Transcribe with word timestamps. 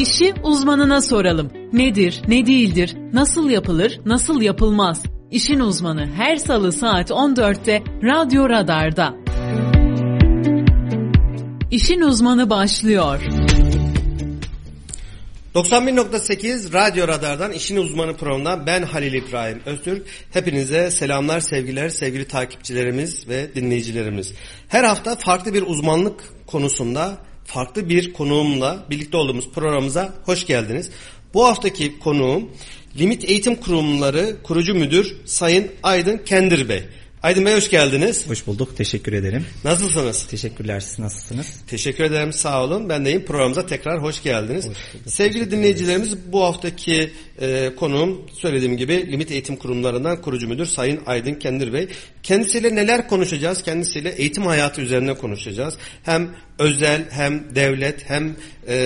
İşi 0.00 0.34
uzmanına 0.42 1.00
soralım. 1.00 1.50
Nedir, 1.72 2.22
ne 2.28 2.46
değildir, 2.46 2.96
nasıl 3.12 3.50
yapılır, 3.50 4.00
nasıl 4.06 4.42
yapılmaz? 4.42 5.02
İşin 5.30 5.60
uzmanı 5.60 6.06
her 6.16 6.36
salı 6.36 6.72
saat 6.72 7.10
14'te 7.10 7.82
Radyo 8.02 8.48
Radar'da. 8.48 9.14
İşin 11.70 12.00
uzmanı 12.00 12.50
başlıyor. 12.50 13.20
91.8 15.54 16.72
Radyo 16.72 17.08
Radar'dan 17.08 17.52
işin 17.52 17.76
uzmanı 17.76 18.16
programından 18.16 18.66
ben 18.66 18.82
Halil 18.82 19.14
İbrahim 19.14 19.60
Öztürk. 19.66 20.06
Hepinize 20.32 20.90
selamlar, 20.90 21.40
sevgiler, 21.40 21.88
sevgili 21.88 22.24
takipçilerimiz 22.24 23.28
ve 23.28 23.54
dinleyicilerimiz. 23.54 24.32
Her 24.68 24.84
hafta 24.84 25.16
farklı 25.16 25.54
bir 25.54 25.62
uzmanlık 25.62 26.20
konusunda 26.46 27.29
farklı 27.52 27.88
bir 27.88 28.12
konuğumla 28.12 28.84
birlikte 28.90 29.16
olduğumuz 29.16 29.50
programımıza 29.50 30.14
hoş 30.24 30.46
geldiniz. 30.46 30.90
Bu 31.34 31.46
haftaki 31.46 31.98
konuğum 31.98 32.50
Limit 32.98 33.24
Eğitim 33.24 33.54
Kurumları 33.54 34.36
kurucu 34.42 34.74
müdür 34.74 35.16
Sayın 35.24 35.70
Aydın 35.82 36.18
Kendir 36.18 36.68
Bey. 36.68 36.84
Aydın 37.22 37.46
Bey 37.46 37.54
hoş 37.54 37.70
geldiniz. 37.70 38.28
Hoş 38.28 38.46
bulduk. 38.46 38.76
Teşekkür 38.76 39.12
ederim. 39.12 39.46
Nasılsınız? 39.64 40.26
Teşekkürler. 40.26 40.80
Siz 40.80 40.98
nasılsınız? 40.98 41.46
Teşekkür 41.66 42.04
ederim. 42.04 42.32
Sağ 42.32 42.64
olun. 42.64 42.88
Ben 42.88 43.04
deyim 43.04 43.24
programımıza 43.24 43.66
tekrar 43.66 44.02
hoş 44.02 44.22
geldiniz. 44.22 44.68
Hoş 44.68 45.12
Sevgili 45.12 45.50
dinleyicilerimiz 45.50 46.32
bu 46.32 46.44
haftaki 46.44 47.10
e, 47.40 47.74
konuğum 47.76 48.20
söylediğim 48.32 48.76
gibi 48.76 49.12
Limit 49.12 49.30
Eğitim 49.30 49.56
Kurumlarından 49.56 50.22
kurucu 50.22 50.48
müdür 50.48 50.66
Sayın 50.66 51.00
Aydın 51.06 51.34
Kendir 51.34 51.72
Bey. 51.72 51.88
Kendisiyle 52.22 52.74
neler 52.74 53.08
konuşacağız? 53.08 53.62
Kendisiyle 53.62 54.08
eğitim 54.10 54.46
hayatı 54.46 54.80
üzerine 54.80 55.14
konuşacağız. 55.14 55.74
Hem 56.02 56.30
özel 56.58 57.10
hem 57.10 57.54
devlet 57.54 58.10
hem 58.10 58.36
e, 58.68 58.76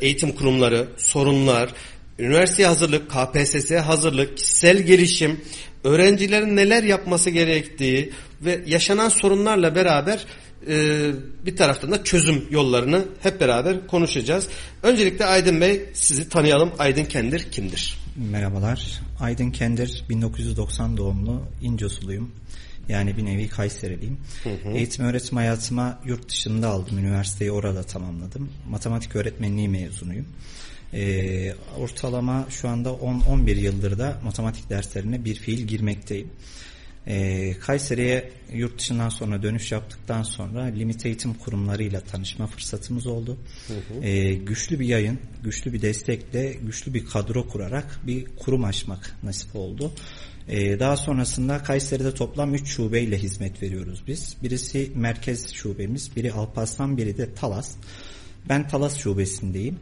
eğitim 0.00 0.32
kurumları, 0.32 0.88
sorunlar, 0.96 1.70
üniversite 2.18 2.64
hazırlık, 2.66 3.10
KPSS 3.10 3.70
hazırlık, 3.70 4.36
kişisel 4.36 4.78
gelişim, 4.78 5.40
öğrencilerin 5.86 6.56
neler 6.56 6.82
yapması 6.82 7.30
gerektiği 7.30 8.12
ve 8.42 8.60
yaşanan 8.66 9.08
sorunlarla 9.08 9.74
beraber 9.74 10.26
e, 10.68 11.10
bir 11.46 11.56
taraftan 11.56 11.92
da 11.92 12.04
çözüm 12.04 12.44
yollarını 12.50 13.04
hep 13.22 13.40
beraber 13.40 13.86
konuşacağız. 13.86 14.48
Öncelikle 14.82 15.24
Aydın 15.24 15.60
Bey 15.60 15.84
sizi 15.94 16.28
tanıyalım. 16.28 16.72
Aydın 16.78 17.04
Kendir 17.04 17.50
kimdir? 17.50 17.98
Merhabalar. 18.16 19.00
Aydın 19.20 19.50
Kendir 19.50 20.04
1990 20.08 20.96
doğumlu 20.96 21.42
İncosuluyum. 21.62 22.30
Yani 22.88 23.16
bir 23.16 23.24
nevi 23.24 23.48
Kayseriliyim. 23.48 24.18
Hı 24.42 24.50
hı. 24.50 24.68
Eğitim 24.68 25.04
öğretim 25.04 25.36
hayatıma 25.36 25.98
yurt 26.04 26.28
dışında 26.28 26.68
aldım. 26.68 26.98
Üniversiteyi 26.98 27.52
orada 27.52 27.82
tamamladım. 27.82 28.50
Matematik 28.68 29.16
öğretmenliği 29.16 29.68
mezunuyum. 29.68 30.26
E, 30.94 31.54
ortalama 31.78 32.46
şu 32.50 32.68
anda 32.68 32.88
10-11 32.88 33.54
yıldır 33.54 33.98
da 33.98 34.20
matematik 34.24 34.70
derslerine 34.70 35.24
bir 35.24 35.34
fiil 35.34 35.66
girmekteyim. 35.66 36.30
E, 37.06 37.52
Kayseri'ye 37.58 38.30
yurt 38.52 38.78
dışından 38.78 39.08
sonra 39.08 39.42
dönüş 39.42 39.72
yaptıktan 39.72 40.22
sonra 40.22 40.62
limit 40.62 41.06
eğitim 41.06 41.34
kurumlarıyla 41.34 42.00
tanışma 42.00 42.46
fırsatımız 42.46 43.06
oldu. 43.06 43.36
Hı 43.68 43.74
hı. 43.74 44.04
E, 44.04 44.34
güçlü 44.34 44.80
bir 44.80 44.86
yayın, 44.86 45.18
güçlü 45.42 45.72
bir 45.72 45.82
destekle, 45.82 46.52
güçlü 46.52 46.94
bir 46.94 47.06
kadro 47.06 47.48
kurarak 47.48 48.00
bir 48.06 48.26
kurum 48.36 48.64
açmak 48.64 49.16
nasip 49.22 49.56
oldu. 49.56 49.92
Ee, 50.48 50.80
daha 50.80 50.96
sonrasında 50.96 51.62
Kayseri'de 51.62 52.14
toplam 52.14 52.54
3 52.54 52.68
şubeyle 52.68 53.18
hizmet 53.18 53.62
veriyoruz 53.62 54.02
biz. 54.06 54.36
Birisi 54.42 54.92
merkez 54.94 55.52
şubemiz, 55.52 56.16
biri 56.16 56.32
Alparslan, 56.32 56.96
biri 56.96 57.18
de 57.18 57.34
Talas. 57.34 57.76
Ben 58.48 58.68
Talas 58.68 58.96
Şubesi'ndeyim. 58.98 59.78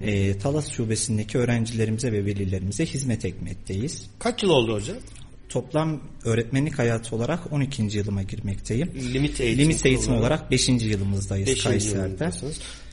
E, 0.00 0.38
Talas 0.38 0.68
Şubesi'ndeki 0.68 1.38
öğrencilerimize 1.38 2.12
ve 2.12 2.24
velilerimize 2.24 2.86
hizmet 2.86 3.24
etmekteyiz. 3.24 4.10
Kaç 4.18 4.42
yıl 4.42 4.50
oldu 4.50 4.74
hocam? 4.74 4.96
Toplam 5.48 6.00
öğretmenlik 6.24 6.78
hayatı 6.78 7.16
olarak 7.16 7.52
12. 7.52 7.82
yılıma 7.82 8.22
girmekteyim. 8.22 8.92
Limit 9.14 9.40
eğitim, 9.40 9.64
Limit 9.64 9.86
eğitim 9.86 10.14
olarak 10.14 10.50
5. 10.50 10.68
yılımızdayız 10.68 11.48
5. 11.48 11.64
Kayseri'de. 11.64 12.30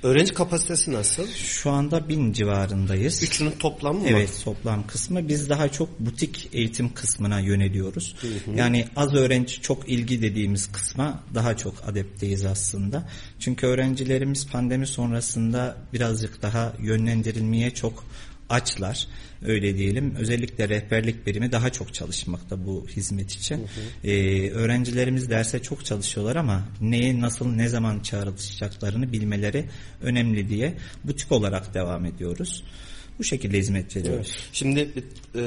Öğrenci 0.04 0.34
kapasitesi 0.34 0.94
nasıl? 0.94 1.28
Şu 1.28 1.72
anda 1.72 2.10
1000 2.10 2.34
civarındayız. 2.34 3.24
Üçünün 3.24 3.52
toplamı 3.52 4.00
mı? 4.00 4.06
Evet 4.08 4.42
toplam 4.44 4.88
kısmı. 4.88 5.28
Biz 5.28 5.50
daha 5.50 5.70
çok 5.70 6.00
butik 6.00 6.50
eğitim 6.54 6.94
kısmına 6.94 7.40
yöneliyoruz. 7.40 8.16
Hı 8.22 8.28
hı. 8.28 8.56
Yani 8.56 8.86
az 8.96 9.14
öğrenci 9.14 9.62
çok 9.62 9.90
ilgi 9.90 10.22
dediğimiz 10.22 10.72
kısma 10.72 11.24
daha 11.36 11.58
çok 11.58 11.74
adepteyiz 11.88 12.46
aslında. 12.46 13.10
Çünkü 13.40 13.68
öğrencilerimiz 13.68 14.48
pandemi 14.48 14.88
sonrasında 14.88 15.78
birazcık 15.94 16.42
daha 16.42 16.74
yönlendirilmeye 16.82 17.72
çok 17.72 18.04
açlar 18.50 19.08
öyle 19.46 19.78
diyelim. 19.78 20.16
Özellikle 20.16 20.70
rehberlik 20.70 21.28
birimi 21.28 21.52
daha 21.52 21.70
çok 21.70 21.94
çalışmakta 21.94 22.66
bu 22.66 22.88
hizmet 22.88 23.32
için. 23.32 23.58
Hı 23.58 23.62
hı. 23.62 24.08
Ee, 24.08 24.50
öğrencilerimiz 24.52 25.30
derse 25.30 25.62
çok 25.62 25.86
çalışıyorlar 25.86 26.36
ama 26.36 26.68
neye 26.82 27.22
nasıl 27.22 27.48
ne 27.48 27.68
zaman 27.70 28.00
çağrılacaklarını 28.00 29.12
bilmeleri 29.12 29.66
önemli 30.02 30.50
diye 30.50 30.78
butik 31.04 31.32
olarak 31.32 31.74
devam 31.74 32.06
ediyoruz. 32.06 32.64
Bu 33.20 33.24
şekilde 33.24 33.58
hizmet 33.58 33.96
veriyoruz. 33.96 34.32
Evet. 34.36 34.50
Şimdi 34.54 34.90
e, 35.36 35.42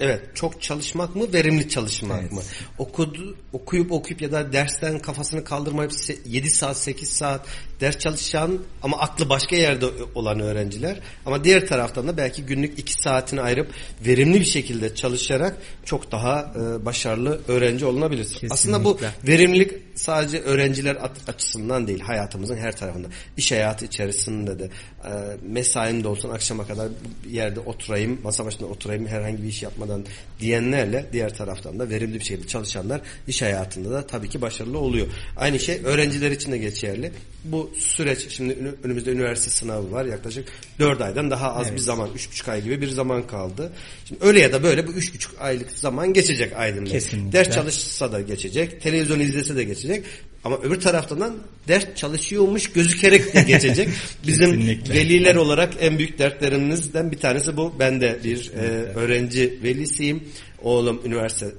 evet 0.00 0.20
çok 0.34 0.62
çalışmak 0.62 1.16
mı 1.16 1.32
verimli 1.32 1.68
çalışmak 1.68 2.20
evet. 2.20 2.32
mı? 2.32 2.40
Okudu, 2.78 3.36
okuyup 3.52 3.92
okuyup 3.92 4.22
ya 4.22 4.32
da 4.32 4.52
dersten 4.52 4.98
kafasını 4.98 5.44
kaldırmayıp 5.44 5.92
7 6.26 6.50
saat 6.50 6.76
8 6.76 7.08
saat 7.08 7.46
ders 7.80 7.98
çalışan 7.98 8.58
ama 8.82 8.98
aklı 8.98 9.28
başka 9.28 9.56
yerde 9.56 9.86
olan 10.14 10.40
öğrenciler 10.40 11.00
ama 11.26 11.44
diğer 11.44 11.66
taraftan 11.66 12.08
da 12.08 12.16
belki 12.16 12.42
günlük 12.42 12.78
2 12.78 12.92
saatini 12.92 13.40
ayırıp 13.40 13.70
verimli 14.06 14.40
bir 14.40 14.44
şekilde 14.44 14.94
çalışarak 14.94 15.56
çok 15.84 16.12
daha 16.12 16.52
e, 16.56 16.84
başarılı 16.84 17.40
öğrenci 17.48 17.86
olunabilir. 17.86 18.24
Kesinlikle. 18.24 18.54
Aslında 18.54 18.84
bu 18.84 18.98
verimlilik 19.26 19.72
sadece 19.94 20.40
öğrenciler 20.40 20.96
açısından 21.26 21.86
değil 21.86 22.00
hayatımızın 22.00 22.56
her 22.56 22.76
tarafında. 22.76 23.08
İş 23.36 23.52
hayatı 23.52 23.84
içerisinde 23.84 24.58
de 24.58 24.70
e, 25.04 25.10
mesaim 25.42 26.04
de 26.04 26.08
olsun 26.08 26.30
akşama 26.30 26.66
kadar 26.66 26.88
yerde 27.30 27.60
oturayım, 27.60 28.18
masa 28.22 28.44
başında 28.44 28.66
oturayım 28.66 29.06
herhangi 29.06 29.42
bir 29.42 29.48
iş 29.48 29.62
yapmadan 29.62 30.04
diyenlerle 30.40 31.06
diğer 31.12 31.34
taraftan 31.34 31.78
da 31.78 31.90
verimli 31.90 32.14
bir 32.14 32.24
şekilde 32.24 32.46
çalışanlar 32.46 33.00
iş 33.26 33.42
hayatında 33.42 33.90
da 33.90 34.06
tabii 34.06 34.28
ki 34.28 34.40
başarılı 34.40 34.78
oluyor. 34.78 35.06
Aynı 35.36 35.58
şey 35.58 35.80
öğrenciler 35.84 36.30
için 36.30 36.52
de 36.52 36.58
geçerli. 36.58 37.12
Bu 37.44 37.70
süreç 37.78 38.28
şimdi 38.28 38.74
önümüzde 38.84 39.10
üniversite 39.10 39.50
sınavı 39.50 39.92
var 39.92 40.04
yaklaşık 40.04 40.48
4 40.78 41.00
aydan 41.00 41.30
daha 41.30 41.54
az 41.54 41.66
evet. 41.66 41.76
bir 41.76 41.82
zaman 41.82 42.08
3,5 42.08 42.50
ay 42.50 42.62
gibi 42.62 42.80
bir 42.80 42.88
zaman 42.88 43.26
kaldı. 43.26 43.72
Şimdi 44.04 44.24
öyle 44.24 44.40
ya 44.40 44.52
da 44.52 44.62
böyle 44.62 44.86
bu 44.86 44.92
3,5 44.92 45.38
aylık 45.38 45.72
zaman 45.72 46.12
geçecek 46.12 46.52
aydınlık. 46.56 46.90
Kesinlikle. 46.90 47.32
Ders 47.38 47.50
çalışsa 47.50 48.12
da 48.12 48.20
geçecek, 48.20 48.80
televizyon 48.82 49.20
izlese 49.20 49.56
de 49.56 49.64
geçecek. 49.64 50.04
Ama 50.44 50.56
öbür 50.58 50.80
taraftan 50.80 51.36
ders 51.68 51.94
çalışıyormuş 51.96 52.72
gözükerek 52.72 53.34
de 53.34 53.42
geçecek. 53.42 53.88
Bizim 54.26 54.52
veliler 54.68 55.34
olarak 55.34 55.74
en 55.80 55.98
büyük 55.98 56.18
dertlerimizden 56.18 57.12
bir 57.12 57.18
tanesi 57.18 57.56
bu. 57.56 57.74
Ben 57.78 58.00
de 58.00 58.18
bir 58.24 58.52
e, 58.52 58.60
öğrenci 58.94 59.58
velisiyim. 59.62 60.24
Oğlum 60.62 61.00
üniversite 61.04 61.46
e, 61.46 61.50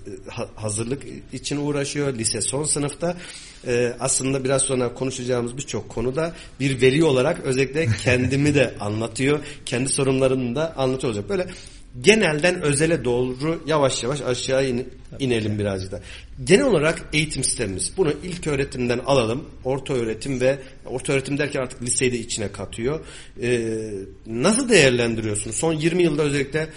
hazırlık 0.55 1.03
için 1.33 1.57
uğraşıyor. 1.57 2.13
Lise 2.17 2.41
son 2.41 2.63
sınıfta. 2.63 3.17
Ee, 3.67 3.93
aslında 3.99 4.43
biraz 4.43 4.61
sonra 4.61 4.93
konuşacağımız 4.93 5.57
birçok 5.57 5.89
konuda 5.89 6.33
bir 6.59 6.81
veli 6.81 7.03
olarak 7.03 7.39
özellikle 7.39 7.87
kendimi 8.03 8.55
de 8.55 8.73
anlatıyor. 8.79 9.39
Kendi 9.65 9.89
sorunlarını 9.89 10.55
da 10.55 10.77
anlatıyor 10.77 11.13
olacak. 11.13 11.29
Böyle 11.29 11.47
genelden 12.01 12.61
özele 12.61 13.05
doğru 13.05 13.63
yavaş 13.67 14.03
yavaş 14.03 14.21
aşağı 14.21 14.67
in, 14.67 14.89
inelim 15.19 15.59
birazcık 15.59 15.91
da. 15.91 16.01
Genel 16.43 16.65
olarak 16.65 17.09
eğitim 17.13 17.43
sistemimiz. 17.43 17.91
Bunu 17.97 18.13
ilk 18.23 18.47
öğretimden 18.47 18.99
alalım. 18.99 19.45
Orta 19.63 19.93
öğretim 19.93 20.41
ve 20.41 20.59
orta 20.85 21.13
öğretim 21.13 21.37
derken 21.37 21.61
artık 21.61 21.81
liseyi 21.81 22.11
de 22.11 22.17
içine 22.17 22.51
katıyor. 22.51 22.99
Ee, 23.41 23.69
nasıl 24.27 24.69
değerlendiriyorsunuz? 24.69 25.55
Son 25.55 25.73
20 25.73 26.03
yılda 26.03 26.23
özellikle 26.23 26.69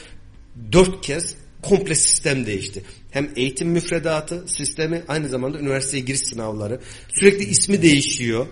dört 0.72 1.00
kez 1.06 1.34
komple 1.62 1.94
sistem 1.94 2.46
değişti. 2.46 2.82
Hem 3.12 3.30
eğitim 3.36 3.68
müfredatı 3.68 4.44
sistemi 4.46 5.02
aynı 5.08 5.28
zamanda 5.28 5.58
üniversiteye 5.58 6.02
giriş 6.04 6.20
sınavları. 6.20 6.80
Sürekli 7.14 7.44
ismi 7.44 7.82
değişiyor. 7.82 8.46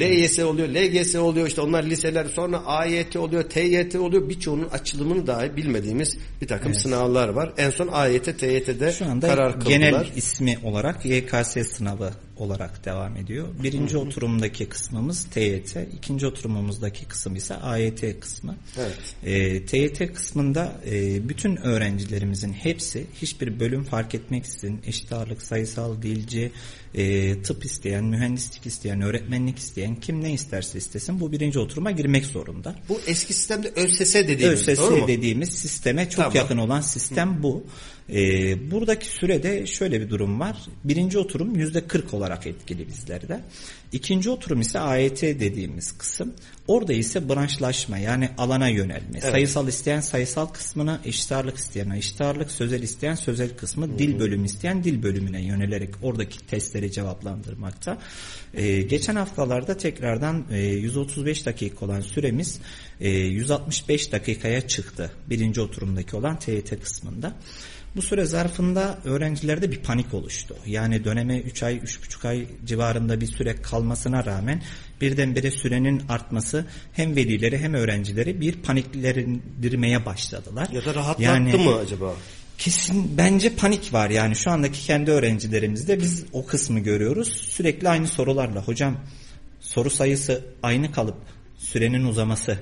LYS 0.00 0.38
oluyor, 0.38 0.68
LGS 0.68 1.14
oluyor 1.14 1.46
işte 1.46 1.60
onlar 1.60 1.82
liseler 1.82 2.26
sonra 2.26 2.64
AYT 2.66 3.16
oluyor, 3.16 3.42
TYT 3.42 3.96
oluyor. 3.96 4.28
Birçoğunun 4.28 4.68
açılımını 4.68 5.26
dahi 5.26 5.56
bilmediğimiz 5.56 6.18
bir 6.42 6.48
takım 6.48 6.72
evet. 6.72 6.80
sınavlar 6.80 7.28
var. 7.28 7.52
En 7.58 7.70
son 7.70 7.88
AYT, 7.88 8.24
TYT'de 8.24 8.92
Şu 8.92 9.04
anda 9.04 9.28
karar 9.28 9.52
kıldılar. 9.52 9.70
genel 9.70 10.06
ismi 10.16 10.58
olarak 10.64 11.04
YKS 11.06 11.56
sınavı 11.76 12.12
olarak 12.36 12.84
devam 12.84 13.16
ediyor. 13.16 13.48
Birinci 13.62 13.96
oturumdaki 13.96 14.68
kısmımız 14.68 15.24
TYT, 15.24 15.76
ikinci 15.96 16.26
oturumumuzdaki 16.26 17.04
kısım 17.04 17.36
ise 17.36 17.54
AYT 17.54 18.20
kısmı. 18.20 18.56
Evet. 18.78 18.98
E, 19.24 19.32
ee, 19.32 19.64
TYT 19.66 20.14
kısmında 20.14 20.80
e, 20.86 21.28
bütün 21.28 21.56
öğrencilerimizin 21.56 22.52
hepsi 22.52 23.06
hiçbir 23.22 23.60
bölüm 23.60 23.84
fark 23.84 24.14
etmeksizin 24.14 24.80
eşit 24.86 25.12
ağırlık, 25.12 25.42
sayısal, 25.42 26.02
dilci, 26.02 26.52
e, 26.94 27.42
tıp 27.42 27.64
isteyen, 27.64 28.04
mühendislik 28.04 28.66
isteyen, 28.66 29.00
öğretmenlik 29.00 29.58
isteyen 29.58 29.96
kim 29.96 30.22
ne 30.22 30.32
isterse 30.32 30.78
istesin 30.78 31.20
bu 31.20 31.32
birinci 31.32 31.58
oturuma 31.58 31.90
girmek 31.90 32.26
zorunda. 32.26 32.74
Bu 32.88 33.00
eski 33.06 33.34
sistemde 33.34 33.72
ÖSS 33.76 34.14
dediğimiz 34.14 34.68
ÖSS 34.68 34.78
doğru 34.78 34.96
mu? 34.96 35.08
dediğimiz 35.08 35.48
sisteme 35.48 36.08
çok 36.08 36.16
Tamam. 36.16 36.36
yakın 36.36 36.58
olan 36.58 36.80
sistem 36.80 37.42
bu. 37.42 37.64
Ee, 38.10 38.70
buradaki 38.70 39.06
sürede 39.06 39.66
şöyle 39.66 40.00
bir 40.00 40.10
durum 40.10 40.40
var. 40.40 40.56
Birinci 40.84 41.18
oturum 41.18 41.54
yüzde 41.54 41.86
40 41.86 42.14
olarak 42.14 42.46
etkili 42.46 42.88
bizlerde. 42.88 43.40
İkinci 43.92 44.30
oturum 44.30 44.60
ise 44.60 44.78
AYT 44.78 45.22
dediğimiz 45.22 45.98
kısım. 45.98 46.34
Orada 46.68 46.92
ise 46.92 47.28
branşlaşma 47.28 47.98
yani 47.98 48.28
alana 48.38 48.68
yönelme. 48.68 49.20
Sayısal 49.20 49.68
isteyen 49.68 50.00
sayısal 50.00 50.46
kısmına, 50.46 51.00
eşit 51.04 51.32
ağırlık 51.32 51.56
isteyen 51.56 51.90
eşit 51.90 52.20
ağırlık, 52.20 52.50
sözel 52.50 52.82
isteyen 52.82 53.14
sözel 53.14 53.56
kısmı, 53.56 53.98
dil 53.98 54.18
bölümü 54.18 54.46
isteyen 54.46 54.84
dil 54.84 55.02
bölümüne 55.02 55.42
yönelerek 55.42 55.90
oradaki 56.02 56.46
testleri 56.46 56.92
cevaplandırmakta. 56.92 57.98
Ee, 58.54 58.82
geçen 58.82 59.16
haftalarda 59.16 59.76
tekrardan 59.76 60.44
e, 60.50 60.58
135 60.58 61.46
dakika 61.46 61.86
olan 61.86 62.00
süremiz 62.00 62.60
e, 63.00 63.10
165 63.10 64.12
dakikaya 64.12 64.68
çıktı. 64.68 65.10
Birinci 65.30 65.60
oturumdaki 65.60 66.16
olan 66.16 66.38
TYT 66.38 66.80
kısmında. 66.82 67.34
Bu 67.96 68.02
süre 68.02 68.24
zarfında 68.24 68.98
öğrencilerde 69.04 69.72
bir 69.72 69.78
panik 69.82 70.14
oluştu. 70.14 70.56
Yani 70.66 71.04
döneme 71.04 71.38
3 71.38 71.62
ay, 71.62 71.76
3,5 71.76 72.28
ay 72.28 72.46
civarında 72.64 73.20
bir 73.20 73.26
süre 73.26 73.62
kalmasına 73.62 74.24
rağmen 74.24 74.62
birdenbire 75.00 75.50
sürenin 75.50 76.02
artması 76.08 76.64
hem 76.92 77.16
velileri 77.16 77.58
hem 77.58 77.74
öğrencileri 77.74 78.40
bir 78.40 78.52
paniklendirmeye 78.52 80.06
başladılar. 80.06 80.68
Ya 80.72 80.84
da 80.84 80.94
rahatlattı 80.94 81.22
Yani- 81.22 81.56
mı 81.56 81.76
acaba? 81.76 82.14
Kesin 82.58 83.18
bence 83.18 83.54
panik 83.56 83.92
var 83.92 84.10
yani 84.10 84.36
şu 84.36 84.50
andaki 84.50 84.80
kendi 84.80 85.10
öğrencilerimizde 85.10 86.00
biz 86.00 86.24
o 86.32 86.46
kısmı 86.46 86.80
görüyoruz. 86.80 87.28
Sürekli 87.28 87.88
aynı 87.88 88.06
sorularla 88.06 88.62
hocam 88.64 88.96
soru 89.60 89.90
sayısı 89.90 90.44
aynı 90.62 90.92
kalıp 90.92 91.16
sürenin 91.58 92.04
uzaması 92.04 92.58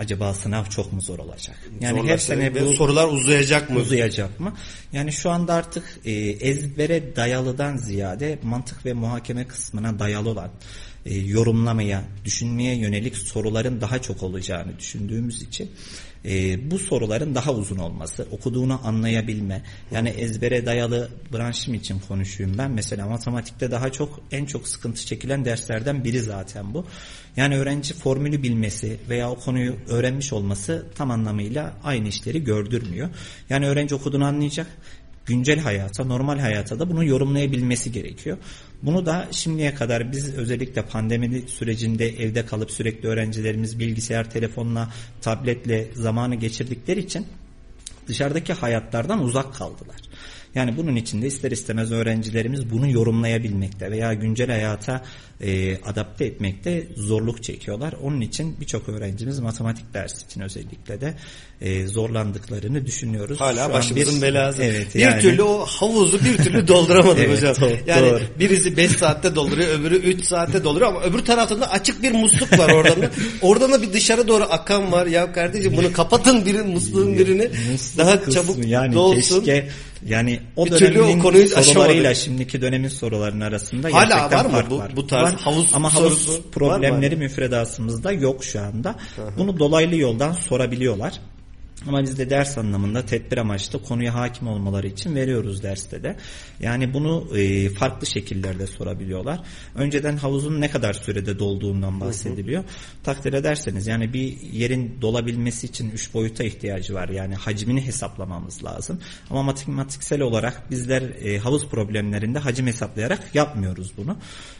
acaba 0.00 0.34
sınav 0.34 0.64
çok 0.64 0.92
mu 0.92 1.00
zor 1.00 1.18
olacak? 1.18 1.56
Yani 1.80 2.08
her 2.08 2.18
sene 2.18 2.54
bu 2.54 2.72
sorular 2.72 3.08
uzayacak 3.08 3.70
mı? 3.70 3.78
uzayacak 3.78 4.40
mı? 4.40 4.54
Yani 4.92 5.12
şu 5.12 5.30
anda 5.30 5.54
artık 5.54 5.84
e, 6.04 6.12
ezbere 6.20 7.16
dayalıdan 7.16 7.76
ziyade 7.76 8.38
mantık 8.42 8.86
ve 8.86 8.92
muhakeme 8.92 9.46
kısmına 9.46 9.98
dayalı 9.98 10.28
olan 10.28 10.50
e, 11.06 11.14
yorumlamaya, 11.14 12.04
düşünmeye 12.24 12.76
yönelik 12.76 13.16
soruların 13.16 13.80
daha 13.80 14.02
çok 14.02 14.22
olacağını 14.22 14.78
düşündüğümüz 14.78 15.42
için 15.42 15.70
e, 16.24 16.70
bu 16.70 16.78
soruların 16.78 17.34
daha 17.34 17.52
uzun 17.52 17.76
olması, 17.76 18.26
okuduğunu 18.30 18.80
anlayabilme, 18.84 19.62
yani 19.90 20.08
ezbere 20.08 20.66
dayalı 20.66 21.08
branşım 21.32 21.74
için 21.74 22.00
konuşuyum 22.08 22.58
ben. 22.58 22.70
Mesela 22.70 23.06
matematikte 23.06 23.70
daha 23.70 23.92
çok 23.92 24.20
en 24.30 24.44
çok 24.44 24.68
sıkıntı 24.68 25.06
çekilen 25.06 25.44
derslerden 25.44 26.04
biri 26.04 26.20
zaten 26.20 26.74
bu. 26.74 26.86
Yani 27.36 27.58
öğrenci 27.58 27.94
formülü 27.94 28.42
bilmesi 28.42 28.96
veya 29.08 29.30
o 29.30 29.38
konuyu 29.38 29.76
öğrenmiş 29.88 30.32
olması 30.32 30.86
tam 30.94 31.10
anlamıyla 31.10 31.74
aynı 31.84 32.08
işleri 32.08 32.44
gördürmüyor. 32.44 33.08
Yani 33.50 33.66
öğrenci 33.66 33.94
okuduğunu 33.94 34.24
anlayacak 34.24 34.66
güncel 35.26 35.58
hayata, 35.58 36.04
normal 36.04 36.38
hayata 36.38 36.78
da 36.78 36.90
bunu 36.90 37.04
yorumlayabilmesi 37.04 37.92
gerekiyor. 37.92 38.38
Bunu 38.82 39.06
da 39.06 39.28
şimdiye 39.30 39.74
kadar 39.74 40.12
biz 40.12 40.34
özellikle 40.34 40.82
pandemi 40.82 41.42
sürecinde 41.48 42.08
evde 42.08 42.46
kalıp 42.46 42.70
sürekli 42.70 43.08
öğrencilerimiz 43.08 43.78
bilgisayar, 43.78 44.30
telefonla, 44.30 44.92
tabletle 45.20 45.88
zamanı 45.94 46.34
geçirdikleri 46.34 47.00
için 47.00 47.26
dışarıdaki 48.08 48.52
hayatlardan 48.52 49.22
uzak 49.22 49.54
kaldılar. 49.54 49.96
Yani 50.54 50.76
bunun 50.76 50.96
için 50.96 51.22
de 51.22 51.26
ister 51.26 51.50
istemez 51.50 51.92
öğrencilerimiz 51.92 52.70
bunu 52.70 52.90
yorumlayabilmekte 52.90 53.90
veya 53.90 54.14
güncel 54.14 54.50
hayata 54.50 55.02
e, 55.40 55.76
adapte 55.78 56.24
etmekte 56.24 56.86
zorluk 56.96 57.42
çekiyorlar. 57.42 57.94
Onun 58.02 58.20
için 58.20 58.56
birçok 58.60 58.88
öğrencimiz 58.88 59.38
matematik 59.38 59.94
dersi 59.94 60.24
için 60.26 60.40
özellikle 60.40 61.00
de 61.00 61.14
e, 61.60 61.86
zorlandıklarını 61.86 62.86
düşünüyoruz. 62.86 63.38
Şu 63.38 63.44
Hala 63.44 63.64
an 63.64 63.72
başımızın 63.72 64.16
bir- 64.16 64.22
belası. 64.22 64.62
Evet, 64.62 64.94
bir 64.94 65.00
yani- 65.00 65.22
türlü 65.22 65.42
o 65.42 65.66
havuzu 65.66 66.20
bir 66.24 66.36
türlü 66.36 66.68
dolduramadık 66.68 67.18
Evet, 67.26 67.36
hocam. 67.38 67.54
doğru, 67.60 67.76
yani 67.86 68.10
doğru. 68.10 68.20
birisi 68.38 68.76
5 68.76 68.90
saatte 68.90 69.34
dolduruyor, 69.34 69.80
öbürü 69.80 69.96
3 69.96 70.24
saatte 70.24 70.64
dolduruyor 70.64 70.90
ama 70.90 71.02
öbür 71.02 71.18
tarafında 71.24 71.70
açık 71.70 72.02
bir 72.02 72.12
musluk 72.12 72.58
var 72.58 72.70
oradan 72.72 73.02
da. 73.02 73.10
oradan 73.42 73.72
da 73.72 73.82
bir 73.82 73.92
dışarı 73.92 74.28
doğru 74.28 74.44
akan 74.44 74.92
var. 74.92 75.06
Ya 75.06 75.32
kardeşim 75.32 75.76
bunu 75.76 75.92
kapatın 75.92 76.46
birin 76.46 76.68
musluğun 76.68 77.18
birini. 77.18 77.50
Musluk 77.72 77.98
daha 77.98 78.18
kısmı 78.22 78.34
çabuk 78.42 78.66
yani 78.66 78.94
dolsun. 78.94 79.44
keşke 79.44 79.68
yani 80.06 80.40
o 80.56 80.66
Bir 80.66 80.70
türlü 80.70 81.00
o 81.00 81.04
dönemin 81.04 81.22
konuyu 81.22 81.48
sorularıyla 81.48 81.90
aşamadık. 82.10 82.16
şimdiki 82.16 82.62
dönemin 82.62 82.88
sorularının 82.88 83.40
arasında 83.40 83.88
Hala 83.92 84.04
gerçekten 84.04 84.38
var 84.38 84.44
mı 84.44 84.50
fark 84.50 84.70
bu- 84.70 84.78
var. 84.78 84.92
bu 84.96 85.06
tarz 85.06 85.32
Var. 85.32 85.40
havuz 85.40 85.66
ama 85.74 85.94
havuz 85.94 86.08
sorusu 86.12 86.32
var 86.32 86.38
mı? 86.38 86.50
problemleri 86.52 87.16
müfredatımızda 87.16 88.12
yok 88.12 88.44
şu 88.44 88.60
anda. 88.60 88.96
Bunu 89.38 89.58
dolaylı 89.58 89.96
yoldan 89.96 90.32
sorabiliyorlar. 90.32 91.12
Ama 91.88 92.02
biz 92.02 92.18
de 92.18 92.30
ders 92.30 92.58
anlamında 92.58 93.06
tedbir 93.06 93.38
amaçlı 93.38 93.82
konuya 93.82 94.14
hakim 94.14 94.48
olmaları 94.48 94.86
için 94.86 95.14
veriyoruz 95.14 95.62
derste 95.62 96.02
de. 96.02 96.16
Yani 96.60 96.94
bunu 96.94 97.38
e, 97.38 97.68
farklı 97.68 98.06
şekillerde 98.06 98.66
sorabiliyorlar. 98.66 99.40
Önceden 99.74 100.16
havuzun 100.16 100.60
ne 100.60 100.70
kadar 100.70 100.92
sürede 100.92 101.38
dolduğundan 101.38 102.00
bahsediliyor. 102.00 102.64
Takdir 103.04 103.32
ederseniz 103.32 103.86
yani 103.86 104.12
bir 104.12 104.40
yerin 104.40 104.98
dolabilmesi 105.00 105.66
için 105.66 105.90
üç 105.90 106.14
boyuta 106.14 106.44
ihtiyacı 106.44 106.94
var. 106.94 107.08
Yani 107.08 107.34
hacmini 107.34 107.86
hesaplamamız 107.86 108.64
lazım. 108.64 109.00
Ama 109.30 109.42
matematiksel 109.42 110.20
olarak 110.20 110.70
bizler 110.70 111.02
e, 111.02 111.38
havuz 111.38 111.68
problemlerinde 111.68 112.38
hacim 112.38 112.66
hesaplayarak 112.66 113.34
yapmıyoruz 113.34 113.92
bunu. 113.96 114.16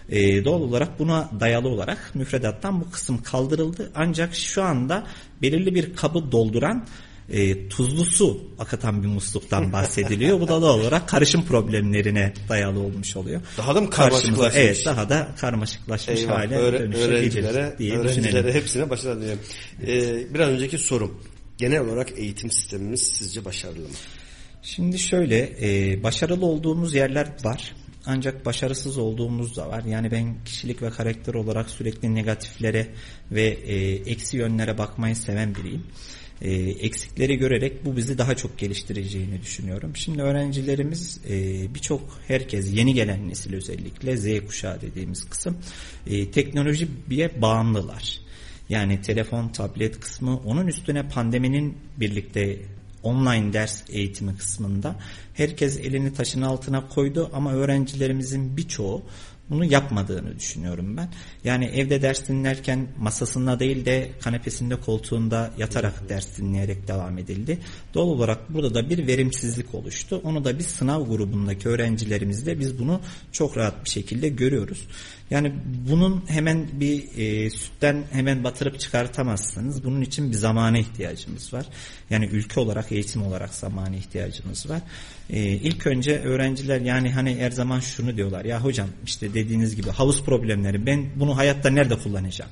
E, 0.09 0.45
doğal 0.45 0.61
olarak 0.61 0.99
buna 0.99 1.31
dayalı 1.41 1.69
olarak 1.69 2.15
müfredattan 2.15 2.81
bu 2.81 2.91
kısım 2.91 3.23
kaldırıldı. 3.23 3.91
Ancak 3.95 4.35
şu 4.35 4.63
anda 4.63 5.07
belirli 5.43 5.75
bir 5.75 5.97
kabı 5.97 6.33
dolduran 6.33 6.87
e, 7.31 7.69
tuzlu 7.69 8.05
su 8.05 8.41
akıtan 8.59 9.03
bir 9.03 9.09
musluktan 9.09 9.73
bahsediliyor. 9.73 10.41
Bu 10.41 10.49
da 10.49 10.63
doğal 10.63 10.81
olarak 10.81 11.09
karışım 11.09 11.45
problemlerine 11.45 12.33
dayalı 12.49 12.81
olmuş 12.81 13.17
oluyor. 13.17 13.41
Daha 13.59 13.75
da 13.75 13.81
mı 13.81 13.91
karmaşıklaşmış? 13.91 14.57
Evet 14.57 14.83
daha 14.85 15.09
da 15.09 15.29
karmaşıklaşmış 15.41 16.21
Eyvah, 16.21 16.35
hale 16.35 16.55
öğre- 16.57 16.79
dönüşebilir 16.79 17.09
öğrencilere, 17.09 17.75
diye 17.79 17.97
öğrencilere 17.99 18.33
düşünelim. 18.33 18.55
hepsine 18.55 18.91
başarılı 18.91 19.23
dilerim. 19.23 19.39
Ee, 19.83 20.35
biraz 20.35 20.49
önceki 20.49 20.79
sorum. 20.79 21.21
Genel 21.59 21.81
olarak 21.81 22.19
eğitim 22.19 22.51
sistemimiz 22.51 23.03
sizce 23.03 23.45
başarılı 23.45 23.79
mı? 23.89 23.95
Şimdi 24.63 24.99
şöyle 24.99 25.53
e, 25.63 26.03
başarılı 26.03 26.47
olduğumuz 26.47 26.95
yerler 26.95 27.29
var. 27.45 27.73
Ancak 28.07 28.47
başarısız 28.47 28.99
olduğumuz 28.99 29.57
da 29.57 29.69
var. 29.69 29.83
Yani 29.85 30.11
ben 30.11 30.45
kişilik 30.45 30.83
ve 30.83 30.91
karakter 30.91 31.35
olarak 31.35 31.71
sürekli 31.71 32.15
negatiflere 32.15 32.87
ve 33.31 33.43
e, 33.47 33.95
eksi 34.11 34.37
yönlere 34.37 34.79
bakmayı 34.79 35.17
seven 35.17 35.55
biriyim. 35.55 35.83
E, 36.43 36.53
eksikleri 36.61 37.37
görerek 37.37 37.85
bu 37.85 37.97
bizi 37.97 38.19
daha 38.19 38.35
çok 38.35 38.59
geliştireceğini 38.59 39.43
düşünüyorum. 39.43 39.97
Şimdi 39.97 40.23
öğrencilerimiz 40.23 41.21
e, 41.31 41.35
birçok 41.75 42.21
herkes 42.29 42.75
yeni 42.77 42.95
gelen 42.95 43.29
nesil 43.29 43.55
özellikle 43.55 44.17
Z 44.17 44.47
kuşağı 44.47 44.81
dediğimiz 44.81 45.25
kısım 45.25 45.59
e, 46.07 46.31
teknolojiye 46.31 47.43
bağımlılar. 47.43 48.21
Yani 48.69 49.03
telefon, 49.03 49.49
tablet 49.49 50.01
kısmı 50.01 50.37
onun 50.37 50.67
üstüne 50.67 51.09
pandeminin 51.09 51.79
birlikte 51.97 52.59
online 53.03 53.53
ders 53.53 53.83
eğitimi 53.89 54.37
kısmında 54.37 54.97
herkes 55.35 55.79
elini 55.79 56.15
taşın 56.15 56.43
altına 56.43 56.89
koydu 56.89 57.31
ama 57.33 57.53
öğrencilerimizin 57.53 58.57
birçoğu 58.57 59.03
bunu 59.51 59.65
yapmadığını 59.65 60.39
düşünüyorum 60.39 60.97
ben. 60.97 61.09
Yani 61.45 61.65
evde 61.65 62.03
ders 62.03 62.29
dinlerken 62.29 62.89
masasında 62.99 63.61
değil 63.61 63.85
de 63.85 64.11
kanepesinde 64.21 64.77
koltuğunda 64.77 65.51
yatarak 65.59 66.09
ders 66.09 66.39
dinleyerek 66.39 66.89
devam 66.89 67.19
edildi. 67.19 67.59
Doğal 67.95 68.07
olarak 68.07 68.55
burada 68.55 68.75
da 68.75 68.91
bir 68.91 69.07
verimsizlik 69.07 69.75
oluştu. 69.75 70.21
Onu 70.25 70.45
da 70.45 70.59
biz 70.59 70.67
sınav 70.67 71.07
grubundaki 71.07 71.69
öğrencilerimizde 71.69 72.59
biz 72.59 72.79
bunu 72.79 73.01
çok 73.33 73.57
rahat 73.57 73.85
bir 73.85 73.91
şekilde 73.91 74.29
görüyoruz. 74.29 74.87
Yani 75.31 75.53
bunun 75.89 76.25
hemen 76.29 76.69
bir 76.73 77.05
e, 77.17 77.51
sütten 77.51 78.05
hemen 78.13 78.45
batırıp 78.45 78.81
çıkartamazsınız. 78.81 79.85
Bunun 79.85 80.01
için 80.01 80.31
bir 80.31 80.37
zamana 80.37 80.79
ihtiyacımız 80.79 81.53
var. 81.53 81.67
Yani 82.11 82.27
ülke 82.27 82.61
olarak, 82.61 82.93
eğitim 82.93 83.23
olarak 83.23 83.55
zamana 83.55 83.97
ihtiyacımız 83.97 84.71
var. 84.71 84.81
E, 85.31 85.43
ilk 85.43 85.87
önce 85.87 86.21
öğrenciler 86.21 86.81
yani 86.81 87.11
hani 87.13 87.37
her 87.37 87.51
zaman 87.51 87.81
şunu 87.81 88.17
diyorlar. 88.17 88.45
Ya 88.45 88.65
hocam 88.65 88.89
işte 89.05 89.35
dediğiniz 89.35 89.77
gibi 89.77 89.91
havuz 89.91 90.25
problemleri 90.25 90.87
ben 90.87 91.07
bunu 91.17 91.37
hayatta 91.37 91.71
nerede 91.71 91.99
kullanacağım? 91.99 92.51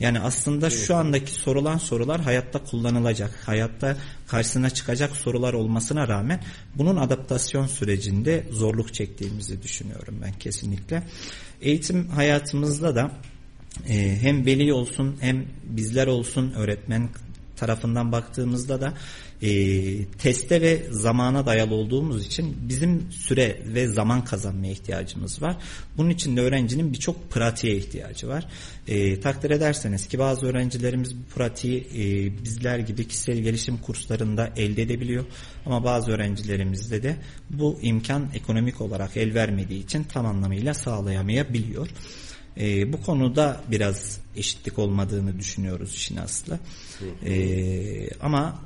Yani 0.00 0.20
aslında 0.20 0.70
şu 0.70 0.96
andaki 0.96 1.32
sorulan 1.32 1.78
sorular 1.78 2.20
hayatta 2.20 2.64
kullanılacak, 2.64 3.30
hayatta 3.46 3.96
karşısına 4.26 4.70
çıkacak 4.70 5.16
sorular 5.16 5.52
olmasına 5.52 6.08
rağmen 6.08 6.40
bunun 6.74 6.96
adaptasyon 6.96 7.66
sürecinde 7.66 8.44
zorluk 8.50 8.94
çektiğimizi 8.94 9.62
düşünüyorum 9.62 10.18
ben 10.22 10.32
kesinlikle. 10.32 11.02
Eğitim 11.60 12.08
hayatımızda 12.08 12.94
da 12.94 13.10
e, 13.88 14.16
hem 14.22 14.46
veli 14.46 14.72
olsun 14.72 15.16
hem 15.20 15.46
bizler 15.64 16.06
olsun 16.06 16.52
öğretmen 16.52 17.08
tarafından 17.60 18.12
baktığımızda 18.12 18.80
da 18.80 18.94
e, 19.42 20.04
teste 20.04 20.60
ve 20.60 20.86
zamana 20.90 21.46
dayalı 21.46 21.74
olduğumuz 21.74 22.26
için 22.26 22.56
bizim 22.68 23.12
süre 23.12 23.60
ve 23.66 23.88
zaman 23.88 24.24
kazanmaya 24.24 24.72
ihtiyacımız 24.72 25.42
var. 25.42 25.56
Bunun 25.96 26.10
için 26.10 26.36
de 26.36 26.40
öğrencinin 26.40 26.92
birçok 26.92 27.30
pratiğe 27.30 27.76
ihtiyacı 27.76 28.28
var. 28.28 28.46
E, 28.88 29.20
takdir 29.20 29.50
ederseniz 29.50 30.08
ki 30.08 30.18
bazı 30.18 30.46
öğrencilerimiz 30.46 31.16
bu 31.16 31.34
pratiği 31.34 31.80
e, 31.80 32.04
bizler 32.44 32.78
gibi 32.78 33.08
kişisel 33.08 33.38
gelişim 33.38 33.76
kurslarında 33.78 34.50
elde 34.56 34.82
edebiliyor. 34.82 35.24
Ama 35.66 35.84
bazı 35.84 36.10
öğrencilerimizde 36.12 37.02
de 37.02 37.16
bu 37.50 37.78
imkan 37.82 38.30
ekonomik 38.34 38.80
olarak 38.80 39.16
el 39.16 39.34
vermediği 39.34 39.84
için 39.84 40.02
tam 40.02 40.26
anlamıyla 40.26 40.74
sağlayamayabiliyor. 40.74 41.88
E, 42.56 42.92
bu 42.92 43.02
konuda 43.02 43.60
biraz 43.70 44.20
eşitlik 44.36 44.78
olmadığını 44.78 45.38
düşünüyoruz 45.38 45.94
işin 45.94 46.16
aslı. 46.16 46.58
E, 47.24 48.14
ama 48.22 48.58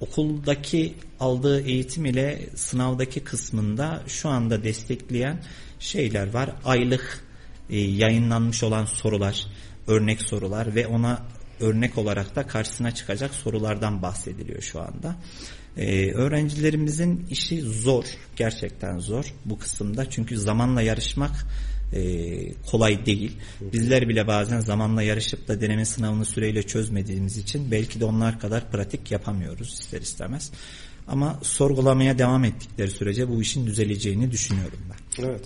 okuldaki 0.00 0.94
aldığı 1.20 1.60
eğitim 1.60 2.04
ile 2.06 2.48
sınavdaki 2.54 3.20
kısmında 3.20 4.02
şu 4.06 4.28
anda 4.28 4.64
destekleyen 4.64 5.42
şeyler 5.78 6.32
var. 6.32 6.54
Aylık 6.64 7.24
e, 7.70 7.78
yayınlanmış 7.80 8.62
olan 8.62 8.84
sorular, 8.84 9.46
örnek 9.86 10.22
sorular 10.22 10.74
ve 10.74 10.86
ona 10.86 11.22
örnek 11.60 11.98
olarak 11.98 12.36
da 12.36 12.46
karşısına 12.46 12.94
çıkacak 12.94 13.34
sorulardan 13.34 14.02
bahsediliyor 14.02 14.62
şu 14.62 14.80
anda. 14.80 15.16
Ee, 15.76 16.12
öğrencilerimizin 16.12 17.26
işi 17.30 17.62
zor, 17.62 18.04
gerçekten 18.36 18.98
zor 18.98 19.34
bu 19.44 19.58
kısımda 19.58 20.10
çünkü 20.10 20.38
zamanla 20.38 20.82
yarışmak 20.82 21.46
e, 21.92 22.52
kolay 22.70 23.06
değil. 23.06 23.32
Bizler 23.72 24.08
bile 24.08 24.26
bazen 24.26 24.60
zamanla 24.60 25.02
yarışıp 25.02 25.48
da 25.48 25.60
deneme 25.60 25.84
sınavını 25.84 26.24
süreyle 26.24 26.62
çözmediğimiz 26.62 27.36
için 27.36 27.70
belki 27.70 28.00
de 28.00 28.04
onlar 28.04 28.40
kadar 28.40 28.70
pratik 28.70 29.10
yapamıyoruz 29.10 29.68
ister 29.68 30.00
istemez. 30.00 30.52
Ama 31.08 31.38
sorgulamaya 31.42 32.18
devam 32.18 32.44
ettikleri 32.44 32.90
sürece 32.90 33.28
bu 33.28 33.42
işin 33.42 33.66
düzeleceğini 33.66 34.30
düşünüyorum 34.30 34.78
ben. 34.90 35.24
Evet. 35.24 35.40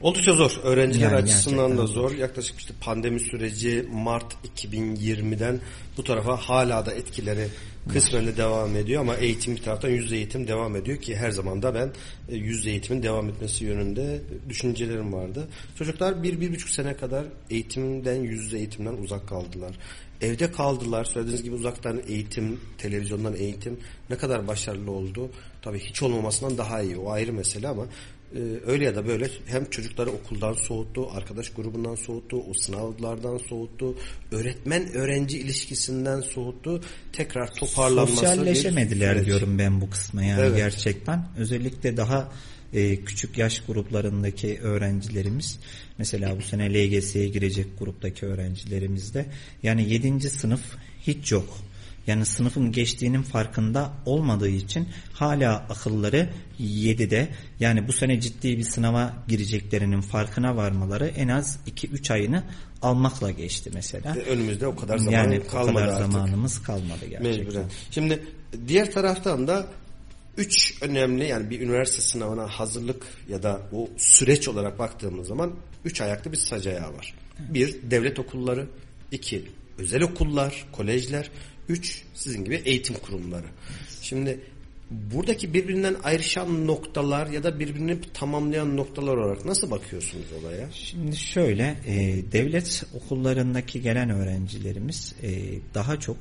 Oldukça 0.00 0.32
zor. 0.32 0.60
Öğrenciler 0.62 1.12
Yani 1.12 1.14
açısından 1.14 1.78
da 1.78 1.86
zor. 1.86 2.12
Yaklaşık 2.12 2.58
işte 2.58 2.74
pandemi 2.80 3.20
süreci 3.20 3.88
Mart 3.92 4.34
2020'den 4.56 5.60
bu 5.96 6.04
tarafa 6.04 6.36
hala 6.36 6.86
da 6.86 6.92
etkileri 6.92 7.48
kısmen 7.92 8.26
de 8.26 8.36
devam 8.36 8.76
ediyor 8.76 9.00
ama 9.00 9.16
eğitim 9.16 9.56
bir 9.56 9.62
taraftan 9.62 9.88
yüzde 9.88 10.16
eğitim 10.16 10.48
devam 10.48 10.76
ediyor 10.76 10.98
ki 10.98 11.16
her 11.16 11.30
zaman 11.30 11.62
da 11.62 11.74
ben 11.74 11.90
e, 12.28 12.36
yüzde 12.36 12.70
eğitimin 12.70 13.02
devam 13.02 13.28
etmesi 13.28 13.64
yönünde 13.64 14.20
düşüncelerim 14.48 15.12
vardı. 15.12 15.48
Çocuklar 15.78 16.22
bir, 16.22 16.40
bir 16.40 16.52
buçuk 16.52 16.70
sene 16.70 16.96
kadar 16.96 17.24
eğitimden 17.50 18.22
yüzde 18.22 18.58
eğitimden 18.58 18.96
uzak 18.96 19.28
kaldılar. 19.28 19.78
Evde 20.20 20.52
kaldılar. 20.52 21.04
Söylediğiniz 21.04 21.42
gibi 21.42 21.54
uzaktan 21.54 22.02
eğitim, 22.08 22.60
televizyondan 22.78 23.36
eğitim 23.36 23.80
ne 24.10 24.16
kadar 24.16 24.48
başarılı 24.48 24.90
oldu? 24.90 25.30
Tabii 25.62 25.78
hiç 25.78 26.02
olmamasından 26.02 26.58
daha 26.58 26.82
iyi. 26.82 26.96
O 26.96 27.10
ayrı 27.10 27.32
mesele 27.32 27.68
ama 27.68 27.86
e, 28.34 28.40
öyle 28.66 28.84
ya 28.84 28.96
da 28.96 29.06
böyle 29.06 29.30
hem 29.46 29.70
çocukları 29.70 30.10
okuldan 30.10 30.52
soğuttu, 30.52 31.08
arkadaş 31.10 31.50
grubundan 31.50 31.94
soğuttu, 31.94 32.36
o 32.50 32.54
sınavlardan 32.54 33.38
soğuttu, 33.38 33.96
öğretmen 34.32 34.92
öğrenci 34.92 35.38
ilişkisinden 35.38 36.20
soğuttu. 36.20 36.80
Tekrar 37.12 37.54
toparlanması 37.54 38.12
bir 38.12 38.16
Sosyalleşemediler 38.16 39.14
süreç. 39.14 39.26
diyorum 39.26 39.58
ben 39.58 39.80
bu 39.80 39.90
kısma 39.90 40.24
yani 40.24 40.40
Evet. 40.40 40.56
gerçekten. 40.56 41.28
Özellikle 41.38 41.96
daha 41.96 42.32
e, 42.72 42.96
küçük 43.04 43.38
yaş 43.38 43.60
gruplarındaki 43.66 44.58
öğrencilerimiz 44.60 45.58
mesela 45.98 46.36
bu 46.38 46.42
sene 46.42 46.74
LGS'ye 46.74 47.28
girecek 47.28 47.66
gruptaki 47.78 48.26
öğrencilerimizde 48.26 49.26
yani 49.62 49.90
7. 49.92 50.30
sınıf 50.30 50.60
hiç 51.06 51.32
yok. 51.32 51.58
Yani 52.08 52.26
sınıfın 52.26 52.72
geçtiğinin 52.72 53.22
farkında 53.22 53.92
olmadığı 54.06 54.48
için 54.48 54.88
hala 55.12 55.56
akılları 55.56 56.28
7'de 56.60 57.28
yani 57.60 57.88
bu 57.88 57.92
sene 57.92 58.20
ciddi 58.20 58.58
bir 58.58 58.62
sınava 58.62 59.12
gireceklerinin 59.28 60.00
farkına 60.00 60.56
varmaları 60.56 61.06
en 61.06 61.28
az 61.28 61.58
2-3 61.66 62.12
ayını 62.12 62.44
almakla 62.82 63.30
geçti 63.30 63.70
mesela. 63.74 64.14
Ve 64.14 64.22
önümüzde 64.22 64.66
o 64.66 64.76
kadar 64.76 64.98
zaman 64.98 65.18
yani 65.18 65.46
kalmadı 65.46 65.74
kadar 65.74 65.88
artık. 65.88 66.12
zamanımız 66.12 66.62
kalmadı 66.62 67.00
gerçekten. 67.00 67.22
Mecburen. 67.22 67.64
Şimdi 67.90 68.22
diğer 68.68 68.92
taraftan 68.92 69.46
da 69.46 69.66
üç 70.36 70.82
önemli 70.82 71.28
yani 71.28 71.50
bir 71.50 71.60
üniversite 71.60 72.02
sınavına 72.02 72.46
hazırlık 72.46 73.06
ya 73.28 73.42
da 73.42 73.60
o 73.72 73.88
süreç 73.96 74.48
olarak 74.48 74.78
baktığımız 74.78 75.28
zaman 75.28 75.54
üç 75.84 76.00
ayaklı 76.00 76.32
bir 76.32 76.36
sac 76.36 76.66
ayağı 76.66 76.94
var. 76.94 77.14
Bir, 77.38 77.90
devlet 77.90 78.18
okulları. 78.18 78.66
iki 79.12 79.44
özel 79.78 80.02
okullar, 80.02 80.64
kolejler. 80.72 81.30
Üç, 81.68 82.02
sizin 82.14 82.44
gibi 82.44 82.62
eğitim 82.64 82.96
kurumları. 82.96 83.46
Şimdi 84.02 84.40
buradaki 84.90 85.54
birbirinden 85.54 85.96
ayrışan 86.04 86.66
noktalar 86.66 87.26
ya 87.26 87.42
da 87.42 87.60
birbirini 87.60 88.00
tamamlayan 88.14 88.76
noktalar 88.76 89.16
olarak 89.16 89.44
nasıl 89.44 89.70
bakıyorsunuz 89.70 90.26
olaya? 90.40 90.68
Şimdi 90.72 91.16
şöyle 91.16 91.76
e, 91.86 91.96
devlet 92.32 92.84
okullarındaki 92.94 93.82
gelen 93.82 94.10
öğrencilerimiz 94.10 95.14
e, 95.22 95.28
daha 95.74 96.00
çok 96.00 96.16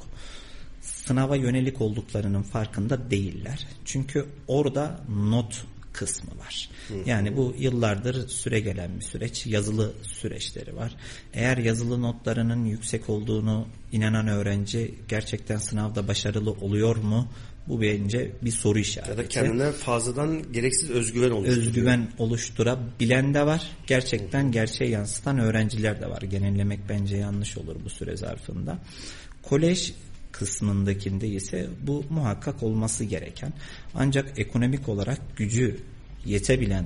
sınava 0.81 1.35
yönelik 1.35 1.81
olduklarının 1.81 2.43
farkında 2.43 3.11
değiller. 3.11 3.67
Çünkü 3.85 4.25
orada 4.47 5.01
not 5.09 5.65
kısmı 5.97 6.39
var. 6.39 6.69
Yani 7.05 7.37
bu 7.37 7.55
yıllardır 7.57 8.27
süre 8.27 8.59
gelen 8.59 8.99
bir 8.99 9.05
süreç. 9.05 9.45
Yazılı 9.45 9.93
süreçleri 10.03 10.75
var. 10.75 10.95
Eğer 11.33 11.57
yazılı 11.57 12.01
notlarının 12.01 12.65
yüksek 12.65 13.09
olduğunu 13.09 13.67
inanan 13.91 14.27
öğrenci 14.27 14.95
gerçekten 15.07 15.57
sınavda 15.57 16.07
başarılı 16.07 16.51
oluyor 16.51 16.95
mu? 16.95 17.27
Bu 17.67 17.81
bence 17.81 18.31
bir 18.41 18.51
soru 18.51 18.79
işareti. 18.79 19.11
Ya 19.11 19.17
da 19.17 19.27
kendine 19.27 19.71
fazladan 19.71 20.51
gereksiz 20.51 20.89
özgüven 20.89 21.31
oluşturuyor. 21.31 21.67
özgüven 21.67 22.11
oluşturabilen 22.17 23.33
de 23.33 23.45
var. 23.45 23.61
Gerçekten 23.87 24.51
gerçeği 24.51 24.91
yansıtan 24.91 25.39
öğrenciler 25.39 26.01
de 26.01 26.09
var. 26.09 26.21
Genellemek 26.21 26.79
bence 26.89 27.17
yanlış 27.17 27.57
olur 27.57 27.75
bu 27.85 27.89
süre 27.89 28.17
zarfında. 28.17 28.79
Kolej 29.43 29.93
kısmındakinde 30.39 31.27
ise 31.27 31.67
bu 31.81 32.03
muhakkak 32.09 32.63
olması 32.63 33.03
gereken 33.03 33.53
ancak 33.95 34.39
ekonomik 34.39 34.89
olarak 34.89 35.37
gücü 35.37 35.77
yetebilen 36.25 36.85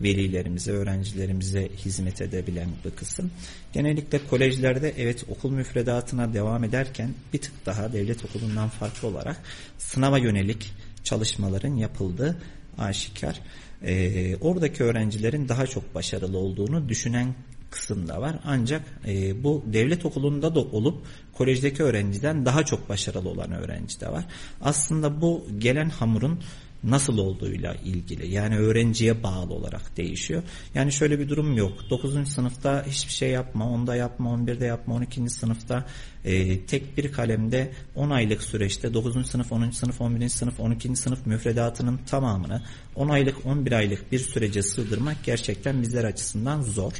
velilerimize, 0.00 0.72
öğrencilerimize 0.72 1.68
hizmet 1.68 2.20
edebilen 2.20 2.68
bir 2.84 2.90
kısım. 2.90 3.30
Genellikle 3.72 4.20
kolejlerde 4.30 4.94
evet 4.98 5.24
okul 5.28 5.50
müfredatına 5.50 6.34
devam 6.34 6.64
ederken 6.64 7.14
bir 7.32 7.38
tık 7.38 7.66
daha 7.66 7.92
devlet 7.92 8.24
okulundan 8.24 8.68
farklı 8.68 9.08
olarak 9.08 9.42
sınava 9.78 10.18
yönelik 10.18 10.72
çalışmaların 11.04 11.76
yapıldığı 11.76 12.36
aşikar. 12.78 13.40
Ee, 13.82 14.36
oradaki 14.36 14.84
öğrencilerin 14.84 15.48
daha 15.48 15.66
çok 15.66 15.94
başarılı 15.94 16.38
olduğunu 16.38 16.88
düşünen 16.88 17.34
kısım 17.70 18.08
da 18.08 18.20
var. 18.20 18.36
Ancak 18.44 18.82
e, 19.06 19.44
bu 19.44 19.64
devlet 19.66 20.04
okulunda 20.04 20.54
da 20.54 20.60
olup 20.60 21.06
kolejdeki 21.32 21.82
öğrenciden 21.82 22.46
daha 22.46 22.64
çok 22.64 22.88
başarılı 22.88 23.28
olan 23.28 23.52
öğrenci 23.52 24.00
de 24.00 24.12
var. 24.12 24.24
Aslında 24.60 25.20
bu 25.20 25.46
gelen 25.58 25.88
hamurun 25.88 26.40
nasıl 26.86 27.18
olduğuyla 27.18 27.74
ilgili 27.74 28.28
yani 28.28 28.58
öğrenciye 28.58 29.22
bağlı 29.22 29.54
olarak 29.54 29.96
değişiyor. 29.96 30.42
Yani 30.74 30.92
şöyle 30.92 31.18
bir 31.18 31.28
durum 31.28 31.56
yok. 31.56 31.72
9. 31.90 32.28
sınıfta 32.28 32.86
hiçbir 32.86 33.12
şey 33.12 33.30
yapma, 33.30 33.64
10'da 33.64 33.96
yapma, 33.96 34.30
11'de 34.30 34.66
yapma, 34.66 34.94
12. 34.94 35.30
sınıfta 35.30 35.86
e, 36.24 36.60
tek 36.66 36.96
bir 36.96 37.12
kalemde 37.12 37.72
10 37.94 38.10
aylık 38.10 38.42
süreçte 38.42 38.94
9. 38.94 39.26
sınıf, 39.26 39.52
10. 39.52 39.70
sınıf, 39.70 40.00
11. 40.00 40.28
sınıf, 40.28 40.60
12. 40.60 40.96
sınıf 40.96 41.26
müfredatının 41.26 42.00
tamamını 42.06 42.62
10 42.94 43.08
aylık, 43.08 43.46
11 43.46 43.72
aylık 43.72 44.12
bir 44.12 44.18
sürece 44.18 44.62
sığdırmak 44.62 45.16
gerçekten 45.24 45.82
bizler 45.82 46.04
açısından 46.04 46.62
zor. 46.62 46.92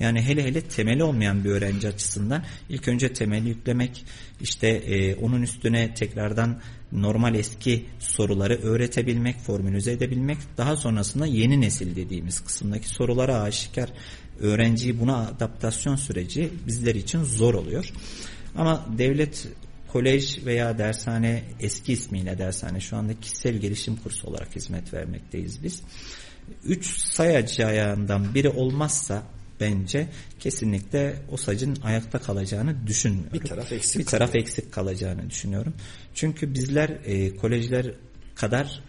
Yani 0.00 0.22
hele 0.22 0.44
hele 0.44 0.60
temeli 0.60 1.04
olmayan 1.04 1.44
bir 1.44 1.50
öğrenci 1.50 1.88
açısından 1.88 2.44
ilk 2.68 2.88
önce 2.88 3.12
temeli 3.12 3.48
yüklemek, 3.48 4.04
işte 4.40 4.68
e, 4.68 5.14
onun 5.14 5.42
üstüne 5.42 5.94
tekrardan 5.94 6.60
normal 6.92 7.34
eski 7.34 7.86
soruları 7.98 8.54
öğretebilmek, 8.62 9.38
formülize 9.38 9.92
edebilmek, 9.92 10.38
daha 10.58 10.76
sonrasında 10.76 11.26
yeni 11.26 11.60
nesil 11.60 11.96
dediğimiz 11.96 12.40
kısımdaki 12.40 12.88
sorulara 12.88 13.40
aşikar 13.40 13.92
öğrenciyi 14.40 15.00
buna 15.00 15.16
adaptasyon 15.16 15.96
süreci 15.96 16.50
bizler 16.66 16.94
için 16.94 17.22
zor 17.24 17.54
oluyor. 17.54 17.92
Ama 18.56 18.86
devlet 18.98 19.48
kolej 19.92 20.38
veya 20.46 20.78
dershane 20.78 21.42
eski 21.60 21.92
ismiyle 21.92 22.38
dershane 22.38 22.80
şu 22.80 22.96
anda 22.96 23.20
kişisel 23.20 23.54
gelişim 23.56 23.96
kursu 23.96 24.26
olarak 24.28 24.56
hizmet 24.56 24.94
vermekteyiz 24.94 25.62
biz. 25.64 25.82
Üç 26.64 26.86
sayacı 26.86 27.66
ayağından 27.66 28.34
biri 28.34 28.48
olmazsa 28.48 29.22
bence 29.60 30.08
kesinlikle 30.40 31.16
o 31.30 31.36
sacın 31.36 31.76
ayakta 31.82 32.18
kalacağını 32.18 32.86
düşünmüyorum. 32.86 33.32
Bir 33.32 33.40
taraf 33.48 33.72
eksik 33.72 34.00
Bir 34.00 34.06
taraf 34.06 34.28
kalıyor. 34.28 34.44
eksik 34.44 34.72
kalacağını 34.72 35.30
düşünüyorum. 35.30 35.74
Çünkü 36.14 36.54
bizler 36.54 36.88
e, 37.04 37.36
kolejler 37.36 37.94
kadar 38.34 38.80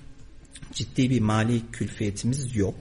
ciddi 0.74 1.10
bir 1.10 1.20
mali 1.22 1.62
külfiyetimiz 1.72 2.56
yok. 2.56 2.76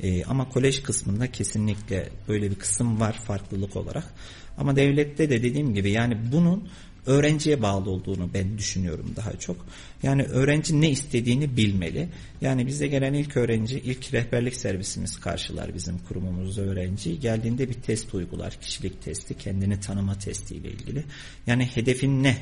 E, 0.00 0.24
ama 0.24 0.48
kolej 0.48 0.82
kısmında 0.82 1.32
kesinlikle 1.32 2.08
böyle 2.28 2.50
bir 2.50 2.56
kısım 2.56 3.00
var 3.00 3.12
farklılık 3.12 3.76
olarak. 3.76 4.14
Ama 4.58 4.76
devlette 4.76 5.30
de 5.30 5.42
dediğim 5.42 5.74
gibi 5.74 5.90
yani 5.90 6.18
bunun 6.32 6.68
öğrenciye 7.06 7.62
bağlı 7.62 7.90
olduğunu 7.90 8.30
ben 8.34 8.58
düşünüyorum 8.58 9.12
daha 9.16 9.32
çok. 9.32 9.66
Yani 10.02 10.22
öğrenci 10.22 10.80
ne 10.80 10.90
istediğini 10.90 11.56
bilmeli. 11.56 12.08
Yani 12.40 12.66
bize 12.66 12.86
gelen 12.86 13.14
ilk 13.14 13.36
öğrenci, 13.36 13.80
ilk 13.80 14.14
rehberlik 14.14 14.56
servisimiz 14.56 15.20
karşılar 15.20 15.74
bizim 15.74 15.98
kurumumuzda 15.98 16.62
öğrenci. 16.62 17.20
Geldiğinde 17.20 17.68
bir 17.68 17.74
test 17.74 18.14
uygular, 18.14 18.58
kişilik 18.60 19.02
testi, 19.02 19.38
kendini 19.38 19.80
tanıma 19.80 20.18
testiyle 20.18 20.70
ilgili. 20.70 21.04
Yani 21.46 21.64
hedefin 21.64 22.22
ne 22.22 22.36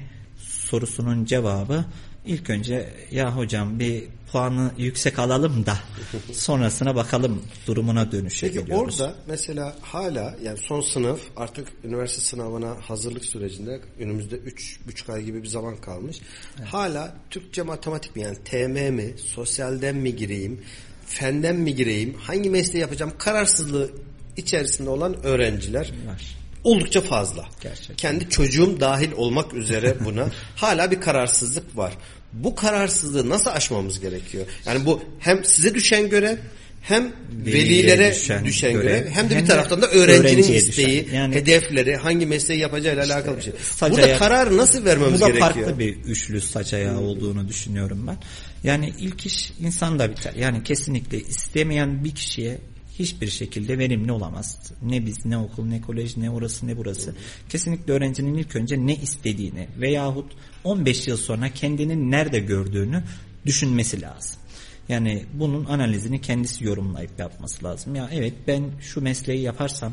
sorusunun 0.70 1.24
cevabı 1.24 1.84
ilk 2.26 2.50
önce 2.50 2.88
ya 3.10 3.36
hocam 3.36 3.78
bir 3.78 4.04
puanı 4.32 4.70
yüksek 4.78 5.18
alalım 5.18 5.66
da 5.66 5.78
sonrasına 6.32 6.94
bakalım 6.94 7.42
durumuna 7.66 8.12
dönüşebiliyoruz. 8.12 8.70
Peki 8.70 9.02
orada 9.02 9.14
mesela 9.26 9.76
hala 9.82 10.36
yani 10.42 10.58
son 10.58 10.80
sınıf 10.80 11.20
artık 11.36 11.68
üniversite 11.84 12.22
sınavına 12.22 12.76
hazırlık 12.88 13.24
sürecinde 13.24 13.80
önümüzde 13.98 14.36
3 14.36 14.80
buçuk 14.86 15.10
ay 15.10 15.22
gibi 15.22 15.42
bir 15.42 15.48
zaman 15.48 15.76
kalmış. 15.76 16.20
Evet. 16.58 16.68
Hala 16.68 17.14
Türkçe 17.30 17.62
matematik 17.62 18.16
mi 18.16 18.22
yani 18.22 18.36
TM 18.44 18.94
mi 18.94 19.14
sosyalden 19.16 19.96
mi 19.96 20.16
gireyim 20.16 20.60
fenden 21.06 21.56
mi 21.56 21.74
gireyim 21.74 22.14
hangi 22.14 22.50
mesleği 22.50 22.80
yapacağım 22.80 23.12
kararsızlığı 23.18 23.90
içerisinde 24.36 24.90
olan 24.90 25.24
öğrenciler 25.24 25.92
var 26.06 26.39
oldukça 26.64 27.00
fazla. 27.00 27.44
Gerçekten. 27.60 27.96
Kendi 27.96 28.30
çocuğum 28.30 28.80
dahil 28.80 29.12
olmak 29.12 29.54
üzere 29.54 29.96
buna 30.04 30.28
hala 30.56 30.90
bir 30.90 31.00
kararsızlık 31.00 31.76
var. 31.76 31.92
Bu 32.32 32.54
kararsızlığı 32.54 33.28
nasıl 33.28 33.50
aşmamız 33.50 34.00
gerekiyor? 34.00 34.46
Yani 34.66 34.86
bu 34.86 35.02
hem 35.18 35.44
size 35.44 35.74
düşen 35.74 36.08
görev 36.08 36.36
hem 36.82 37.12
velilere 37.46 38.10
düşen, 38.10 38.44
düşen 38.44 38.72
görev, 38.72 38.84
görev 38.84 39.10
hem 39.10 39.30
de 39.30 39.34
hem 39.34 39.42
bir 39.42 39.48
taraftan 39.48 39.82
da 39.82 39.90
öğrencinin 39.90 40.52
isteği, 40.52 41.08
yani, 41.12 41.34
hedefleri, 41.34 41.96
hangi 41.96 42.26
mesleği 42.26 42.60
yapacağıyla 42.60 43.02
işte, 43.02 43.14
alakalı 43.14 43.36
bir 43.36 43.42
şey. 43.42 43.52
Burada 43.80 44.02
ayak, 44.02 44.18
karar 44.18 44.56
nasıl 44.56 44.84
vermemiz 44.84 45.20
gerekiyor? 45.20 45.50
Bu 45.52 45.54
da 45.54 45.54
farklı 45.54 45.78
bir 45.78 45.96
üçlü 45.96 46.40
saç 46.40 46.74
ayağı 46.74 46.98
hmm. 46.98 47.04
olduğunu 47.04 47.48
düşünüyorum 47.48 48.06
ben. 48.06 48.16
Yani 48.64 48.92
ilk 48.98 49.26
iş 49.26 49.52
insan 49.60 49.98
da 49.98 50.10
biter. 50.10 50.34
Yani 50.34 50.62
kesinlikle 50.62 51.18
istemeyen 51.20 52.04
bir 52.04 52.14
kişiye 52.14 52.58
hiçbir 53.00 53.28
şekilde 53.30 53.78
verimli 53.78 54.12
olamaz. 54.12 54.72
Ne 54.82 55.06
biz, 55.06 55.26
ne 55.26 55.38
okul, 55.38 55.64
ne 55.64 55.80
kolej, 55.80 56.16
ne 56.16 56.30
orası, 56.30 56.66
ne 56.66 56.76
burası. 56.76 57.14
Kesinlikle 57.48 57.92
öğrencinin 57.92 58.34
ilk 58.34 58.56
önce 58.56 58.86
ne 58.86 58.94
istediğini 58.94 59.68
veyahut 59.80 60.32
15 60.64 61.08
yıl 61.08 61.16
sonra 61.16 61.48
kendini 61.48 62.10
nerede 62.10 62.38
gördüğünü 62.38 63.02
düşünmesi 63.46 64.00
lazım. 64.00 64.40
Yani 64.88 65.24
bunun 65.34 65.64
analizini 65.64 66.20
kendisi 66.20 66.64
yorumlayıp 66.64 67.18
yapması 67.18 67.64
lazım. 67.64 67.94
Ya 67.94 68.10
evet 68.12 68.34
ben 68.46 68.64
şu 68.80 69.00
mesleği 69.00 69.42
yaparsam 69.42 69.92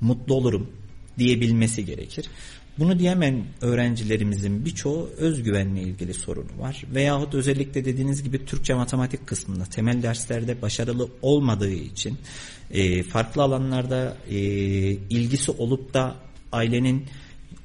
mutlu 0.00 0.34
olurum 0.34 0.70
diyebilmesi 1.18 1.84
gerekir. 1.84 2.26
Bunu 2.78 2.98
diyemeyen 2.98 3.44
öğrencilerimizin 3.60 4.64
birçoğu 4.64 5.10
özgüvenle 5.16 5.80
ilgili 5.80 6.14
sorunu 6.14 6.58
var. 6.58 6.84
Veyahut 6.94 7.34
özellikle 7.34 7.84
dediğiniz 7.84 8.22
gibi 8.22 8.44
Türkçe 8.44 8.74
matematik 8.74 9.26
kısmında 9.26 9.64
temel 9.64 10.02
derslerde 10.02 10.62
başarılı 10.62 11.08
olmadığı 11.22 11.72
için 11.72 12.18
e, 12.70 13.02
farklı 13.02 13.42
alanlarda 13.42 14.16
e, 14.30 14.36
ilgisi 15.10 15.50
olup 15.50 15.94
da 15.94 16.14
ailenin 16.52 17.06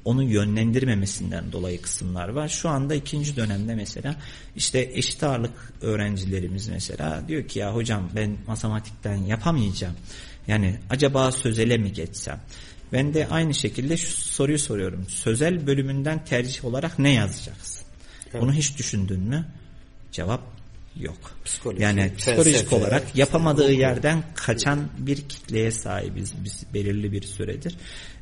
onu 0.04 0.22
yönlendirmemesinden 0.22 1.52
dolayı 1.52 1.82
kısımlar 1.82 2.28
var. 2.28 2.48
Şu 2.48 2.68
anda 2.68 2.94
ikinci 2.94 3.36
dönemde 3.36 3.74
mesela 3.74 4.16
işte 4.56 4.90
eşit 4.94 5.22
ağırlık 5.22 5.72
öğrencilerimiz 5.80 6.68
mesela 6.68 7.28
diyor 7.28 7.48
ki 7.48 7.58
ya 7.58 7.74
hocam 7.74 8.10
ben 8.16 8.36
matematikten 8.46 9.16
yapamayacağım. 9.16 9.94
Yani 10.46 10.78
acaba 10.90 11.32
sözele 11.32 11.78
mi 11.78 11.92
geçsem? 11.92 12.40
Ben 12.92 13.14
de 13.14 13.28
aynı 13.28 13.54
şekilde 13.54 13.96
şu 13.96 14.10
soruyu 14.10 14.58
soruyorum. 14.58 15.06
Sözel 15.08 15.66
bölümünden 15.66 16.24
tercih 16.24 16.64
olarak 16.64 16.98
ne 16.98 17.10
yazacaksın? 17.12 17.86
Evet. 18.32 18.42
Bunu 18.42 18.52
hiç 18.52 18.78
düşündün 18.78 19.20
mü? 19.20 19.46
Cevap 20.12 20.61
yok. 21.00 21.16
Psikoloji, 21.44 21.82
yani 21.82 22.12
psikolojik 22.18 22.54
felsefe, 22.54 22.76
olarak 22.76 23.16
yapamadığı 23.16 23.72
yerden 23.72 24.22
kaçan 24.34 24.88
bir 24.98 25.16
kitleye 25.16 25.70
sahibiz 25.70 26.32
biz 26.44 26.64
belirli 26.74 27.12
bir 27.12 27.22
süredir. 27.22 27.76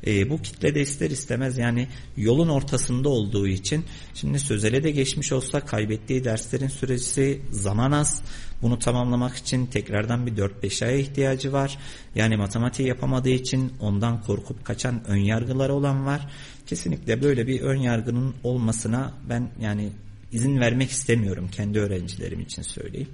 E, 0.07 0.29
bu 0.29 0.41
kitle 0.41 0.75
de 0.75 0.81
ister 0.81 1.09
istemez 1.09 1.57
yani 1.57 1.87
yolun 2.17 2.49
ortasında 2.49 3.09
olduğu 3.09 3.47
için 3.47 3.85
şimdi 4.13 4.39
sözele 4.39 4.83
de 4.83 4.91
geçmiş 4.91 5.31
olsa 5.31 5.59
kaybettiği 5.59 6.23
derslerin 6.23 6.67
süresi 6.67 7.41
zaman 7.51 7.91
az. 7.91 8.21
Bunu 8.61 8.79
tamamlamak 8.79 9.35
için 9.35 9.65
tekrardan 9.65 10.27
bir 10.27 10.35
4-5 10.35 10.85
aya 10.85 10.97
ihtiyacı 10.97 11.53
var. 11.53 11.77
Yani 12.15 12.37
matematiği 12.37 12.87
yapamadığı 12.87 13.29
için 13.29 13.73
ondan 13.79 14.21
korkup 14.21 14.65
kaçan 14.65 15.01
ön 15.07 15.17
yargıları 15.17 15.73
olan 15.73 16.05
var. 16.05 16.27
Kesinlikle 16.65 17.21
böyle 17.21 17.47
bir 17.47 17.61
ön 17.61 17.77
yargının 17.77 18.35
olmasına 18.43 19.13
ben 19.29 19.49
yani 19.61 19.89
izin 20.31 20.59
vermek 20.59 20.89
istemiyorum 20.89 21.49
kendi 21.51 21.79
öğrencilerim 21.79 22.39
için 22.39 22.61
söyleyeyim. 22.61 23.09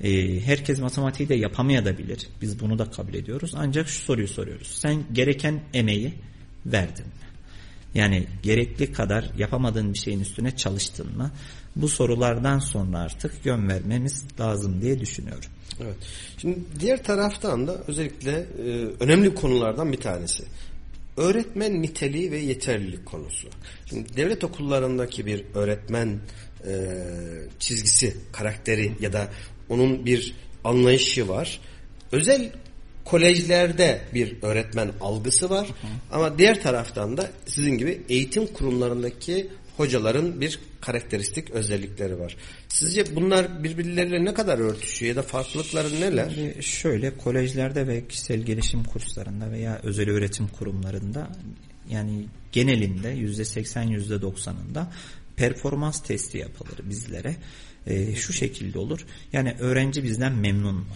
Ee, 0.00 0.40
herkes 0.40 0.78
matematiği 0.80 1.28
de 1.28 1.34
yapamayabilir. 1.34 2.28
Biz 2.42 2.60
bunu 2.60 2.78
da 2.78 2.90
kabul 2.90 3.14
ediyoruz. 3.14 3.52
Ancak 3.56 3.88
şu 3.88 4.00
soruyu 4.00 4.28
soruyoruz. 4.28 4.68
Sen 4.68 5.04
gereken 5.12 5.62
emeği 5.74 6.14
verdin 6.66 7.06
mi? 7.06 7.12
Yani 7.94 8.26
gerekli 8.42 8.92
kadar 8.92 9.30
yapamadığın 9.38 9.92
bir 9.92 9.98
şeyin 9.98 10.20
üstüne 10.20 10.56
çalıştın 10.56 11.16
mı? 11.16 11.30
Bu 11.76 11.88
sorulardan 11.88 12.58
sonra 12.58 12.98
artık 12.98 13.46
yön 13.46 13.68
vermemiz 13.68 14.24
lazım 14.40 14.82
diye 14.82 15.00
düşünüyorum. 15.00 15.50
Evet. 15.80 15.96
Şimdi 16.38 16.58
diğer 16.80 17.04
taraftan 17.04 17.66
da 17.66 17.84
özellikle 17.86 18.32
e, 18.32 18.70
önemli 19.00 19.34
konulardan 19.34 19.92
bir 19.92 20.00
tanesi. 20.00 20.44
Öğretmen 21.16 21.82
niteliği 21.82 22.32
ve 22.32 22.38
yeterlilik 22.38 23.06
konusu. 23.06 23.48
Şimdi 23.86 24.16
devlet 24.16 24.44
okullarındaki 24.44 25.26
bir 25.26 25.44
öğretmen 25.54 26.18
e, 26.66 26.72
çizgisi, 27.58 28.16
karakteri 28.32 28.92
ya 29.00 29.12
da 29.12 29.28
onun 29.68 30.06
bir 30.06 30.34
anlayışı 30.64 31.28
var. 31.28 31.60
Özel 32.12 32.52
kolejlerde 33.04 34.00
bir 34.14 34.42
öğretmen 34.42 34.90
algısı 35.00 35.50
var. 35.50 35.66
Hı 35.68 35.72
hı. 35.72 35.90
Ama 36.12 36.38
diğer 36.38 36.62
taraftan 36.62 37.16
da 37.16 37.30
sizin 37.46 37.78
gibi 37.78 38.02
eğitim 38.08 38.46
kurumlarındaki 38.46 39.48
hocaların 39.76 40.40
bir 40.40 40.58
karakteristik 40.80 41.50
özellikleri 41.50 42.18
var. 42.18 42.36
Sizce 42.74 43.16
bunlar 43.16 43.64
birbirleriyle 43.64 44.24
ne 44.24 44.34
kadar 44.34 44.58
örtüşüyor 44.58 45.08
ya 45.08 45.16
da 45.16 45.22
farklılıkları 45.22 46.00
neler? 46.00 46.30
Şimdi 46.34 46.62
şöyle 46.62 47.16
kolejlerde 47.16 47.86
ve 47.86 48.08
kişisel 48.08 48.40
gelişim 48.40 48.84
kurslarında 48.84 49.50
veya 49.50 49.80
özel 49.82 50.10
öğretim 50.10 50.48
kurumlarında 50.48 51.28
yani 51.90 52.26
genelinde 52.52 53.08
yüzde 53.08 53.44
seksen 53.44 53.82
yüzde 53.82 54.22
doksanında 54.22 54.92
performans 55.36 56.02
testi 56.02 56.38
yapılır 56.38 56.78
bizlere. 56.84 57.36
E, 57.86 58.14
şu 58.14 58.32
şekilde 58.32 58.78
olur. 58.78 59.06
Yani 59.32 59.54
öğrenci 59.58 60.04
bizden 60.04 60.32
memnun 60.32 60.74
mu? 60.74 60.86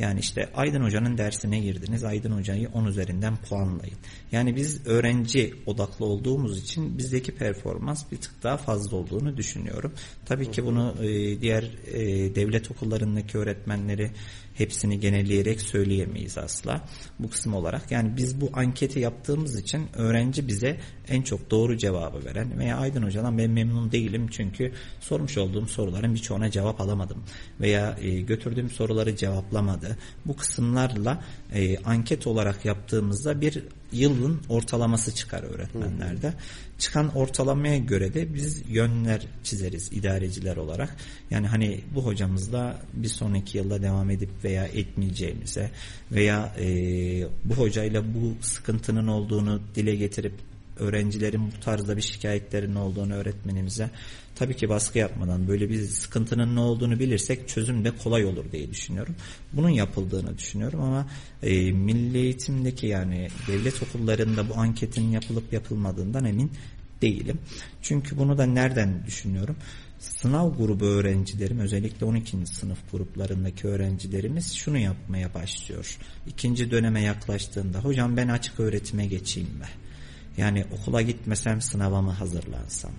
Yani 0.00 0.20
işte 0.20 0.48
Aydın 0.54 0.84
Hoca'nın 0.84 1.18
dersine 1.18 1.60
girdiniz. 1.60 2.04
Aydın 2.04 2.30
Hoca'yı 2.30 2.68
10 2.68 2.84
üzerinden 2.84 3.36
puanlayın. 3.36 3.96
Yani 4.32 4.56
biz 4.56 4.86
öğrenci 4.86 5.54
odaklı 5.66 6.04
olduğumuz 6.04 6.58
için 6.58 6.98
bizdeki 6.98 7.32
performans 7.34 8.04
bir 8.12 8.16
tık 8.16 8.42
daha 8.42 8.56
fazla 8.56 8.96
olduğunu 8.96 9.36
düşünüyorum. 9.36 9.92
Tabii 10.24 10.50
ki 10.50 10.64
bunu 10.64 10.94
e, 11.02 11.40
diğer 11.40 11.62
e, 11.86 12.34
devlet 12.34 12.70
okullarındaki 12.70 13.38
öğretmenleri 13.38 14.10
hepsini 14.60 15.00
genelleyerek 15.00 15.60
söyleyemeyiz 15.60 16.38
asla 16.38 16.84
bu 17.18 17.30
kısım 17.30 17.54
olarak. 17.54 17.90
Yani 17.90 18.16
biz 18.16 18.40
bu 18.40 18.50
anketi 18.52 19.00
yaptığımız 19.00 19.60
için 19.60 19.88
öğrenci 19.94 20.48
bize 20.48 20.80
en 21.08 21.22
çok 21.22 21.50
doğru 21.50 21.76
cevabı 21.76 22.24
veren 22.24 22.58
veya 22.58 22.76
Aydın 22.76 23.02
Hoca'dan 23.02 23.38
ben 23.38 23.50
memnun 23.50 23.92
değilim 23.92 24.28
çünkü 24.30 24.72
sormuş 25.00 25.38
olduğum 25.38 25.66
soruların 25.66 26.14
birçoğuna 26.14 26.50
cevap 26.50 26.80
alamadım 26.80 27.24
veya 27.60 27.96
e, 28.00 28.20
götürdüğüm 28.20 28.70
soruları 28.70 29.16
cevaplamadı. 29.16 29.96
Bu 30.26 30.36
kısımlarla 30.36 31.24
e, 31.52 31.78
anket 31.78 32.26
olarak 32.26 32.64
yaptığımızda 32.64 33.40
bir 33.40 33.64
yılın 33.92 34.40
ortalaması 34.48 35.14
çıkar 35.14 35.42
öğretmenlerde. 35.42 36.28
Hı. 36.28 36.34
Çıkan 36.78 37.16
ortalamaya 37.16 37.78
göre 37.78 38.14
de 38.14 38.34
biz 38.34 38.62
yönler 38.68 39.26
çizeriz 39.44 39.92
idareciler 39.92 40.56
olarak. 40.56 40.96
Yani 41.30 41.46
hani 41.46 41.80
bu 41.94 42.06
hocamızla 42.06 42.80
bir 42.92 43.08
sonraki 43.08 43.58
yılda 43.58 43.82
devam 43.82 44.10
edip 44.10 44.30
veya 44.44 44.64
etmeyeceğimize 44.64 45.70
veya 46.12 46.54
e, 46.58 46.66
bu 47.44 47.54
hocayla 47.54 48.02
bu 48.14 48.44
sıkıntının 48.44 49.06
olduğunu 49.06 49.60
dile 49.74 49.94
getirip 49.94 50.34
öğrencilerin 50.80 51.52
bu 51.56 51.60
tarzda 51.60 51.96
bir 51.96 52.02
şikayetlerin 52.02 52.74
olduğunu 52.74 53.14
öğretmenimize 53.14 53.90
tabii 54.34 54.56
ki 54.56 54.68
baskı 54.68 54.98
yapmadan 54.98 55.48
böyle 55.48 55.68
bir 55.70 55.82
sıkıntının 55.82 56.56
ne 56.56 56.60
olduğunu 56.60 56.98
bilirsek 56.98 57.48
çözüm 57.48 57.84
de 57.84 57.90
kolay 57.90 58.24
olur 58.24 58.52
diye 58.52 58.70
düşünüyorum. 58.70 59.14
Bunun 59.52 59.68
yapıldığını 59.68 60.38
düşünüyorum 60.38 60.80
ama 60.80 61.06
e, 61.42 61.72
milli 61.72 62.18
eğitimdeki 62.18 62.86
yani 62.86 63.28
devlet 63.48 63.82
okullarında 63.82 64.48
bu 64.48 64.54
anketin 64.54 65.10
yapılıp 65.10 65.52
yapılmadığından 65.52 66.24
emin 66.24 66.52
değilim. 67.02 67.38
Çünkü 67.82 68.18
bunu 68.18 68.38
da 68.38 68.46
nereden 68.46 69.06
düşünüyorum? 69.06 69.56
Sınav 69.98 70.56
grubu 70.56 70.84
öğrencilerim 70.84 71.58
özellikle 71.58 72.06
12. 72.06 72.46
sınıf 72.46 72.78
gruplarındaki 72.92 73.68
öğrencilerimiz 73.68 74.52
şunu 74.52 74.78
yapmaya 74.78 75.34
başlıyor. 75.34 75.98
İkinci 76.26 76.70
döneme 76.70 77.02
yaklaştığında 77.02 77.78
hocam 77.78 78.16
ben 78.16 78.28
açık 78.28 78.60
öğretime 78.60 79.06
geçeyim 79.06 79.48
mi? 79.48 79.66
Yani 80.36 80.64
okula 80.72 81.02
gitmesem 81.02 81.60
sınava 81.60 82.02
mı 82.02 82.10
hazırlansam? 82.10 82.92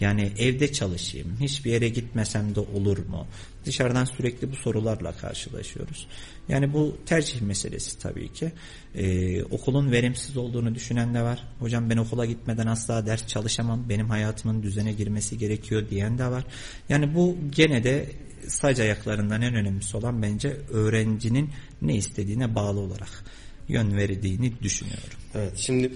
Yani 0.00 0.32
evde 0.38 0.72
çalışayım, 0.72 1.36
hiçbir 1.40 1.70
yere 1.70 1.88
gitmesem 1.88 2.54
de 2.54 2.60
olur 2.60 2.98
mu? 2.98 3.26
Dışarıdan 3.64 4.04
sürekli 4.04 4.52
bu 4.52 4.56
sorularla 4.56 5.12
karşılaşıyoruz. 5.12 6.06
Yani 6.48 6.72
bu 6.72 6.96
tercih 7.06 7.40
meselesi 7.40 7.98
tabii 7.98 8.32
ki. 8.32 8.52
Ee, 8.94 9.42
okulun 9.44 9.92
verimsiz 9.92 10.36
olduğunu 10.36 10.74
düşünen 10.74 11.14
de 11.14 11.22
var. 11.22 11.44
Hocam 11.58 11.90
ben 11.90 11.96
okula 11.96 12.26
gitmeden 12.26 12.66
asla 12.66 13.06
ders 13.06 13.26
çalışamam. 13.26 13.88
Benim 13.88 14.08
hayatımın 14.08 14.62
düzene 14.62 14.92
girmesi 14.92 15.38
gerekiyor 15.38 15.88
diyen 15.90 16.18
de 16.18 16.26
var. 16.26 16.44
Yani 16.88 17.14
bu 17.14 17.36
gene 17.50 17.84
de 17.84 18.12
sac 18.46 18.80
ayaklarından 18.80 19.42
en 19.42 19.54
önemlisi 19.54 19.96
olan 19.96 20.22
bence 20.22 20.56
öğrencinin 20.70 21.50
ne 21.82 21.96
istediğine 21.96 22.54
bağlı 22.54 22.80
olarak 22.80 23.24
yön 23.68 23.96
verdiğini 23.96 24.52
düşünüyorum. 24.62 25.18
Evet 25.34 25.52
şimdi 25.56 25.92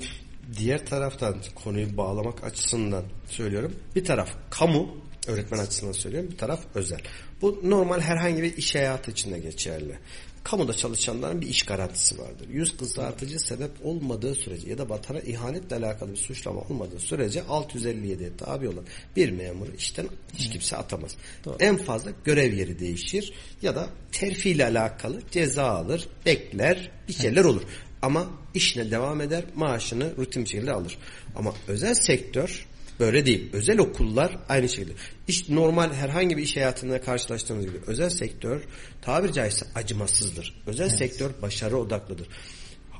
diğer 0.59 0.87
taraftan 0.87 1.37
konuyu 1.55 1.97
bağlamak 1.97 2.45
açısından 2.45 3.05
söylüyorum. 3.29 3.77
Bir 3.97 4.05
taraf 4.05 4.31
kamu 4.51 4.97
öğretmen 5.27 5.59
açısından 5.59 5.93
söylüyorum. 5.93 6.31
Bir 6.31 6.39
taraf 6.39 6.61
özel. 6.75 7.01
Bu 7.43 7.61
normal 7.65 8.01
herhangi 8.01 8.43
bir 8.43 8.57
iş 8.57 8.75
hayatı 8.75 9.11
içinde 9.11 9.39
geçerli. 9.39 9.99
Kamuda 10.45 10.75
çalışanların 10.75 11.41
bir 11.41 11.47
iş 11.47 11.63
garantisi 11.63 12.19
vardır. 12.19 12.49
Yüz 12.49 12.77
kızartıcı 12.77 13.39
sebep 13.39 13.71
olmadığı 13.83 14.35
sürece 14.35 14.71
ya 14.71 14.79
da 14.79 14.89
vatana 14.89 15.21
ihanetle 15.21 15.77
alakalı 15.77 16.13
bir 16.13 16.17
suçlama 16.17 16.61
olmadığı 16.61 16.99
sürece 16.99 17.41
657'ye 17.41 18.37
tabi 18.37 18.69
olan 18.69 18.85
bir 19.17 19.31
memuru 19.31 19.73
işten 19.79 20.07
hiç 20.35 20.51
kimse 20.51 20.77
atamaz. 20.77 21.17
Doğru. 21.45 21.57
En 21.61 21.77
fazla 21.77 22.11
görev 22.25 22.53
yeri 22.55 22.79
değişir 22.79 23.33
ya 23.63 23.75
da 23.77 23.89
terfi 24.13 24.51
ile 24.51 24.67
alakalı 24.67 25.23
ceza 25.31 25.65
alır, 25.65 26.09
bekler, 26.27 26.91
bir 27.09 27.13
şeyler 27.13 27.45
olur. 27.45 27.63
Ama 28.03 28.27
işine 28.55 28.91
devam 28.91 29.21
eder, 29.21 29.45
maaşını 29.55 30.17
rutin 30.17 30.45
bir 30.45 30.49
şekilde 30.49 30.73
alır. 30.73 30.99
Ama 31.37 31.55
özel 31.69 31.95
sektör 31.95 32.67
Böyle 33.01 33.27
değil. 33.27 33.51
Özel 33.53 33.79
okullar 33.79 34.39
aynı 34.49 34.69
şekilde. 34.69 34.93
İş, 35.29 35.49
normal 35.49 35.93
herhangi 35.93 36.37
bir 36.37 36.43
iş 36.43 36.57
hayatında 36.57 37.01
karşılaştığımız 37.01 37.67
gibi 37.67 37.77
özel 37.87 38.11
sektör 38.11 38.63
tabiri 39.03 39.33
caizse 39.33 39.67
acımasızdır. 39.75 40.63
Özel 40.67 40.89
evet. 40.89 40.99
sektör 40.99 41.31
başarı 41.43 41.79
odaklıdır. 41.79 42.29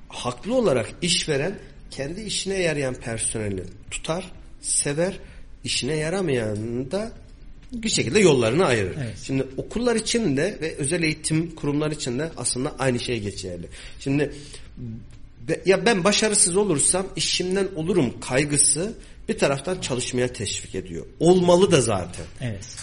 Haklı 0.09 0.55
olarak 0.55 0.95
işveren 1.03 1.59
kendi 1.91 2.21
işine 2.21 2.59
yarayan 2.59 2.95
personeli 2.95 3.65
tutar, 3.91 4.33
sever, 4.61 5.19
işine 5.65 5.97
yaramayanı 5.97 6.91
da 6.91 7.13
bir 7.73 7.89
şekilde 7.89 8.21
yollarını 8.21 8.65
ayırır. 8.65 8.97
Evet. 8.97 9.15
Şimdi 9.23 9.47
okullar 9.57 9.97
için 9.97 10.37
de 10.37 10.59
ve 10.61 10.75
özel 10.77 11.03
eğitim 11.03 11.55
kurumları 11.55 11.95
için 11.95 12.19
de 12.19 12.31
aslında 12.37 12.75
aynı 12.79 13.01
şey 13.01 13.21
geçerli. 13.21 13.67
Şimdi 14.01 14.33
ya 15.67 15.87
ben 15.87 16.05
başarısız 16.05 16.57
olursam 16.57 17.07
işimden 17.17 17.69
olurum 17.77 18.21
kaygısı 18.21 18.93
bir 19.29 19.39
taraftan 19.39 19.81
çalışmaya 19.81 20.33
teşvik 20.33 20.75
ediyor. 20.75 21.07
Olmalı 21.21 21.73
da 21.73 21.81
zaten. 21.81 22.25
Evet. 22.41 22.77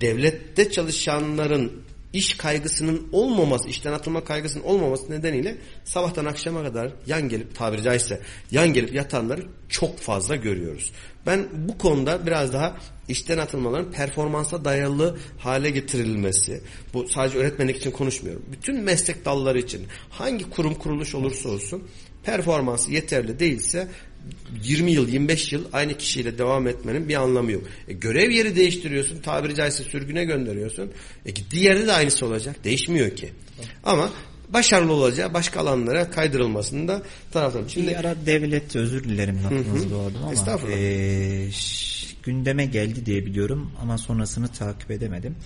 Devlette 0.00 0.70
çalışanların 0.70 1.72
iş 2.12 2.34
kaygısının 2.34 3.08
olmaması, 3.12 3.68
işten 3.68 3.92
atılma 3.92 4.24
kaygısının 4.24 4.64
olmaması 4.64 5.10
nedeniyle 5.10 5.56
sabahtan 5.84 6.24
akşama 6.24 6.62
kadar 6.62 6.92
yan 7.06 7.28
gelip 7.28 7.54
tabiri 7.54 7.82
caizse 7.82 8.20
yan 8.50 8.72
gelip 8.72 8.94
yatanları 8.94 9.42
çok 9.68 9.98
fazla 9.98 10.36
görüyoruz. 10.36 10.92
Ben 11.26 11.46
bu 11.68 11.78
konuda 11.78 12.26
biraz 12.26 12.52
daha 12.52 12.76
işten 13.08 13.38
atılmaların 13.38 13.92
performansa 13.92 14.64
dayalı 14.64 15.18
hale 15.38 15.70
getirilmesi, 15.70 16.60
bu 16.94 17.08
sadece 17.08 17.38
öğretmenlik 17.38 17.76
için 17.76 17.90
konuşmuyorum. 17.90 18.42
Bütün 18.52 18.82
meslek 18.82 19.24
dalları 19.24 19.58
için 19.58 19.86
hangi 20.10 20.50
kurum 20.50 20.74
kuruluş 20.74 21.14
olursa 21.14 21.48
olsun 21.48 21.88
performansı 22.24 22.92
yeterli 22.92 23.38
değilse 23.38 23.88
20 24.64 24.92
yıl 24.92 25.08
25 25.08 25.52
yıl 25.52 25.64
aynı 25.72 25.98
kişiyle 25.98 26.38
devam 26.38 26.68
etmenin 26.68 27.08
bir 27.08 27.14
anlamı 27.14 27.52
yok. 27.52 27.62
E, 27.88 27.92
görev 27.92 28.30
yeri 28.30 28.56
değiştiriyorsun 28.56 29.20
tabiri 29.20 29.54
caizse 29.54 29.84
sürgüne 29.84 30.24
gönderiyorsun. 30.24 30.90
E, 31.26 31.30
gittiği 31.30 31.64
yerde 31.64 31.86
de 31.86 31.92
aynısı 31.92 32.26
olacak. 32.26 32.64
Değişmiyor 32.64 33.16
ki. 33.16 33.30
Ama 33.84 34.10
başarılı 34.48 34.92
olacağı 34.92 35.34
başka 35.34 35.60
alanlara 35.60 36.10
kaydırılmasında 36.10 37.02
taraftarım. 37.32 37.68
Şimdi 37.68 37.88
bir 37.88 37.96
ara 37.96 38.14
devlet 38.26 38.76
özür 38.76 39.04
dilerim 39.04 39.44
lafınızı 39.44 39.90
doğru 39.90 40.12
ama 40.22 40.32
Estağfurullah. 40.32 40.76
E, 40.76 41.48
gündeme 42.26 42.66
geldi 42.66 43.06
diye 43.06 43.26
biliyorum 43.26 43.70
ama 43.82 43.98
sonrasını 43.98 44.48
takip 44.48 44.90
edemedim. 44.90 45.36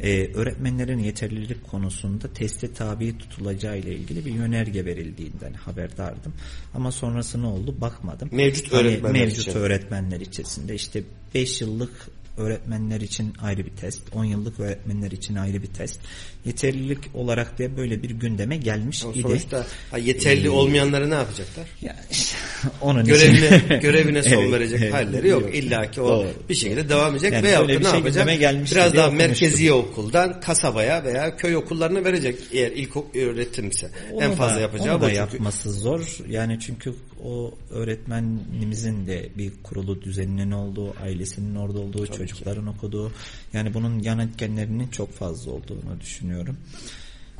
Ee, 0.00 0.32
öğretmenlerin 0.34 0.98
yeterlilik 0.98 1.70
konusunda 1.70 2.32
teste 2.32 2.72
tabi 2.72 3.18
tutulacağı 3.18 3.78
ile 3.78 3.94
ilgili 3.94 4.24
bir 4.24 4.32
yönerge 4.32 4.84
verildiğinden 4.84 5.52
haberdardım. 5.52 6.32
Ama 6.74 6.92
sonrası 6.92 7.42
ne 7.42 7.46
oldu 7.46 7.74
bakmadım. 7.80 8.28
Mevcut 8.32 8.72
hani 8.72 8.80
öğretmenler 8.80 9.18
hani, 9.18 9.24
mevcut 9.24 9.38
için. 9.38 9.52
öğretmenler 9.52 10.20
içerisinde 10.20 10.74
işte 10.74 11.02
5 11.34 11.60
yıllık 11.60 12.08
öğretmenler 12.38 13.00
için 13.00 13.34
ayrı 13.42 13.66
bir 13.66 13.70
test, 13.70 14.02
10 14.14 14.24
yıllık 14.24 14.60
öğretmenler 14.60 15.10
için 15.10 15.34
ayrı 15.34 15.62
bir 15.62 15.66
test. 15.66 16.00
Yeterlilik 16.44 16.98
olarak 17.14 17.58
da 17.58 17.76
böyle 17.76 18.02
bir 18.02 18.10
gündeme 18.10 18.56
gelmiş 18.56 19.04
Ama 19.04 19.12
idi. 19.12 19.22
Sonuçta 19.22 19.66
ha, 19.90 19.98
yeterli 19.98 20.46
ee, 20.46 20.50
olmayanları 20.50 21.10
ne 21.10 21.14
yapacaklar? 21.14 21.66
Ya 21.82 21.96
işte, 22.10 22.36
onun 22.80 23.04
görevine, 23.04 23.46
için. 23.46 23.80
görevine 23.80 24.22
son 24.22 24.32
evet, 24.32 24.52
verecek 24.52 24.80
evet, 24.82 24.94
halleri 24.94 25.28
yok. 25.28 25.42
yok. 25.42 25.54
İlla 25.54 25.90
ki 25.90 26.00
o 26.00 26.08
Doğru. 26.08 26.28
bir 26.48 26.54
şekilde 26.54 26.88
devam 26.88 27.12
edecek 27.12 27.32
yani 27.32 27.42
veya 27.42 27.60
ne 27.60 27.66
şey 27.66 27.92
yapacak? 27.94 28.28
Biraz 28.70 28.94
daha 28.94 29.10
merkezi 29.10 29.72
okuldan 29.72 30.40
kasabaya 30.40 31.04
veya 31.04 31.36
köy 31.36 31.56
okullarına 31.56 32.04
verecek 32.04 32.38
eğer 32.52 32.72
ilk 32.72 32.96
öğretimse. 33.16 33.90
Onu 34.12 34.24
en 34.24 34.32
fazla 34.32 34.56
da, 34.56 34.60
yapacağı 34.60 34.94
onu 34.94 35.02
da 35.02 35.10
yapması 35.10 35.72
zor. 35.72 36.18
Yani 36.28 36.58
çünkü 36.60 36.94
o 37.24 37.54
öğretmenimizin 37.70 39.06
de 39.06 39.28
bir 39.38 39.52
kurulu 39.62 40.02
düzeninin 40.02 40.50
olduğu, 40.50 40.94
ailesinin 41.00 41.54
orada 41.54 41.78
olduğu, 41.78 42.06
Tabii 42.06 42.16
çocukların 42.16 42.64
ki. 42.64 42.70
okuduğu 42.70 43.12
yani 43.52 43.74
bunun 43.74 43.98
yan 43.98 44.18
etkenlerinin 44.18 44.88
çok 44.88 45.12
fazla 45.12 45.52
olduğunu 45.52 46.00
düşünüyorum. 46.00 46.56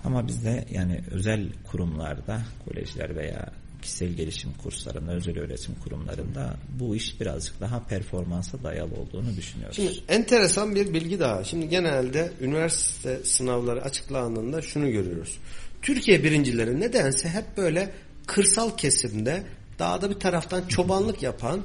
Ama 0.04 0.26
bizde 0.28 0.64
yani 0.70 1.00
özel 1.10 1.48
kurumlarda, 1.70 2.42
kolejler 2.64 3.16
veya 3.16 3.52
kişisel 3.82 4.08
gelişim 4.08 4.52
kurslarında, 4.62 5.12
özel 5.12 5.38
öğretim 5.38 5.74
kurumlarında 5.74 6.56
bu 6.80 6.96
iş 6.96 7.20
birazcık 7.20 7.60
daha 7.60 7.84
performansa 7.84 8.62
dayalı 8.62 8.94
olduğunu 8.94 9.36
düşünüyoruz. 9.36 9.76
Şimdi 9.76 9.92
enteresan 10.08 10.74
bir 10.74 10.94
bilgi 10.94 11.20
daha. 11.20 11.44
Şimdi 11.44 11.68
genelde 11.68 12.32
üniversite 12.40 13.24
sınavları 13.24 13.82
açıklandığında 13.82 14.62
şunu 14.62 14.90
görüyoruz. 14.90 15.38
Türkiye 15.82 16.24
birincileri 16.24 16.80
nedense 16.80 17.28
hep 17.28 17.56
böyle 17.56 17.90
kırsal 18.26 18.76
kesimde 18.76 19.42
dağda 19.78 20.10
bir 20.10 20.20
taraftan 20.20 20.66
çobanlık 20.66 21.22
yapan 21.22 21.60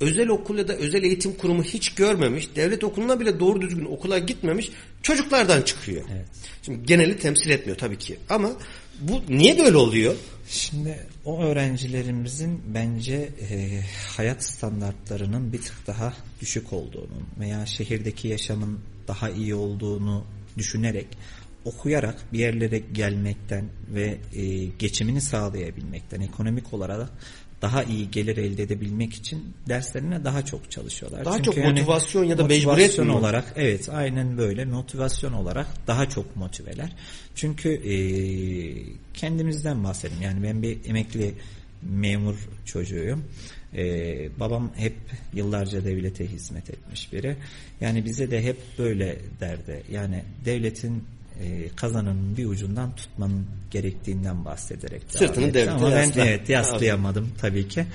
özel 0.00 0.28
okul 0.28 0.58
ya 0.58 0.68
da 0.68 0.76
özel 0.76 1.02
eğitim 1.02 1.36
kurumu 1.36 1.62
hiç 1.62 1.94
görmemiş, 1.94 2.48
devlet 2.56 2.84
okuluna 2.84 3.20
bile 3.20 3.40
doğru 3.40 3.60
düzgün 3.60 3.84
okula 3.84 4.18
gitmemiş 4.18 4.70
çocuklardan 5.02 5.62
çıkıyor. 5.62 6.04
Evet. 6.12 6.26
Şimdi 6.62 6.86
geneli 6.86 7.18
temsil 7.18 7.50
etmiyor 7.50 7.78
tabii 7.78 7.98
ki 7.98 8.18
ama 8.28 8.52
bu 9.00 9.22
niye 9.28 9.58
böyle 9.58 9.76
oluyor? 9.76 10.14
Şimdi 10.48 11.06
o 11.24 11.42
öğrencilerimizin 11.42 12.62
bence 12.74 13.28
e, 13.50 13.80
hayat 14.16 14.44
standartlarının 14.44 15.52
bir 15.52 15.62
tık 15.62 15.86
daha 15.86 16.12
düşük 16.40 16.72
olduğunu 16.72 17.22
veya 17.40 17.66
şehirdeki 17.66 18.28
yaşamın 18.28 18.78
daha 19.08 19.30
iyi 19.30 19.54
olduğunu 19.54 20.24
düşünerek 20.58 21.06
okuyarak 21.64 22.32
bir 22.32 22.38
yerlere 22.38 22.78
gelmekten 22.78 23.68
ve 23.94 24.18
e, 24.32 24.64
geçimini 24.64 25.20
sağlayabilmekten 25.20 26.20
ekonomik 26.20 26.74
olarak 26.74 27.10
daha 27.62 27.84
iyi 27.84 28.10
gelir 28.10 28.36
elde 28.36 28.62
edebilmek 28.62 29.14
için 29.14 29.54
derslerine 29.68 30.24
daha 30.24 30.44
çok 30.44 30.70
çalışıyorlar. 30.70 31.24
Daha 31.24 31.34
Çünkü 31.36 31.44
çok 31.44 31.64
motivasyon 31.64 32.22
yani, 32.22 32.30
ya 32.30 32.38
da 32.38 32.44
mecburiyet 32.44 32.98
mi? 32.98 33.12
olarak 33.12 33.52
evet 33.56 33.88
aynen 33.88 34.38
böyle 34.38 34.64
motivasyon 34.64 35.32
olarak 35.32 35.66
daha 35.86 36.08
çok 36.08 36.36
motiveler. 36.36 36.92
Çünkü 37.34 37.68
e, 37.68 37.94
kendimizden 39.14 39.84
bahsedelim. 39.84 40.22
Yani 40.22 40.42
ben 40.42 40.62
bir 40.62 40.78
emekli 40.84 41.34
memur 41.82 42.48
çocuğuyum. 42.64 43.24
Ee, 43.76 44.28
babam 44.40 44.72
hep 44.76 44.96
yıllarca 45.34 45.84
devlete 45.84 46.26
hizmet 46.26 46.70
etmiş 46.70 47.12
biri. 47.12 47.36
Yani 47.80 48.04
bize 48.04 48.30
de 48.30 48.42
hep 48.42 48.56
böyle 48.78 49.18
derdi. 49.40 49.82
Yani 49.90 50.22
devletin 50.44 51.04
e, 51.42 51.68
kazanın 51.76 52.36
bir 52.36 52.46
ucundan 52.46 52.96
tutmanın 52.96 53.46
gerektiğinden 53.70 54.44
bahsederek 54.44 55.02
Sırtını 55.08 55.54
devlete 55.54 55.70
Ama 55.70 55.90
ben 55.90 56.06
yasla. 56.06 56.26
evet 56.26 56.48
yaslayamadım 56.48 57.32
tabii 57.40 57.68
ki. 57.68 57.86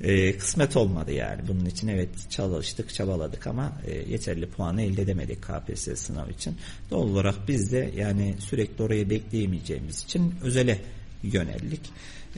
E, 0.00 0.38
kısmet 0.38 0.76
olmadı 0.76 1.12
yani. 1.12 1.48
Bunun 1.48 1.64
için 1.64 1.88
evet 1.88 2.30
çalıştık, 2.30 2.94
çabaladık 2.94 3.46
ama 3.46 3.72
e, 3.86 4.10
yeterli 4.10 4.46
puanı 4.46 4.82
elde 4.82 5.02
edemedik 5.02 5.42
KPSS 5.42 5.98
sınav 6.00 6.28
için. 6.28 6.56
Doğal 6.90 7.08
olarak 7.08 7.48
biz 7.48 7.72
de 7.72 7.90
yani 7.96 8.34
sürekli 8.38 8.84
orayı 8.84 9.10
bekleyemeyeceğimiz 9.10 10.04
için 10.04 10.34
özele 10.42 10.78
yöneldik. 11.22 11.80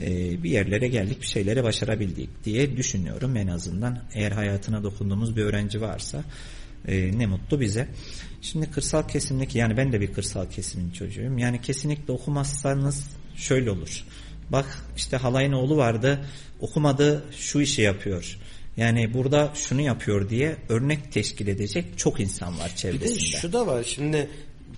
E, 0.00 0.42
bir 0.42 0.50
yerlere 0.50 0.88
geldik, 0.88 1.20
bir 1.20 1.26
şeylere 1.26 1.64
başarabildik 1.64 2.44
diye 2.44 2.76
düşünüyorum 2.76 3.36
en 3.36 3.46
azından. 3.46 3.98
Eğer 4.14 4.32
hayatına 4.32 4.82
dokunduğumuz 4.82 5.36
bir 5.36 5.42
öğrenci 5.42 5.80
varsa 5.80 6.24
e, 6.88 7.18
ne 7.18 7.26
mutlu 7.26 7.60
bize. 7.60 7.88
Şimdi 8.42 8.70
kırsal 8.70 9.08
kesimdeki 9.08 9.58
yani 9.58 9.76
ben 9.76 9.92
de 9.92 10.00
bir 10.00 10.12
kırsal 10.12 10.46
kesimin 10.50 10.90
çocuğuyum. 10.90 11.38
Yani 11.38 11.60
kesinlikle 11.60 12.12
okumazsanız 12.12 13.04
şöyle 13.36 13.70
olur. 13.70 14.04
Bak 14.50 14.84
işte 14.96 15.16
halayın 15.16 15.52
oğlu 15.52 15.76
vardı 15.76 16.24
okumadı 16.60 17.24
şu 17.38 17.60
işi 17.60 17.82
yapıyor. 17.82 18.38
Yani 18.76 19.14
burada 19.14 19.52
şunu 19.54 19.80
yapıyor 19.80 20.28
diye 20.30 20.56
örnek 20.68 21.12
teşkil 21.12 21.46
edecek 21.48 21.84
çok 21.98 22.20
insan 22.20 22.58
var 22.58 22.70
Bir 22.70 22.76
çevresinde. 22.76 23.36
de 23.36 23.40
şu 23.40 23.52
da 23.52 23.66
var 23.66 23.84
şimdi 23.84 24.30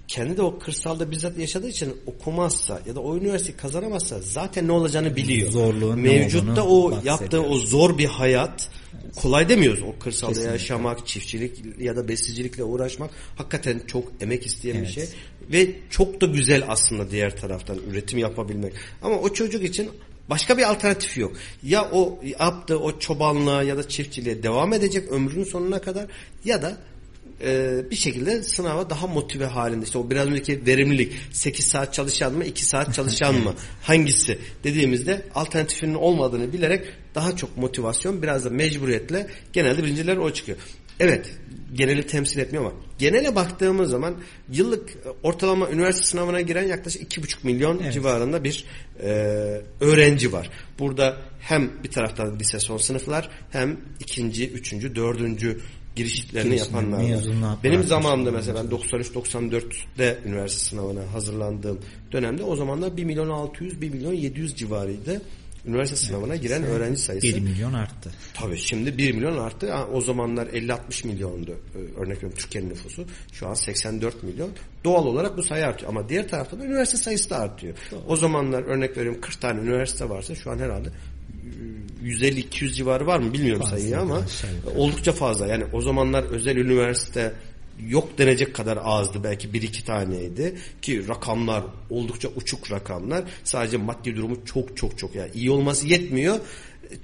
kendi 0.09 0.37
de 0.37 0.43
o 0.43 0.59
kırsalda 0.59 1.11
bizzat 1.11 1.39
yaşadığı 1.39 1.69
için 1.69 1.97
okumazsa 2.07 2.81
ya 2.87 2.95
da 2.95 3.01
o 3.01 3.17
üniversiteyi 3.17 3.57
kazanamazsa 3.57 4.21
zaten 4.21 4.67
ne 4.69 4.73
olacağını 4.73 5.17
biliyor. 5.17 5.51
Zorluğun 5.51 6.01
Mevcutta 6.01 6.67
o 6.67 6.91
bahsediyor. 6.91 7.21
yaptığı 7.21 7.43
o 7.43 7.59
zor 7.59 7.99
bir 7.99 8.07
hayat 8.07 8.69
kolay 9.17 9.49
demiyoruz. 9.49 9.83
O 9.83 9.99
kırsalda 9.99 10.33
Kesinlikle. 10.33 10.53
yaşamak, 10.53 11.07
çiftçilik 11.07 11.63
ya 11.79 11.97
da 11.97 12.09
besicilikle 12.09 12.65
uğraşmak 12.65 13.11
hakikaten 13.37 13.81
çok 13.87 14.05
emek 14.21 14.47
isteyen 14.47 14.77
bir 14.77 14.81
Evet. 14.83 14.95
şey. 14.95 15.05
Ve 15.53 15.71
çok 15.91 16.21
da 16.21 16.27
güzel 16.27 16.65
aslında 16.69 17.11
diğer 17.11 17.37
taraftan 17.37 17.79
üretim 17.91 18.19
yapabilmek. 18.19 18.73
Ama 19.03 19.17
o 19.17 19.33
çocuk 19.33 19.65
için 19.65 19.91
başka 20.31 20.59
bir 20.59 20.71
alternatif 20.71 21.19
yok. 21.19 21.33
Ya 21.63 21.89
o 21.93 22.21
yaptığı 22.39 22.79
o 22.81 22.99
çobanlığa 22.99 23.63
ya 23.63 23.77
da 23.77 23.89
çiftçiliğe 23.89 24.43
devam 24.43 24.73
edecek 24.73 25.09
ömrünün 25.09 25.45
sonuna 25.45 25.81
kadar 25.81 26.07
ya 26.45 26.63
da 26.63 26.77
e, 27.45 27.81
bir 27.91 27.97
şekilde 27.97 28.43
sınava 28.43 28.91
daha 28.91 29.07
motive 29.07 29.47
halinde 29.47 29.85
işte 29.85 29.99
o 29.99 30.11
biraz 30.11 30.29
önceki 30.29 30.67
verimlilik 30.67 31.13
8 31.33 31.67
saat 31.67 31.95
çalışan 31.95 32.35
mı 32.35 32.45
2 32.45 32.65
saat 32.65 32.95
çalışan 32.95 33.35
mı 33.35 33.55
hangisi 33.83 34.39
dediğimizde 34.65 35.23
alternatifinin 35.35 35.95
olmadığını 35.95 36.53
bilerek 36.53 36.85
daha 37.15 37.37
çok 37.37 37.57
motivasyon 37.57 38.23
biraz 38.23 38.45
da 38.45 38.51
mecburiyetle 38.51 39.27
genelde 39.53 39.83
birinciler 39.83 40.17
o 40.17 40.33
çıkıyor. 40.33 40.59
Evet 41.01 41.31
geneli 41.75 42.07
temsil 42.07 42.39
etmiyor 42.39 42.65
ama 42.65 42.75
genele 42.99 43.35
baktığımız 43.35 43.91
zaman 43.91 44.15
yıllık 44.53 44.91
ortalama 45.23 45.71
üniversite 45.71 46.07
sınavına 46.07 46.41
giren 46.41 46.67
yaklaşık 46.67 47.03
2,5 47.03 47.37
milyon 47.43 47.79
Evet. 47.83 47.93
civarında 47.93 48.45
bir 48.45 48.65
e, 49.03 49.07
öğrenci 49.81 50.33
var. 50.33 50.51
Burada 50.79 51.17
hem 51.41 51.71
bir 51.85 51.91
taraftan 51.91 52.39
lise 52.39 52.61
son 52.61 52.77
sınıflar 52.77 53.31
hem 53.51 53.77
ikinci, 54.01 54.51
üçüncü, 54.51 54.97
dördüncü 54.97 55.61
girişlerini 55.97 56.51
Girişler, 56.51 56.67
yapanlar 56.67 56.99
var. 57.43 57.59
Benim 57.65 57.83
zamanımda 57.83 58.31
mesela 58.31 58.65
ben 58.65 58.71
93-94'te 58.71 60.19
üniversite 60.25 60.65
sınavına 60.65 61.13
hazırlandığım 61.13 61.79
dönemde 62.13 62.43
o 62.43 62.57
zamanlar 62.57 62.97
1 62.97 63.05
milyon 63.05 63.29
600, 63.29 63.81
1 63.81 63.91
milyon 63.91 64.13
700 64.13 64.57
civarıydı. 64.57 65.23
Üniversite 65.67 65.97
sınavına 65.97 66.37
giren 66.37 66.63
öğrenci 66.65 67.01
sayısı. 67.01 67.27
1 67.27 67.41
milyon 67.41 67.73
arttı. 67.73 68.11
Tabii 68.35 68.59
şimdi 68.59 68.99
1 68.99 69.13
milyon 69.13 69.39
arttı. 69.39 69.75
O 69.93 70.01
zamanlar 70.01 70.47
50-60 70.47 71.07
milyondu 71.07 71.51
e, 71.51 71.79
örnek 71.79 72.17
veriyorum 72.17 72.39
Türkiye'nin 72.39 72.71
nüfusu. 72.71 73.05
Şu 73.33 73.49
an 73.49 73.55
84 73.55 74.23
milyon. 74.23 74.51
Doğal 74.85 75.07
olarak 75.07 75.37
bu 75.37 75.43
sayı 75.43 75.67
artıyor. 75.67 75.91
Ama 75.91 76.09
diğer 76.09 76.29
taraftan 76.29 76.61
da 76.61 76.65
üniversite 76.65 76.99
sayısı 76.99 77.31
da 77.31 77.39
artıyor. 77.39 77.75
O 78.09 78.17
zamanlar 78.17 78.63
örnek 78.63 78.97
veriyorum 78.97 79.21
40 79.21 79.41
tane 79.41 79.61
üniversite 79.61 80.09
varsa 80.09 80.35
şu 80.35 80.51
an 80.51 80.59
herhalde 80.59 80.89
150-200 82.05 82.73
civarı 82.73 83.07
var 83.07 83.19
mı 83.19 83.33
bilmiyorum 83.33 83.63
Fazla, 83.63 83.77
sayıyı 83.77 83.99
ama 83.99 84.19
yukarı. 84.19 84.79
oldukça 84.81 85.13
fazla. 85.13 85.47
Yani 85.47 85.65
o 85.73 85.81
zamanlar 85.81 86.25
özel 86.25 86.57
üniversite 86.57 87.33
yok 87.89 88.19
denecek 88.19 88.55
kadar 88.55 88.79
azdı. 88.83 89.25
Belki 89.25 89.53
bir 89.53 89.63
iki 89.63 89.85
taneydi 89.85 90.55
ki 90.83 91.09
rakamlar 91.09 91.63
oldukça 91.91 92.29
uçuk 92.37 92.73
rakamlar. 92.73 93.25
Sadece 93.45 93.77
maddi 93.77 94.17
durumu 94.17 94.45
çok 94.45 94.77
çok 94.77 94.99
çok. 94.99 95.15
Yani 95.15 95.31
iyi 95.35 95.51
olması 95.51 95.87
yetmiyor. 95.87 96.41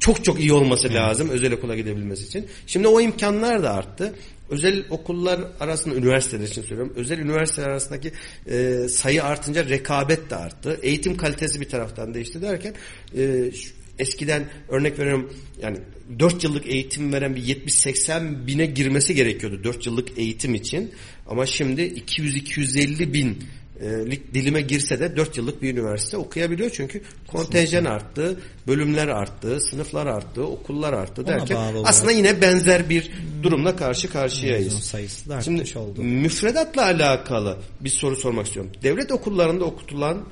Çok 0.00 0.24
çok 0.24 0.40
iyi 0.40 0.52
olması 0.52 0.94
lazım 0.94 1.28
özel 1.28 1.52
okula 1.52 1.76
gidebilmesi 1.76 2.26
için. 2.26 2.46
Şimdi 2.66 2.88
o 2.88 3.00
imkanlar 3.00 3.62
da 3.62 3.70
arttı. 3.70 4.14
Özel 4.50 4.84
okullar 4.90 5.40
arasında 5.60 5.94
üniversiteler 5.94 6.46
için 6.46 6.62
söylüyorum 6.62 6.92
özel 6.96 7.18
üniversiteler 7.18 7.68
arasındaki 7.68 8.12
e, 8.50 8.88
sayı 8.88 9.24
artınca 9.24 9.68
rekabet 9.68 10.30
de 10.30 10.36
arttı. 10.36 10.80
Eğitim 10.82 11.16
kalitesi 11.16 11.60
bir 11.60 11.68
taraftan 11.68 12.14
değişti 12.14 12.42
derken 12.42 12.74
e, 13.16 13.50
eskiden 13.98 14.44
örnek 14.68 14.98
veriyorum 14.98 15.32
yani 15.62 15.78
4 16.18 16.44
yıllık 16.44 16.66
eğitim 16.66 17.12
veren 17.12 17.36
bir 17.36 17.42
70-80 17.42 18.46
bine 18.46 18.66
girmesi 18.66 19.14
gerekiyordu 19.14 19.64
4 19.64 19.86
yıllık 19.86 20.18
eğitim 20.18 20.54
için. 20.54 20.92
Ama 21.26 21.46
şimdi 21.46 21.82
200-250 21.82 23.12
bin 23.12 23.38
lik 23.82 24.34
dilime 24.34 24.60
girse 24.60 25.00
de 25.00 25.16
4 25.16 25.36
yıllık 25.36 25.62
bir 25.62 25.72
üniversite 25.72 26.16
okuyabiliyor. 26.16 26.70
Çünkü 26.70 27.02
kontenjan 27.26 27.84
arttı, 27.84 28.40
bölümler 28.66 29.08
arttı, 29.08 29.60
sınıflar 29.60 30.06
arttı, 30.06 30.46
okullar 30.46 30.92
arttı 30.92 31.26
derken 31.26 31.56
aslında 31.84 32.12
yine 32.12 32.42
benzer 32.42 32.90
bir 32.90 33.10
durumla 33.42 33.76
karşı 33.76 34.10
karşıyayız. 34.10 34.74
sayısı 34.74 35.28
da 35.28 35.40
Şimdi 35.40 35.78
oldu. 35.78 36.02
müfredatla 36.02 36.82
alakalı 36.82 37.58
bir 37.80 37.90
soru 37.90 38.16
sormak 38.16 38.46
istiyorum. 38.46 38.72
Devlet 38.82 39.12
okullarında 39.12 39.64
okutulan 39.64 40.24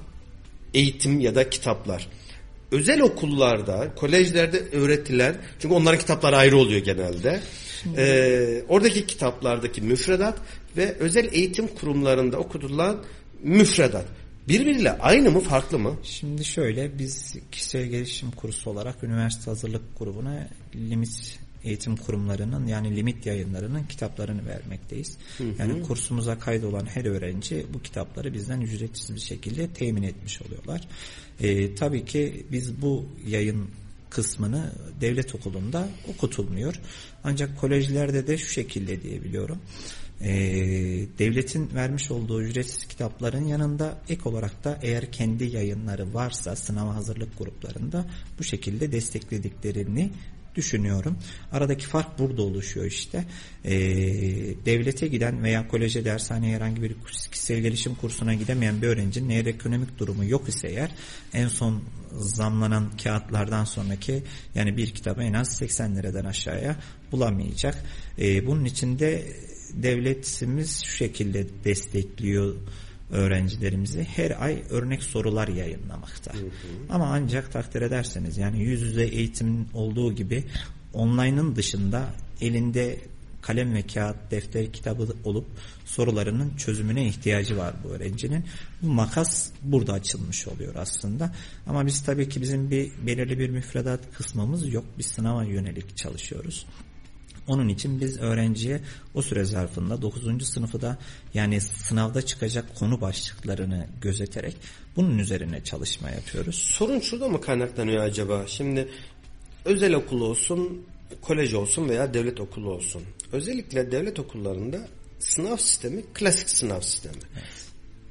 eğitim 0.74 1.20
ya 1.20 1.34
da 1.34 1.50
kitaplar 1.50 2.08
özel 2.74 3.00
okullarda, 3.00 3.94
kolejlerde 3.96 4.62
öğretilen 4.72 5.36
çünkü 5.58 5.74
onların 5.74 5.98
kitapları 5.98 6.36
ayrı 6.36 6.56
oluyor 6.56 6.80
genelde. 6.80 7.40
Ee, 7.96 8.62
oradaki 8.68 9.06
kitaplardaki 9.06 9.82
müfredat 9.82 10.38
ve 10.76 10.94
özel 10.98 11.28
eğitim 11.32 11.68
kurumlarında 11.68 12.38
okutulan 12.38 13.04
müfredat 13.42 14.04
birbiriyle 14.48 14.92
aynı 14.98 15.30
mı 15.30 15.40
farklı 15.40 15.78
mı? 15.78 15.96
Şimdi 16.02 16.44
şöyle 16.44 16.98
biz 16.98 17.34
kişisel 17.52 17.84
gelişim 17.84 18.30
kursu 18.30 18.70
olarak 18.70 19.04
üniversite 19.04 19.44
hazırlık 19.50 19.98
grubuna 19.98 20.48
limit 20.74 21.38
eğitim 21.64 21.96
kurumlarının 21.96 22.66
yani 22.66 22.96
limit 22.96 23.26
yayınlarının 23.26 23.82
kitaplarını 23.84 24.46
vermekteyiz. 24.46 25.16
Yani 25.58 25.82
kursumuza 25.82 26.38
kaydolan 26.38 26.86
her 26.86 27.04
öğrenci 27.04 27.66
bu 27.74 27.82
kitapları 27.82 28.34
bizden 28.34 28.60
ücretsiz 28.60 29.14
bir 29.14 29.20
şekilde 29.20 29.68
temin 29.68 30.02
etmiş 30.02 30.42
oluyorlar. 30.42 30.88
Ee, 31.40 31.74
tabii 31.74 32.04
ki 32.04 32.46
biz 32.52 32.82
bu 32.82 33.06
yayın 33.26 33.68
kısmını 34.10 34.72
devlet 35.00 35.34
okulunda 35.34 35.88
okutulmuyor. 36.08 36.74
Ancak 37.24 37.60
kolejlerde 37.60 38.26
de 38.26 38.38
şu 38.38 38.50
şekilde 38.50 39.02
diyebiliyorum. 39.02 39.58
Ee, 40.20 41.06
devletin 41.18 41.70
vermiş 41.74 42.10
olduğu 42.10 42.42
ücretsiz 42.42 42.84
kitapların 42.84 43.44
yanında 43.44 43.98
ek 44.08 44.28
olarak 44.28 44.64
da 44.64 44.78
eğer 44.82 45.12
kendi 45.12 45.44
yayınları 45.44 46.14
varsa 46.14 46.56
sınava 46.56 46.94
hazırlık 46.94 47.38
gruplarında 47.38 48.06
bu 48.38 48.44
şekilde 48.44 48.92
desteklediklerini 48.92 50.10
düşünüyorum. 50.54 51.18
Aradaki 51.52 51.86
fark 51.86 52.18
burada 52.18 52.42
oluşuyor 52.42 52.86
işte. 52.86 53.24
Ee, 53.64 53.74
devlete 54.66 55.08
giden 55.08 55.42
veya 55.42 55.68
koleje 55.68 56.04
dershaneye 56.04 56.56
herhangi 56.56 56.82
bir 56.82 56.96
kişisel 57.32 57.58
gelişim 57.58 57.94
kursuna 57.94 58.34
gidemeyen 58.34 58.82
bir 58.82 58.86
öğrencinin 58.86 59.28
eğer 59.28 59.46
ekonomik 59.46 59.98
durumu 59.98 60.24
yok 60.24 60.48
ise 60.48 60.68
eğer 60.68 60.90
en 61.32 61.48
son 61.48 61.82
zamlanan 62.12 62.90
kağıtlardan 63.02 63.64
sonraki 63.64 64.22
yani 64.54 64.76
bir 64.76 64.90
kitabı 64.90 65.22
en 65.22 65.32
az 65.32 65.56
80 65.56 65.96
liradan 65.96 66.24
aşağıya 66.24 66.76
bulamayacak. 67.12 67.84
Ee, 68.18 68.46
bunun 68.46 68.64
için 68.64 68.98
de 68.98 69.26
devletimiz 69.74 70.84
şu 70.84 70.96
şekilde 70.96 71.46
destekliyor 71.64 72.54
öğrencilerimizi 73.10 74.04
her 74.04 74.42
ay 74.44 74.62
örnek 74.70 75.02
sorular 75.02 75.48
yayınlamakta. 75.48 76.32
Ama 76.90 77.06
ancak 77.06 77.52
takdir 77.52 77.82
ederseniz 77.82 78.38
yani 78.38 78.62
yüz 78.62 78.82
yüze 78.82 79.04
eğitimin 79.04 79.68
olduğu 79.74 80.12
gibi 80.12 80.44
online'ın 80.92 81.56
dışında 81.56 82.06
elinde 82.40 82.98
kalem 83.42 83.74
ve 83.74 83.82
kağıt, 83.82 84.16
defter, 84.30 84.72
kitabı 84.72 85.08
olup 85.24 85.46
sorularının 85.84 86.56
çözümüne 86.56 87.06
ihtiyacı 87.06 87.56
var 87.56 87.74
bu 87.84 87.88
öğrencinin. 87.88 88.44
Bu 88.82 88.86
makas 88.86 89.50
burada 89.62 89.92
açılmış 89.92 90.48
oluyor 90.48 90.74
aslında. 90.74 91.34
Ama 91.66 91.86
biz 91.86 92.02
tabii 92.02 92.28
ki 92.28 92.42
bizim 92.42 92.70
bir 92.70 92.92
belirli 93.06 93.38
bir 93.38 93.50
müfredat 93.50 94.00
kısmımız 94.14 94.72
yok. 94.72 94.84
Biz 94.98 95.06
sınava 95.06 95.44
yönelik 95.44 95.96
çalışıyoruz. 95.96 96.66
Onun 97.48 97.68
için 97.68 98.00
biz 98.00 98.18
öğrenciye 98.18 98.80
o 99.14 99.22
süre 99.22 99.44
zarfında 99.44 100.02
9. 100.02 100.48
sınıfı 100.48 100.80
da 100.80 100.98
yani 101.34 101.60
sınavda 101.60 102.22
çıkacak 102.22 102.74
konu 102.74 103.00
başlıklarını 103.00 103.86
gözeterek 104.00 104.56
bunun 104.96 105.18
üzerine 105.18 105.64
çalışma 105.64 106.10
yapıyoruz. 106.10 106.54
Sorun 106.54 107.00
şurada 107.00 107.28
mı 107.28 107.40
kaynaklanıyor 107.40 108.04
acaba? 108.04 108.44
Şimdi 108.46 108.88
özel 109.64 109.94
okul 109.94 110.20
olsun, 110.20 110.86
kolej 111.22 111.54
olsun 111.54 111.88
veya 111.88 112.14
devlet 112.14 112.40
okulu 112.40 112.70
olsun. 112.70 113.02
Özellikle 113.32 113.92
devlet 113.92 114.18
okullarında 114.18 114.88
sınav 115.18 115.56
sistemi 115.56 116.02
klasik 116.14 116.50
sınav 116.50 116.80
sistemi. 116.80 117.14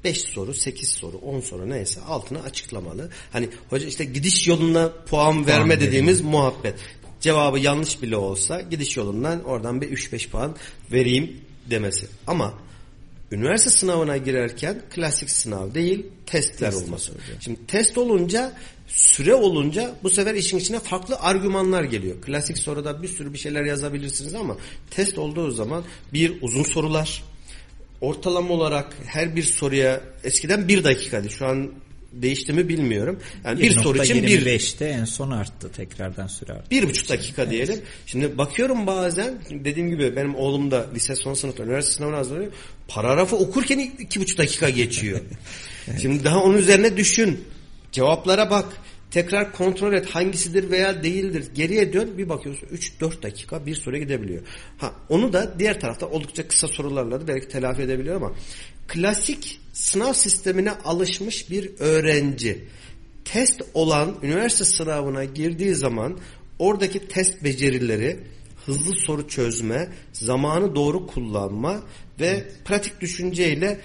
5 0.03 0.21
soru, 0.21 0.53
8 0.53 0.89
soru, 0.89 1.17
10 1.17 1.39
soru 1.39 1.69
neyse 1.69 2.01
altına 2.01 2.39
açıklamalı. 2.39 3.09
Hani 3.31 3.49
hoca 3.69 3.87
işte 3.87 4.05
gidiş 4.05 4.47
yoluna 4.47 4.91
puan, 5.05 5.47
verme 5.47 5.69
verin. 5.69 5.81
dediğimiz 5.81 6.21
muhabbet. 6.21 6.75
Cevabı 7.23 7.59
yanlış 7.59 8.01
bile 8.01 8.17
olsa 8.17 8.62
gidiş 8.62 8.97
yolundan 8.97 9.43
oradan 9.43 9.81
bir 9.81 9.89
3-5 9.89 10.29
puan 10.29 10.55
vereyim 10.91 11.41
demesi. 11.69 12.07
Ama 12.27 12.53
üniversite 13.31 13.69
sınavına 13.69 14.17
girerken 14.17 14.81
klasik 14.89 15.29
sınav 15.29 15.73
değil 15.73 16.05
testler 16.25 16.73
olması. 16.73 17.12
Şimdi 17.39 17.65
test 17.67 17.97
olunca 17.97 18.53
süre 18.88 19.36
olunca 19.36 19.95
bu 20.03 20.09
sefer 20.09 20.36
işin 20.36 20.57
içine 20.57 20.79
farklı 20.79 21.15
argümanlar 21.15 21.83
geliyor. 21.83 22.21
Klasik 22.21 22.57
soruda 22.57 23.03
bir 23.03 23.07
sürü 23.07 23.33
bir 23.33 23.38
şeyler 23.38 23.63
yazabilirsiniz 23.63 24.36
ama 24.36 24.57
test 24.91 25.17
olduğu 25.17 25.51
zaman 25.51 25.83
bir 26.13 26.41
uzun 26.41 26.63
sorular 26.63 27.23
ortalama 28.01 28.53
olarak 28.53 28.97
her 29.05 29.36
bir 29.36 29.43
soruya 29.43 30.01
eskiden 30.23 30.67
bir 30.67 30.83
dakikaydı 30.83 31.29
şu 31.29 31.47
an 31.47 31.71
değişti 32.13 32.54
mi 32.54 32.69
bilmiyorum. 32.69 33.19
Yani 33.45 33.62
bir 33.62 33.71
soru 33.71 34.04
için 34.04 34.23
bir 34.23 34.45
25'te 34.45 34.86
en 34.86 35.06
son 35.06 35.32
arttı 35.32 35.71
tekrardan 35.71 36.28
süre 36.28 36.54
arttı. 36.54 36.71
Bir 36.71 36.89
buçuk 36.89 37.10
dakika 37.10 37.49
diyelim. 37.49 37.73
Evet. 37.73 37.88
Şimdi 38.06 38.38
bakıyorum 38.38 38.88
bazen 38.88 39.34
dediğim 39.49 39.89
gibi 39.89 40.15
benim 40.15 40.36
oğlum 40.36 40.71
da 40.71 40.88
lise 40.95 41.15
son 41.15 41.34
sınıfta 41.34 41.63
üniversite 41.63 41.95
sınavına 41.95 42.17
hazırlanıyor. 42.17 42.52
Paragrafı 42.88 43.36
okurken 43.36 43.80
iki 43.99 44.21
buçuk 44.21 44.38
dakika 44.38 44.69
geçiyor. 44.69 45.19
evet. 45.88 46.02
Şimdi 46.02 46.23
daha 46.23 46.43
onun 46.43 46.58
üzerine 46.58 46.97
düşün. 46.97 47.43
Cevaplara 47.91 48.49
bak. 48.49 48.65
Tekrar 49.12 49.54
kontrol 49.54 49.93
et 49.93 50.10
hangisidir 50.10 50.71
veya 50.71 51.04
değildir. 51.04 51.45
Geriye 51.54 51.93
dön 51.93 52.17
bir 52.17 52.30
bakıyorsun 52.30 52.67
3-4 52.67 53.23
dakika 53.23 53.65
bir 53.65 53.76
soru 53.76 53.97
gidebiliyor. 53.97 54.41
Ha 54.78 54.93
onu 55.10 55.34
da 55.34 55.60
diğer 55.60 55.80
tarafta 55.80 56.08
oldukça 56.08 56.47
kısa 56.47 56.67
sorularla 56.67 57.21
da 57.21 57.28
belki 57.28 57.47
telafi 57.47 57.82
edebiliyor 57.82 58.15
ama 58.15 58.32
klasik 58.87 59.59
sınav 59.73 60.13
sistemine 60.13 60.71
alışmış 60.71 61.49
bir 61.49 61.71
öğrenci. 61.79 62.65
Test 63.25 63.61
olan 63.73 64.15
üniversite 64.23 64.65
sınavına 64.65 65.23
girdiği 65.23 65.75
zaman 65.75 66.17
oradaki 66.59 67.07
test 67.07 67.43
becerileri 67.43 68.19
hızlı 68.65 68.95
soru 68.95 69.27
çözme, 69.27 69.89
zamanı 70.13 70.75
doğru 70.75 71.07
kullanma 71.07 71.83
ve 72.19 72.47
pratik 72.65 73.01
düşünceyle 73.01 73.79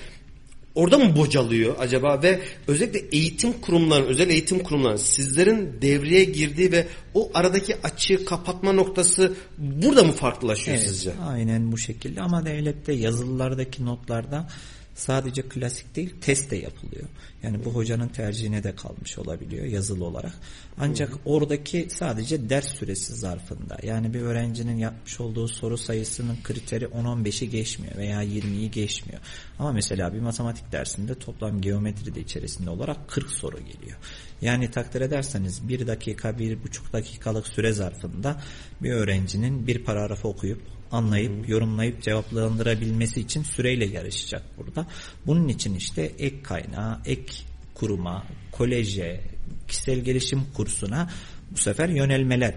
orada 0.75 0.99
mı 0.99 1.17
bocalıyor 1.17 1.77
acaba? 1.79 2.23
Ve 2.23 2.41
özellikle 2.67 3.01
eğitim 3.13 3.53
kurumları, 3.53 4.05
özel 4.05 4.31
eğitim 4.31 4.59
kurumları 4.59 4.99
sizlerin 4.99 5.83
devreye 5.83 6.25
girdiği 6.25 6.73
ve 6.73 6.87
o 7.15 7.31
aradaki 7.35 7.77
açığı 7.83 8.25
kapatma 8.25 8.73
noktası 8.73 9.35
burada 9.59 10.05
mı 10.05 10.13
farklılaşıyor 10.13 10.77
evet, 10.77 10.89
sizce? 10.89 11.13
Aynen 11.29 11.73
bu 11.73 11.79
şekilde. 11.79 12.21
Ama 12.21 12.47
devlette 12.47 12.93
yazılılardaki 12.93 13.85
notlarda 13.85 14.49
sadece 14.99 15.43
klasik 15.43 15.97
değil 15.97 16.15
test 16.21 16.51
de 16.51 16.57
yapılıyor. 16.57 17.05
Yani 17.43 17.65
bu 17.65 17.75
hocanın 17.75 18.09
tercihine 18.09 18.65
de 18.65 18.75
kalmış 18.75 19.19
olabiliyor 19.19 19.65
yazılı 19.65 20.05
olarak. 20.05 20.33
Ancak 20.79 21.13
oradaki 21.25 21.89
sadece 21.91 22.51
ders 22.51 22.69
süresi 22.69 23.15
zarfında 23.15 23.79
yani 23.83 24.15
bir 24.15 24.21
öğrencinin 24.21 24.77
yapmış 24.77 25.21
olduğu 25.21 25.49
soru 25.49 25.79
sayısının 25.79 26.37
kriteri 26.45 26.85
10-15'i 26.85 27.51
geçmiyor 27.51 27.97
veya 27.97 28.25
20'yi 28.25 28.71
geçmiyor. 28.71 29.21
Ama 29.59 29.73
mesela 29.73 30.15
bir 30.15 30.21
matematik 30.21 30.73
dersinde 30.73 31.15
toplam 31.15 31.61
geometri 31.61 32.15
de 32.15 32.21
içerisinde 32.21 32.71
olarak 32.71 33.09
40 33.09 33.31
soru 33.31 33.59
geliyor. 33.59 33.99
Yani 34.43 34.71
takdir 34.71 35.01
ederseniz 35.01 35.69
bir 35.69 35.87
dakika, 35.87 36.39
bir 36.39 36.63
buçuk 36.63 36.93
dakikalık 36.93 37.47
süre 37.47 37.73
zarfında 37.73 38.43
bir 38.83 38.93
öğrencinin 38.93 39.67
bir 39.67 39.85
paragrafı 39.85 40.29
okuyup 40.29 40.78
anlayıp, 40.93 41.49
yorumlayıp 41.49 42.03
cevaplandırabilmesi 42.03 43.21
için 43.21 43.43
süreyle 43.43 43.85
yarışacak 43.85 44.43
burada. 44.59 44.87
Bunun 45.27 45.49
için 45.49 45.75
işte 45.75 46.03
ek 46.19 46.43
kaynağı, 46.43 47.01
ek 47.05 47.33
kuruma, 47.75 48.27
koleje, 48.53 49.21
kişisel 49.69 49.99
gelişim 50.01 50.43
kursuna 50.55 51.11
bu 51.51 51.57
sefer 51.57 51.89
yönelmeler 51.89 52.55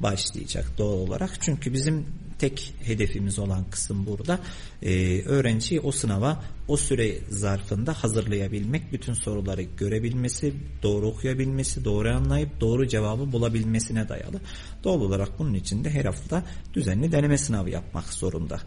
başlayacak 0.00 0.78
doğal 0.78 0.98
olarak. 0.98 1.30
Çünkü 1.40 1.72
bizim 1.72 2.06
tek 2.42 2.74
hedefimiz 2.82 3.38
olan 3.38 3.70
kısım 3.70 4.06
burada 4.06 4.40
e, 4.82 5.22
öğrenciyi 5.22 5.80
o 5.80 5.92
sınava 5.92 6.44
o 6.68 6.76
süre 6.76 7.18
zarfında 7.28 7.92
hazırlayabilmek, 7.92 8.92
bütün 8.92 9.12
soruları 9.12 9.62
görebilmesi, 9.62 10.54
doğru 10.82 11.06
okuyabilmesi, 11.06 11.84
doğru 11.84 12.08
anlayıp 12.10 12.60
doğru 12.60 12.88
cevabı 12.88 13.32
bulabilmesine 13.32 14.08
dayalı. 14.08 14.40
Doğal 14.84 15.00
olarak 15.00 15.38
bunun 15.38 15.54
için 15.54 15.84
de 15.84 15.90
her 15.90 16.04
hafta 16.04 16.44
düzenli 16.74 17.12
deneme 17.12 17.38
sınavı 17.38 17.70
yapmak 17.70 18.12
zorunda 18.12 18.60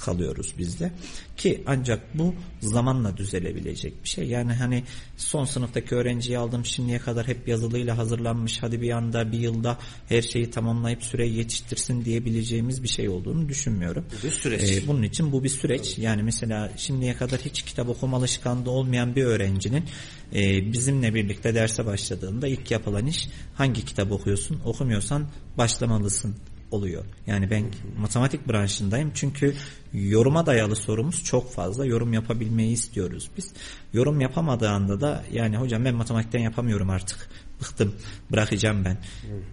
kalıyoruz 0.00 0.54
biz 0.58 0.80
de. 0.80 0.92
Ki 1.36 1.62
ancak 1.66 2.18
bu 2.18 2.34
zamanla 2.60 3.16
düzelebilecek 3.16 4.04
bir 4.04 4.08
şey. 4.08 4.26
Yani 4.26 4.52
hani 4.52 4.84
son 5.16 5.44
sınıftaki 5.44 5.94
öğrenciyi 5.94 6.38
aldım 6.38 6.64
şimdiye 6.64 6.98
kadar 6.98 7.28
hep 7.28 7.48
yazılıyla 7.48 7.98
hazırlanmış 7.98 8.62
hadi 8.62 8.80
bir 8.80 8.90
anda 8.90 9.32
bir 9.32 9.38
yılda 9.38 9.78
her 10.08 10.22
şeyi 10.22 10.50
tamamlayıp 10.50 11.02
süreyi 11.02 11.36
yetiştirsin 11.36 12.04
diyebileceğimiz 12.04 12.82
bir 12.82 12.88
şey 12.88 13.08
olduğunu 13.08 13.48
düşünmüyorum. 13.48 14.04
Bu 14.18 14.26
bir 14.26 14.32
süreç. 14.32 14.70
Ee, 14.70 14.86
bunun 14.86 15.02
için 15.02 15.32
bu 15.32 15.44
bir 15.44 15.48
süreç. 15.48 15.98
Yani 15.98 16.22
mesela 16.22 16.72
şimdiye 16.76 17.16
kadar 17.16 17.40
hiç 17.40 17.62
kitap 17.62 17.88
okuma 17.88 18.16
alışkanlığı 18.16 18.70
olmayan 18.70 19.16
bir 19.16 19.24
öğrencinin 19.24 19.84
e, 20.34 20.72
bizimle 20.72 21.14
birlikte 21.14 21.54
derse 21.54 21.86
başladığında 21.86 22.48
ilk 22.48 22.70
yapılan 22.70 23.06
iş 23.06 23.28
hangi 23.54 23.84
kitap 23.84 24.12
okuyorsun? 24.12 24.60
Okumuyorsan 24.64 25.28
başlamalısın 25.58 26.36
oluyor. 26.70 27.04
Yani 27.26 27.50
ben 27.50 27.64
matematik 27.98 28.48
branşındayım 28.48 29.10
çünkü 29.14 29.54
yoruma 29.92 30.46
dayalı 30.46 30.76
sorumuz 30.76 31.24
çok 31.24 31.52
fazla. 31.52 31.86
Yorum 31.86 32.12
yapabilmeyi 32.12 32.72
istiyoruz 32.72 33.30
biz. 33.36 33.52
Yorum 33.92 34.20
yapamadığında 34.20 35.00
da 35.00 35.24
yani 35.32 35.56
hocam 35.56 35.84
ben 35.84 35.94
matematikten 35.94 36.40
yapamıyorum 36.40 36.90
artık. 36.90 37.28
Bıktım 37.60 37.94
bırakacağım 38.32 38.84
ben 38.84 38.98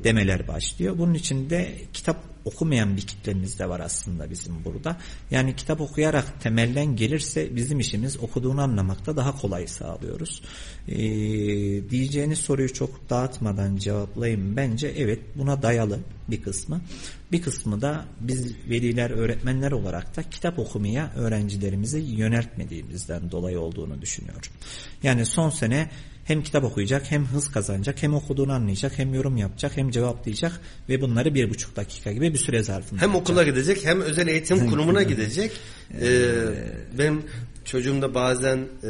demeler 0.04 0.48
başlıyor. 0.48 0.98
Bunun 0.98 1.14
için 1.14 1.50
de 1.50 1.76
kitap 1.94 2.18
okumayan 2.48 2.98
bir 2.98 3.02
kitlemiz 3.02 3.60
de 3.60 3.70
var 3.70 3.80
aslında 3.80 4.30
bizim 4.30 4.66
burada. 4.66 4.98
Yani 5.32 5.56
kitap 5.56 5.82
okuyarak 5.82 6.42
temelden 6.42 6.96
gelirse 6.96 7.56
bizim 7.56 7.80
işimiz 7.80 8.18
okuduğunu 8.18 8.62
anlamakta 8.62 9.18
daha 9.18 9.38
kolay 9.38 9.68
sağlıyoruz. 9.68 10.42
Ee, 10.88 10.96
diyeceğiniz 11.90 12.40
soruyu 12.40 12.74
çok 12.74 13.10
dağıtmadan 13.10 13.78
cevaplayayım. 13.78 14.58
Bence 14.58 14.88
evet 14.98 15.20
buna 15.36 15.62
dayalı 15.62 16.00
bir 16.28 16.42
kısmı. 16.42 16.82
Bir 17.32 17.42
kısmı 17.42 17.82
da 17.82 18.06
biz 18.20 18.56
veliler, 18.70 19.10
öğretmenler 19.10 19.72
olarak 19.72 20.18
da 20.18 20.24
kitap 20.24 20.60
okumaya 20.60 21.12
öğrencilerimizi 21.16 22.00
yöneltmediğimizden 22.00 23.32
dolayı 23.32 23.60
olduğunu 23.60 24.02
düşünüyorum. 24.02 24.52
Yani 25.04 25.26
son 25.26 25.50
sene 25.50 25.90
hem 26.28 26.44
kitap 26.44 26.64
okuyacak 26.64 27.12
hem 27.12 27.26
hız 27.26 27.52
kazanacak 27.52 28.04
hem 28.04 28.14
okuduğunu 28.14 28.54
anlayacak 28.54 28.98
hem 28.98 29.14
yorum 29.14 29.38
yapacak 29.38 29.78
hem 29.78 29.90
cevaplayacak 29.92 30.62
ve 30.90 31.02
bunları 31.02 31.36
bir 31.36 31.50
buçuk 31.50 31.76
dakika 31.76 32.12
gibi 32.12 32.34
bir 32.34 32.40
süre 32.40 32.64
zarfında 32.64 33.02
Hem 33.02 33.10
yapacak. 33.10 33.30
okula 33.30 33.44
gidecek 33.44 33.86
hem 33.86 34.02
özel 34.02 34.28
eğitim 34.28 34.70
kurumuna 34.70 35.04
gidecek. 35.04 35.52
Ee, 36.02 36.32
benim 36.98 37.24
çocuğum 37.66 38.02
da 38.02 38.14
bazen 38.14 38.58
e, 38.58 38.90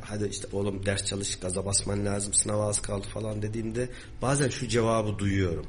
hadi 0.00 0.26
işte 0.26 0.48
oğlum 0.52 0.86
ders 0.86 1.04
çalış 1.04 1.36
gaza 1.38 1.64
basman 1.66 2.06
lazım 2.06 2.34
sınava 2.34 2.68
az 2.68 2.82
kaldı 2.82 3.06
falan 3.14 3.42
dediğimde 3.42 3.88
bazen 4.22 4.48
şu 4.48 4.68
cevabı 4.68 5.18
duyuyorum. 5.18 5.66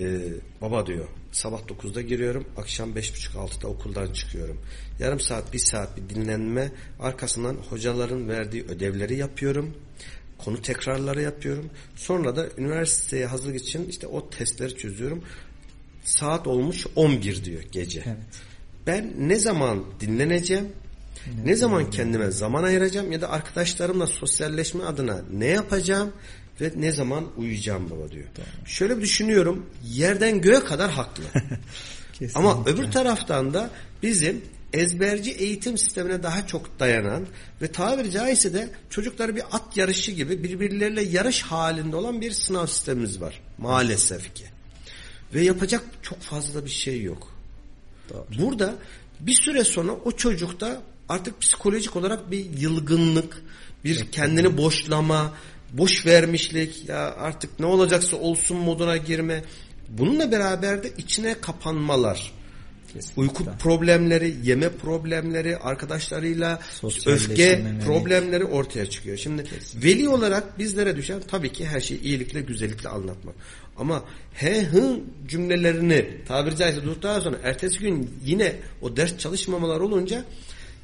Ee, 0.00 0.18
baba 0.60 0.86
diyor 0.86 1.08
sabah 1.32 1.60
9'da 1.60 2.00
giriyorum 2.00 2.44
akşam 2.56 2.90
5.30-6'da 2.90 3.68
okuldan 3.68 4.12
çıkıyorum. 4.12 4.60
Yarım 4.98 5.20
saat 5.20 5.52
bir 5.52 5.58
saat 5.58 5.96
bir 5.96 6.14
dinlenme 6.14 6.72
arkasından 7.00 7.54
hocaların 7.70 8.28
verdiği 8.28 8.64
ödevleri 8.64 9.16
yapıyorum 9.16 9.74
konu 10.38 10.62
tekrarları 10.62 11.22
yapıyorum. 11.22 11.70
Sonra 11.96 12.36
da 12.36 12.46
üniversiteye 12.58 13.26
hazırlık 13.26 13.56
için 13.56 13.88
işte 13.88 14.06
o 14.06 14.30
testleri 14.30 14.76
çözüyorum. 14.76 15.24
Saat 16.04 16.46
olmuş 16.46 16.86
11 16.96 17.44
diyor 17.44 17.62
gece. 17.72 18.02
Evet. 18.06 18.18
Ben 18.86 19.12
ne 19.18 19.38
zaman 19.38 19.84
dinleneceğim? 20.00 20.68
Evet. 21.26 21.44
Ne 21.44 21.56
zaman 21.56 21.90
kendime 21.90 22.30
zaman 22.30 22.64
ayıracağım 22.64 23.12
ya 23.12 23.20
da 23.20 23.30
arkadaşlarımla 23.30 24.06
sosyalleşme 24.06 24.84
adına 24.84 25.20
ne 25.32 25.46
yapacağım 25.46 26.12
ve 26.60 26.72
ne 26.76 26.92
zaman 26.92 27.24
uyuyacağım 27.36 27.90
baba 27.90 28.10
diyor. 28.10 28.26
Doğru. 28.36 28.66
Şöyle 28.66 29.00
düşünüyorum 29.00 29.66
yerden 29.84 30.40
göğe 30.40 30.64
kadar 30.64 30.90
haklı. 30.90 31.24
Ama 32.34 32.64
öbür 32.66 32.90
taraftan 32.90 33.54
da 33.54 33.70
bizim 34.02 34.42
ezberci 34.72 35.30
eğitim 35.30 35.78
sistemine 35.78 36.22
daha 36.22 36.46
çok 36.46 36.80
dayanan 36.80 37.26
ve 37.62 37.72
tabiri 37.72 38.10
caizse 38.10 38.54
de 38.54 38.70
çocukları 38.90 39.36
bir 39.36 39.42
at 39.52 39.76
yarışı 39.76 40.12
gibi 40.12 40.42
birbirleriyle 40.42 41.02
yarış 41.02 41.42
halinde 41.42 41.96
olan 41.96 42.20
bir 42.20 42.32
sınav 42.32 42.66
sistemimiz 42.66 43.20
var. 43.20 43.40
Maalesef 43.58 44.34
ki. 44.34 44.44
Ve 45.34 45.44
yapacak 45.44 45.84
çok 46.02 46.20
fazla 46.20 46.64
bir 46.64 46.70
şey 46.70 47.02
yok. 47.02 47.34
Doğru. 48.10 48.26
Burada 48.38 48.74
bir 49.20 49.34
süre 49.34 49.64
sonra 49.64 49.92
o 49.92 50.12
çocukta 50.12 50.82
artık 51.08 51.40
psikolojik 51.40 51.96
olarak 51.96 52.30
bir 52.30 52.44
yılgınlık, 52.44 53.42
bir 53.84 54.12
kendini 54.12 54.56
boşlama, 54.56 55.34
boş 55.72 56.06
vermişlik, 56.06 56.88
ya 56.88 56.98
artık 56.98 57.60
ne 57.60 57.66
olacaksa 57.66 58.16
olsun 58.16 58.56
moduna 58.56 58.96
girme. 58.96 59.44
Bununla 59.88 60.32
beraber 60.32 60.82
de 60.82 60.92
içine 60.98 61.40
kapanmalar 61.40 62.32
Kesinlikle. 62.92 63.22
Uyku 63.22 63.44
problemleri, 63.58 64.34
yeme 64.44 64.68
problemleri, 64.68 65.56
arkadaşlarıyla 65.56 66.60
öfke 67.06 67.64
problemleri 67.86 68.44
ortaya 68.44 68.86
çıkıyor. 68.90 69.16
Şimdi 69.16 69.44
Kesinlikle. 69.44 69.88
veli 69.88 70.08
olarak 70.08 70.58
bizlere 70.58 70.96
düşen 70.96 71.20
tabii 71.28 71.52
ki 71.52 71.66
her 71.66 71.80
şeyi 71.80 72.00
iyilikle, 72.00 72.40
güzellikle 72.40 72.88
anlatmak. 72.88 73.34
Ama 73.76 74.04
he 74.32 74.62
hı 74.62 75.00
cümlelerini 75.28 76.06
tabiri 76.28 76.56
caizse 76.56 76.82
durduktan 76.82 77.20
sonra 77.20 77.36
ertesi 77.42 77.78
gün 77.78 78.10
yine 78.24 78.56
o 78.82 78.96
ders 78.96 79.18
çalışmamalar 79.18 79.80
olunca 79.80 80.24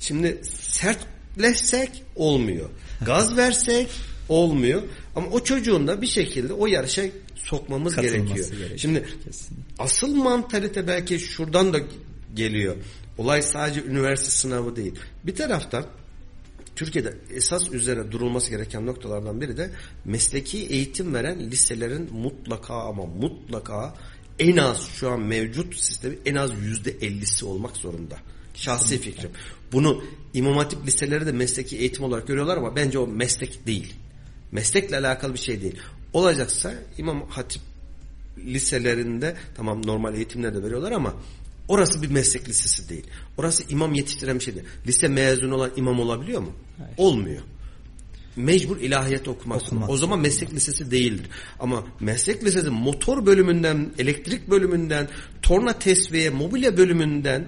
şimdi 0.00 0.40
sertleşsek 0.44 2.02
olmuyor. 2.16 2.70
Gaz 3.06 3.36
versek 3.36 3.88
olmuyor. 4.28 4.82
Ama 5.16 5.26
o 5.26 5.44
çocuğun 5.44 5.86
da 5.86 6.02
bir 6.02 6.06
şekilde 6.06 6.52
o 6.52 6.66
yarışa 6.66 7.02
sokmamız 7.44 7.96
gerekiyor. 7.96 8.26
gerekiyor. 8.26 8.78
Şimdi 8.78 9.04
Kesinlikle. 9.24 9.64
asıl 9.78 10.14
mantalite 10.14 10.86
belki 10.86 11.18
şuradan 11.18 11.72
da 11.72 11.80
geliyor. 12.34 12.76
Olay 13.18 13.42
sadece 13.42 13.82
üniversite 13.84 14.30
sınavı 14.30 14.76
değil. 14.76 14.94
Bir 15.24 15.34
taraftan 15.34 15.86
Türkiye'de 16.76 17.14
esas 17.30 17.70
üzerine 17.72 18.12
durulması 18.12 18.50
gereken 18.50 18.86
noktalardan 18.86 19.40
biri 19.40 19.56
de 19.56 19.70
mesleki 20.04 20.66
eğitim 20.66 21.14
veren 21.14 21.50
liselerin 21.50 22.12
mutlaka 22.12 22.74
ama 22.74 23.06
mutlaka 23.06 23.94
en 24.38 24.56
az 24.56 24.86
şu 24.86 25.10
an 25.10 25.20
mevcut 25.20 25.76
sistemi 25.76 26.18
en 26.26 26.34
az 26.34 26.50
yüzde 26.62 26.90
ellisi 26.90 27.44
olmak 27.44 27.76
zorunda. 27.76 28.16
Şahsi 28.54 28.98
fikrim. 29.00 29.30
Bunu 29.72 30.04
İmam 30.34 30.56
Hatip 30.56 30.86
liseleri 30.86 31.26
de 31.26 31.32
mesleki 31.32 31.76
eğitim 31.76 32.04
olarak 32.04 32.26
görüyorlar 32.26 32.56
ama 32.56 32.76
bence 32.76 32.98
o 32.98 33.06
meslek 33.06 33.66
değil. 33.66 33.94
Meslekle 34.52 34.96
alakalı 34.98 35.34
bir 35.34 35.38
şey 35.38 35.62
değil. 35.62 35.76
Olacaksa 36.14 36.74
İmam 36.98 37.28
Hatip 37.28 37.62
liselerinde 38.38 39.36
tamam 39.54 39.86
normal 39.86 40.14
eğitimler 40.14 40.54
de 40.54 40.62
veriyorlar 40.62 40.92
ama 40.92 41.14
orası 41.68 42.02
bir 42.02 42.10
meslek 42.10 42.48
lisesi 42.48 42.88
değil. 42.88 43.04
Orası 43.38 43.64
imam 43.68 43.94
yetiştiren 43.94 44.38
bir 44.38 44.44
şey 44.44 44.54
değil. 44.54 44.66
Lise 44.86 45.08
mezunu 45.08 45.54
olan 45.54 45.70
imam 45.76 46.00
olabiliyor 46.00 46.40
mu? 46.40 46.52
Hayır. 46.78 46.94
Olmuyor. 46.96 47.42
Mecbur 48.36 48.80
ilahiyat 48.80 49.28
okumak. 49.28 49.62
okumak. 49.62 49.90
O 49.90 49.96
zaman 49.96 50.20
meslek 50.20 50.54
lisesi 50.54 50.90
değildir. 50.90 51.26
Ama 51.60 51.84
meslek 52.00 52.44
lisesi 52.44 52.70
motor 52.70 53.26
bölümünden, 53.26 53.92
elektrik 53.98 54.50
bölümünden, 54.50 55.08
torna 55.42 55.78
tesviye, 55.78 56.30
mobilya 56.30 56.76
bölümünden 56.76 57.46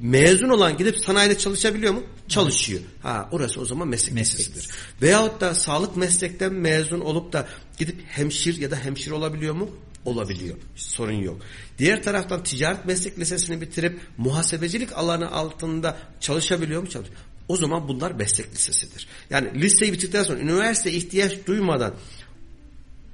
mezun 0.00 0.48
olan 0.48 0.76
gidip 0.76 0.98
sanayide 0.98 1.38
çalışabiliyor 1.38 1.92
mu? 1.92 2.02
Çalışıyor. 2.28 2.80
Ha 3.02 3.28
orası 3.32 3.60
o 3.60 3.64
zaman 3.64 3.88
meslek, 3.88 4.16
lisesidir. 4.16 4.68
Veyahut 5.02 5.40
da 5.40 5.54
sağlık 5.54 5.96
meslekten 5.96 6.52
mezun 6.52 7.00
olup 7.00 7.32
da 7.32 7.48
gidip 7.78 7.96
hemşir 8.06 8.56
ya 8.56 8.70
da 8.70 8.76
hemşire 8.76 9.14
olabiliyor 9.14 9.54
mu? 9.54 9.70
Olabiliyor. 10.04 10.56
sorun 10.76 11.22
yok. 11.22 11.40
Diğer 11.78 12.02
taraftan 12.02 12.42
ticaret 12.42 12.84
meslek 12.84 13.18
lisesini 13.18 13.60
bitirip 13.60 14.00
muhasebecilik 14.18 14.92
alanı 14.92 15.30
altında 15.30 15.96
çalışabiliyor 16.20 16.82
mu? 16.82 16.88
Çalışıyor. 16.88 17.18
O 17.48 17.56
zaman 17.56 17.88
bunlar 17.88 18.10
meslek 18.10 18.52
lisesidir. 18.52 19.08
Yani 19.30 19.60
liseyi 19.62 19.92
bitirdikten 19.92 20.22
sonra 20.22 20.40
üniversite 20.40 20.92
ihtiyaç 20.92 21.46
duymadan 21.46 21.94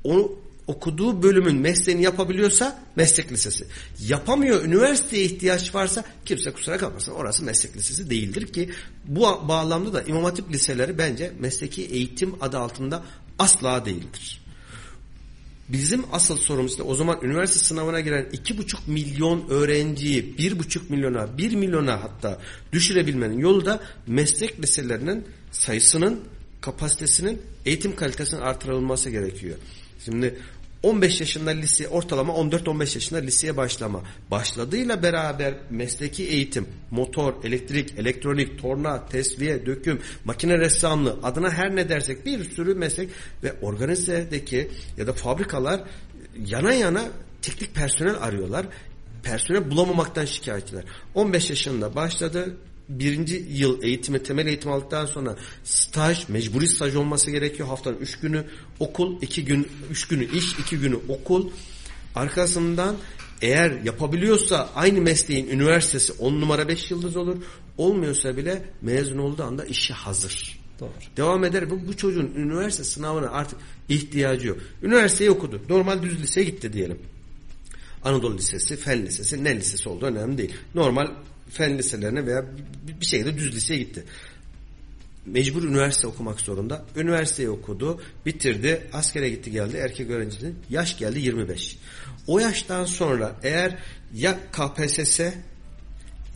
onu 0.05 0.46
okuduğu 0.67 1.23
bölümün 1.23 1.57
mesleğini 1.57 2.03
yapabiliyorsa 2.03 2.83
meslek 2.97 3.33
lisesi. 3.33 3.67
Yapamıyor, 4.09 4.65
üniversiteye 4.65 5.25
ihtiyaç 5.25 5.75
varsa 5.75 6.05
kimse 6.25 6.53
kusura 6.53 6.79
kalmasın. 6.79 7.13
Orası 7.13 7.45
meslek 7.45 7.77
lisesi 7.77 8.11
değildir 8.11 8.53
ki 8.53 8.71
bu 9.05 9.23
bağlamda 9.23 9.93
da 9.93 10.03
İmam 10.03 10.25
Hatip 10.25 10.53
liseleri 10.53 10.99
bence 10.99 11.33
mesleki 11.39 11.85
eğitim 11.85 12.35
adı 12.41 12.59
altında 12.59 13.03
asla 13.39 13.85
değildir. 13.85 14.47
Bizim 15.69 16.05
asıl 16.13 16.37
sorumuz 16.37 16.79
da 16.79 16.85
o 16.85 16.95
zaman 16.95 17.19
üniversite 17.23 17.65
sınavına 17.65 18.01
giren 18.01 18.27
iki 18.33 18.59
buçuk 18.59 18.89
milyon 18.89 19.49
öğrenciyi 19.49 20.39
bir 20.39 20.59
buçuk 20.59 20.91
milyona, 20.91 21.39
bir 21.39 21.55
milyona 21.55 22.03
hatta 22.03 22.39
düşürebilmenin 22.73 23.39
yolu 23.39 23.65
da 23.65 23.81
meslek 24.07 24.63
liselerinin 24.63 25.25
sayısının, 25.51 26.21
kapasitesinin, 26.61 27.43
eğitim 27.65 27.97
kalitesinin 27.97 28.41
artırılması 28.41 29.11
gerekiyor. 29.11 29.57
Şimdi 30.05 30.39
15 30.87 31.21
yaşında 31.21 31.51
lise 31.51 31.89
ortalama 31.89 32.33
14-15 32.33 32.81
yaşında 32.95 33.19
liseye 33.19 33.57
başlama. 33.57 34.03
Başladığıyla 34.31 35.03
beraber 35.03 35.55
mesleki 35.71 36.25
eğitim, 36.25 36.69
motor, 36.91 37.45
elektrik, 37.45 37.99
elektronik, 37.99 38.59
torna, 38.63 39.07
tesviye, 39.07 39.67
döküm, 39.67 40.01
makine 40.25 40.59
ressamlığı 40.59 41.19
adına 41.23 41.51
her 41.51 41.77
ne 41.77 41.89
dersek 41.89 42.27
bir 42.27 42.51
sürü 42.51 42.75
meslek 42.75 43.11
ve 43.43 43.53
organizedeki 43.63 44.71
ya 44.97 45.07
da 45.07 45.13
fabrikalar 45.13 45.81
yana 46.47 46.73
yana 46.73 47.05
teknik 47.43 47.75
personel 47.75 48.23
arıyorlar. 48.23 48.67
Personel 49.23 49.71
bulamamaktan 49.71 50.25
şikayetçiler. 50.25 50.85
15 51.15 51.51
yaşında 51.51 51.95
başladı 51.95 52.57
birinci 52.89 53.47
yıl 53.51 53.83
eğitimi, 53.83 54.23
temel 54.23 54.47
eğitim 54.47 54.73
aldıktan 54.73 55.07
sonra 55.07 55.37
staj, 55.65 56.29
mecburi 56.29 56.69
staj 56.69 56.95
olması 56.95 57.31
gerekiyor. 57.31 57.69
Haftanın 57.69 57.99
üç 57.99 58.21
günü 58.21 58.45
okul, 58.81 59.23
iki 59.23 59.45
gün, 59.45 59.69
üç 59.91 60.09
günü 60.09 60.37
iş, 60.37 60.53
iki 60.53 60.79
günü 60.79 60.97
okul. 61.09 61.51
Arkasından 62.15 62.97
eğer 63.43 63.71
yapabiliyorsa 63.85 64.71
aynı 64.75 65.01
mesleğin 65.01 65.49
üniversitesi 65.49 66.13
on 66.13 66.41
numara 66.41 66.69
beş 66.69 66.91
yıldız 66.91 67.17
olur. 67.17 67.37
Olmuyorsa 67.79 68.37
bile 68.37 68.63
mezun 68.83 69.19
olduğu 69.19 69.43
anda 69.43 69.65
işi 69.65 69.93
hazır. 69.93 70.59
Doğru. 70.81 70.91
Devam 71.17 71.45
eder. 71.45 71.71
Bu, 71.71 71.89
bu 71.89 71.97
çocuğun 71.97 72.33
üniversite 72.37 72.85
sınavına 72.85 73.31
artık 73.31 73.59
ihtiyacı 73.89 74.49
yok. 74.49 74.59
Üniversiteyi 74.83 75.31
okudu. 75.31 75.63
Normal 75.69 76.03
düz 76.03 76.23
liseye 76.23 76.47
gitti 76.47 76.73
diyelim. 76.73 76.99
Anadolu 78.05 78.37
Lisesi, 78.37 78.77
Fen 78.77 79.07
Lisesi, 79.07 79.45
ne 79.45 79.57
lisesi 79.57 79.89
olduğu 79.89 80.07
önemli 80.07 80.39
değil. 80.39 80.55
Normal 80.75 81.07
fen 81.51 81.79
liselerine 81.79 82.27
veya 82.27 82.45
bir 83.01 83.07
şekilde 83.07 83.37
düz 83.39 83.55
liseye 83.55 83.79
gitti. 83.79 84.05
Mecbur 85.27 85.63
üniversite 85.63 86.07
okumak 86.07 86.41
zorunda. 86.41 86.85
Üniversiteyi 86.97 87.51
okudu, 87.51 88.01
bitirdi, 88.27 88.87
askere 88.93 89.29
gitti 89.29 89.51
geldi 89.51 89.77
erkek 89.77 90.11
öğrencinin. 90.11 90.59
Yaş 90.71 90.99
geldi 90.99 91.21
25. 91.21 91.79
O 92.27 92.39
yaştan 92.39 92.85
sonra 92.85 93.37
eğer 93.43 93.79
ya 94.15 94.39
KPSS 94.53 95.21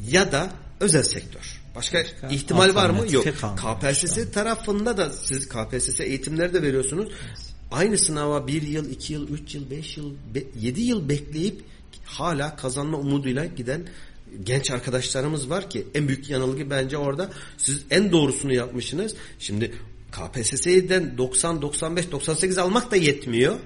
ya 0.08 0.32
da 0.32 0.50
özel 0.80 1.02
sektör. 1.02 1.60
Başka, 1.74 1.98
Başka 1.98 2.28
ihtimal 2.28 2.74
var 2.74 2.90
mı? 2.90 3.06
Yok. 3.10 3.26
KPSS 3.56 4.32
tarafında 4.32 4.96
da 4.96 5.10
siz 5.10 5.48
KPSS 5.48 6.00
eğitimleri 6.00 6.54
de 6.54 6.62
veriyorsunuz. 6.62 7.12
Aynı 7.70 7.98
sınava 7.98 8.46
bir 8.46 8.62
yıl, 8.62 8.90
iki 8.90 9.12
yıl, 9.12 9.28
üç 9.28 9.54
yıl, 9.54 9.70
beş 9.70 9.96
yıl, 9.96 10.14
be, 10.34 10.42
yedi 10.60 10.80
yıl 10.80 11.08
bekleyip 11.08 11.64
hala 12.04 12.56
kazanma 12.56 12.98
umuduyla 12.98 13.44
giden 13.44 13.86
genç 14.44 14.70
arkadaşlarımız 14.70 15.50
var 15.50 15.70
ki 15.70 15.86
en 15.94 16.08
büyük 16.08 16.30
yanılgı 16.30 16.70
bence 16.70 16.96
orada 16.96 17.30
siz 17.58 17.82
en 17.90 18.12
doğrusunu 18.12 18.54
yapmışsınız. 18.54 19.14
Şimdi 19.38 19.72
KPSS'den 20.12 21.18
90, 21.18 21.62
95, 21.62 22.12
98 22.12 22.58
almak 22.58 22.90
da 22.90 22.96
yetmiyor. 22.96 23.56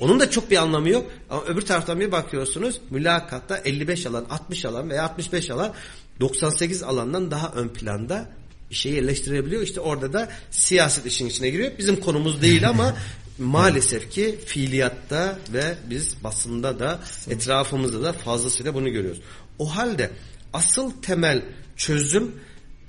Onun 0.00 0.20
da 0.20 0.30
çok 0.30 0.50
bir 0.50 0.56
anlamı 0.56 0.88
yok. 0.88 1.10
Ama 1.30 1.44
öbür 1.44 1.62
taraftan 1.62 2.00
bir 2.00 2.12
bakıyorsunuz 2.12 2.80
mülakatta 2.90 3.56
55 3.56 4.06
alan, 4.06 4.26
60 4.30 4.64
alan 4.64 4.90
veya 4.90 5.04
65 5.04 5.50
alan 5.50 5.74
98 6.20 6.82
alandan 6.82 7.30
daha 7.30 7.52
ön 7.52 7.68
planda 7.68 8.28
bir 8.70 8.74
şey 8.74 8.92
yerleştirebiliyor. 8.92 9.62
İşte 9.62 9.80
orada 9.80 10.12
da 10.12 10.28
siyaset 10.50 11.06
işin 11.06 11.26
içine 11.26 11.50
giriyor. 11.50 11.72
Bizim 11.78 12.00
konumuz 12.00 12.42
değil 12.42 12.68
ama 12.68 12.96
maalesef 13.38 14.10
ki 14.10 14.38
fiiliyatta 14.46 15.38
ve 15.52 15.74
biz 15.90 16.24
basında 16.24 16.78
da 16.78 17.00
etrafımızda 17.30 18.02
da 18.02 18.12
fazlasıyla 18.12 18.74
bunu 18.74 18.90
görüyoruz. 18.90 19.20
O 19.58 19.76
halde 19.76 20.10
asıl 20.52 20.90
temel 21.02 21.42
çözüm 21.76 22.34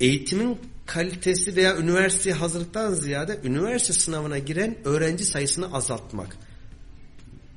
eğitimin 0.00 0.58
kalitesi 0.86 1.56
veya 1.56 1.76
üniversiteye 1.76 2.34
hazırlıktan 2.34 2.94
ziyade 2.94 3.38
üniversite 3.44 3.92
sınavına 3.92 4.38
giren 4.38 4.76
öğrenci 4.84 5.24
sayısını 5.24 5.74
azaltmak. 5.74 6.36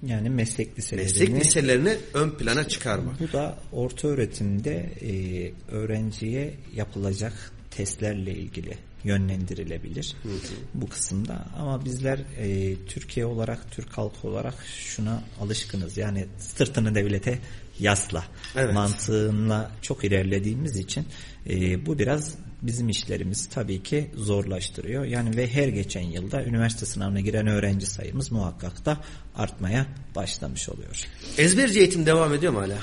Yani 0.06 0.30
meslek 0.30 0.80
liselerini, 0.80 1.08
meslek 1.08 1.30
liselerini 1.30 1.98
ön 2.14 2.30
plana 2.32 2.68
çıkarmak. 2.68 3.20
Bu 3.20 3.32
da 3.32 3.60
orta 3.72 4.08
öğretimde 4.08 4.76
e, 5.02 5.54
öğrenciye 5.72 6.54
yapılacak 6.76 7.52
testlerle 7.72 8.32
ilgili 8.34 8.78
yönlendirilebilir 9.04 10.16
hı 10.24 10.30
hı. 10.30 10.38
bu 10.74 10.90
kısımda 10.90 11.46
ama 11.58 11.86
bizler 11.86 12.20
e, 12.38 12.76
Türkiye 12.86 13.26
olarak 13.26 13.72
Türk 13.72 13.98
halkı 13.98 14.28
olarak 14.28 14.56
şuna 14.66 15.24
alışkınız 15.42 15.98
yani 15.98 16.26
sırtını 16.38 16.96
devlete 16.96 17.40
yasla 17.80 18.24
evet. 18.56 18.74
mantığına 18.74 19.72
çok 19.82 20.04
ilerlediğimiz 20.04 20.78
için 20.78 21.06
e, 21.50 21.86
bu 21.86 22.00
biraz 22.00 22.36
bizim 22.62 22.90
işlerimiz 22.90 23.50
tabii 23.50 23.84
ki 23.84 24.12
zorlaştırıyor. 24.16 25.06
Yani 25.06 25.38
ve 25.38 25.48
her 25.48 25.68
geçen 25.68 26.02
yılda 26.02 26.44
üniversite 26.44 26.86
sınavına 26.86 27.20
giren 27.20 27.48
öğrenci 27.48 27.86
sayımız 27.86 28.32
muhakkak 28.32 28.86
da 28.86 28.98
artmaya 29.36 29.86
başlamış 30.16 30.70
oluyor. 30.70 31.06
Ezberci 31.38 31.80
eğitim 31.80 32.06
devam 32.06 32.34
ediyor 32.34 32.54
mu 32.54 32.60
hala? 32.62 32.78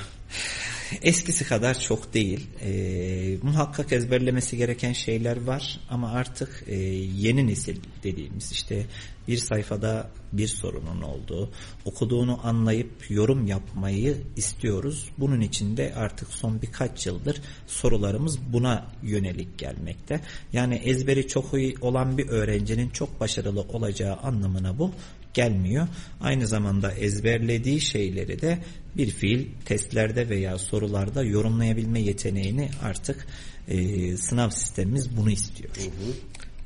Eskisi 1.01 1.45
kadar 1.47 1.79
çok 1.79 2.13
değil. 2.13 2.47
E, 2.61 3.37
muhakkak 3.43 3.91
ezberlemesi 3.91 4.57
gereken 4.57 4.93
şeyler 4.93 5.43
var 5.43 5.79
ama 5.89 6.11
artık 6.11 6.63
e, 6.67 6.75
yeni 7.15 7.47
nesil 7.47 7.77
dediğimiz 8.03 8.51
işte 8.51 8.85
bir 9.27 9.37
sayfada 9.37 10.11
bir 10.33 10.47
sorunun 10.47 11.01
olduğu, 11.01 11.51
okuduğunu 11.85 12.47
anlayıp 12.47 13.09
yorum 13.09 13.47
yapmayı 13.47 14.17
istiyoruz. 14.35 15.09
Bunun 15.17 15.41
için 15.41 15.77
de 15.77 15.93
artık 15.95 16.33
son 16.33 16.61
birkaç 16.61 17.05
yıldır 17.05 17.41
sorularımız 17.67 18.39
buna 18.53 18.87
yönelik 19.03 19.57
gelmekte. 19.57 20.21
Yani 20.53 20.75
ezberi 20.75 21.27
çok 21.27 21.53
iyi 21.53 21.75
olan 21.81 22.17
bir 22.17 22.27
öğrencinin 22.27 22.89
çok 22.89 23.19
başarılı 23.19 23.61
olacağı 23.61 24.15
anlamına 24.15 24.77
bu 24.79 24.91
gelmiyor. 25.33 25.87
Aynı 26.21 26.47
zamanda 26.47 26.91
ezberlediği 26.91 27.81
şeyleri 27.81 28.41
de 28.41 28.59
bir 28.97 29.09
fiil 29.09 29.47
testlerde 29.65 30.29
veya 30.29 30.57
sorularda 30.57 31.23
yorumlayabilme 31.23 32.01
yeteneğini 32.01 32.69
artık 32.83 33.27
e, 33.67 34.17
sınav 34.17 34.49
sistemimiz 34.49 35.17
bunu 35.17 35.31
istiyor. 35.31 35.75
Hı 35.75 35.81
hı. 35.81 36.13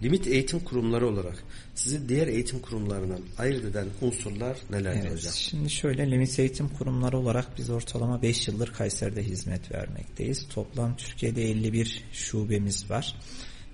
Limit 0.04 0.28
eğitim 0.28 0.60
kurumları 0.60 1.08
olarak 1.08 1.44
sizi 1.76 2.10
diğer 2.10 2.28
eğitim 2.28 2.60
kurumlarından 2.60 3.20
ayırt 3.38 3.66
eden 3.66 3.88
unsurlar 4.02 4.58
neler 4.70 4.94
evet, 4.94 5.12
hocam? 5.12 5.34
Şimdi 5.34 5.70
şöyle 5.70 6.12
limit 6.12 6.40
eğitim 6.40 6.70
kurumları 6.70 7.18
olarak 7.18 7.58
biz 7.58 7.70
ortalama 7.70 8.22
5 8.22 8.48
yıldır 8.48 8.74
Kayseri'de 8.74 9.24
hizmet 9.24 9.72
vermekteyiz. 9.72 10.48
Toplam 10.50 10.98
Türkiye'de 10.98 11.50
51 11.52 12.04
şubemiz 12.12 12.90
var. 12.90 13.16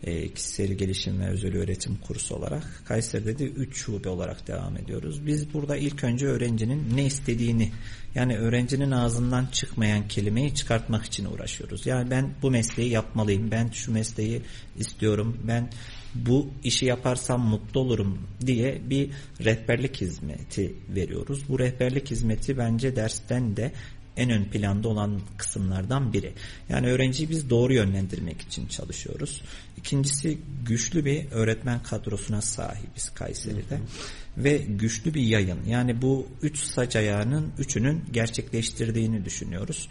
E, 0.03 0.33
kişisel 0.33 0.73
gelişim 0.73 1.19
ve 1.19 1.27
özel 1.27 1.57
öğretim 1.57 1.95
kursu 1.95 2.35
olarak. 2.35 2.83
Kayseri'de 2.85 3.39
de 3.39 3.43
3 3.43 3.77
şube 3.77 4.09
olarak 4.09 4.47
devam 4.47 4.77
ediyoruz. 4.77 5.25
Biz 5.25 5.53
burada 5.53 5.77
ilk 5.77 6.03
önce 6.03 6.25
öğrencinin 6.25 6.97
ne 6.97 7.05
istediğini 7.05 7.71
yani 8.15 8.37
öğrencinin 8.37 8.91
ağzından 8.91 9.45
çıkmayan 9.45 10.07
kelimeyi 10.07 10.55
çıkartmak 10.55 11.05
için 11.05 11.25
uğraşıyoruz. 11.25 11.85
Yani 11.85 12.09
ben 12.11 12.33
bu 12.41 12.51
mesleği 12.51 12.89
yapmalıyım, 12.89 13.51
ben 13.51 13.67
şu 13.67 13.91
mesleği 13.91 14.41
istiyorum, 14.77 15.37
ben 15.47 15.69
bu 16.15 16.49
işi 16.63 16.85
yaparsam 16.85 17.41
mutlu 17.41 17.79
olurum 17.79 18.19
diye 18.45 18.81
bir 18.89 19.11
rehberlik 19.45 20.01
hizmeti 20.01 20.75
veriyoruz. 20.89 21.49
Bu 21.49 21.59
rehberlik 21.59 22.11
hizmeti 22.11 22.57
bence 22.57 22.95
dersten 22.95 23.57
de 23.57 23.71
en 24.17 24.29
ön 24.29 24.43
planda 24.43 24.87
olan 24.87 25.21
kısımlardan 25.37 26.13
biri. 26.13 26.33
Yani 26.69 26.87
öğrenciyi 26.87 27.29
biz 27.29 27.49
doğru 27.49 27.73
yönlendirmek 27.73 28.41
için 28.41 28.67
çalışıyoruz. 28.67 29.41
İkincisi 29.77 30.37
güçlü 30.65 31.05
bir 31.05 31.31
öğretmen 31.31 31.83
kadrosuna 31.83 32.41
sahibiz 32.41 33.09
Kayseri'de. 33.09 33.75
Hı 33.75 33.79
hı. 33.79 34.43
Ve 34.43 34.57
güçlü 34.57 35.13
bir 35.13 35.21
yayın. 35.21 35.59
Yani 35.67 36.01
bu 36.01 36.27
üç 36.41 36.63
saç 36.63 36.95
ayağının 36.95 37.51
üçünün 37.57 38.03
gerçekleştirdiğini 38.11 39.25
düşünüyoruz. 39.25 39.89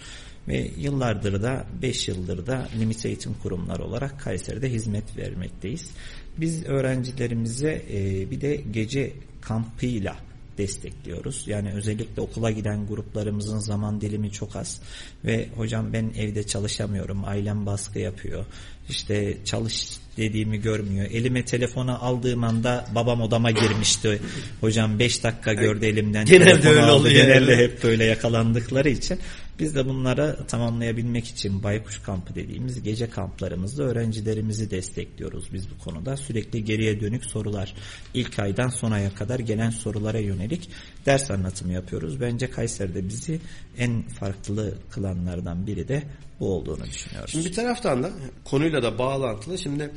Ve 0.49 0.71
yıllardır 0.77 1.43
da 1.43 1.67
5 1.83 2.09
yıldır 2.09 2.47
da 2.47 2.69
limit 2.79 3.07
eğitim 3.07 3.35
kurumları 3.35 3.85
olarak 3.85 4.21
Kayseri'de 4.21 4.73
hizmet 4.73 5.17
vermekteyiz. 5.17 5.91
Biz 6.39 6.65
öğrencilerimize 6.65 7.83
bir 8.31 8.41
de 8.41 8.57
gece 8.57 9.13
kampıyla 9.41 10.17
destekliyoruz. 10.59 11.45
Yani 11.47 11.73
özellikle 11.73 12.23
okula 12.23 12.51
giden 12.51 12.87
gruplarımızın 12.87 13.59
zaman 13.59 14.01
dilimi 14.01 14.33
çok 14.33 14.57
az 14.57 14.81
ve 15.25 15.49
hocam 15.57 15.93
ben 15.93 16.13
evde 16.19 16.43
çalışamıyorum, 16.43 17.25
ailem 17.25 17.67
baskı 17.67 17.99
yapıyor. 17.99 18.45
İşte 18.89 19.39
çalış 19.45 19.99
dediğimi 20.17 20.61
görmüyor. 20.61 21.07
Elime 21.11 21.45
telefonu 21.45 22.05
aldığım 22.05 22.45
anda 22.45 22.87
babam 22.95 23.21
odama 23.21 23.51
girmişti. 23.51 24.21
Hocam 24.61 24.99
5 24.99 25.25
dakika 25.25 25.53
gördü 25.55 25.87
elimden. 25.87 26.25
Genelde 26.25 26.69
öyle 26.69 26.91
oluyor. 26.91 27.15
Genelde 27.15 27.57
hep 27.57 27.83
böyle 27.85 28.05
yakalandıkları 28.05 28.89
için 28.89 29.19
biz 29.59 29.75
de 29.75 29.87
bunlara 29.87 30.47
tamamlayabilmek 30.47 31.29
için 31.29 31.63
Baykuş 31.63 32.03
kampı 32.03 32.35
dediğimiz 32.35 32.83
gece 32.83 33.11
kamplarımızda 33.11 33.83
öğrencilerimizi 33.83 34.71
destekliyoruz 34.71 35.53
biz 35.53 35.71
bu 35.71 35.79
konuda. 35.85 36.17
Sürekli 36.17 36.65
geriye 36.65 37.01
dönük 37.01 37.25
sorular 37.25 37.75
ilk 38.15 38.39
aydan 38.39 38.69
son 38.69 38.91
aya 38.91 39.15
kadar 39.15 39.39
gelen 39.39 39.71
sorulara 39.71 40.19
yönelik 40.19 40.71
ders 41.07 41.31
anlatımı 41.31 41.73
yapıyoruz. 41.73 42.21
Bence 42.21 42.51
Kayseri'de 42.51 43.09
bizi 43.09 43.41
en 43.79 44.03
farklı 44.03 44.75
kılanlardan 44.91 45.67
biri 45.67 45.89
de 45.89 46.03
bu 46.41 46.55
olduğunu 46.55 46.85
düşünüyoruz. 46.85 47.31
Şimdi 47.33 47.49
bir 47.49 47.55
taraftan 47.55 48.03
da 48.03 48.11
konuyla 48.45 48.83
da 48.83 48.99
bağlantılı. 48.99 49.59
Şimdi 49.59 49.91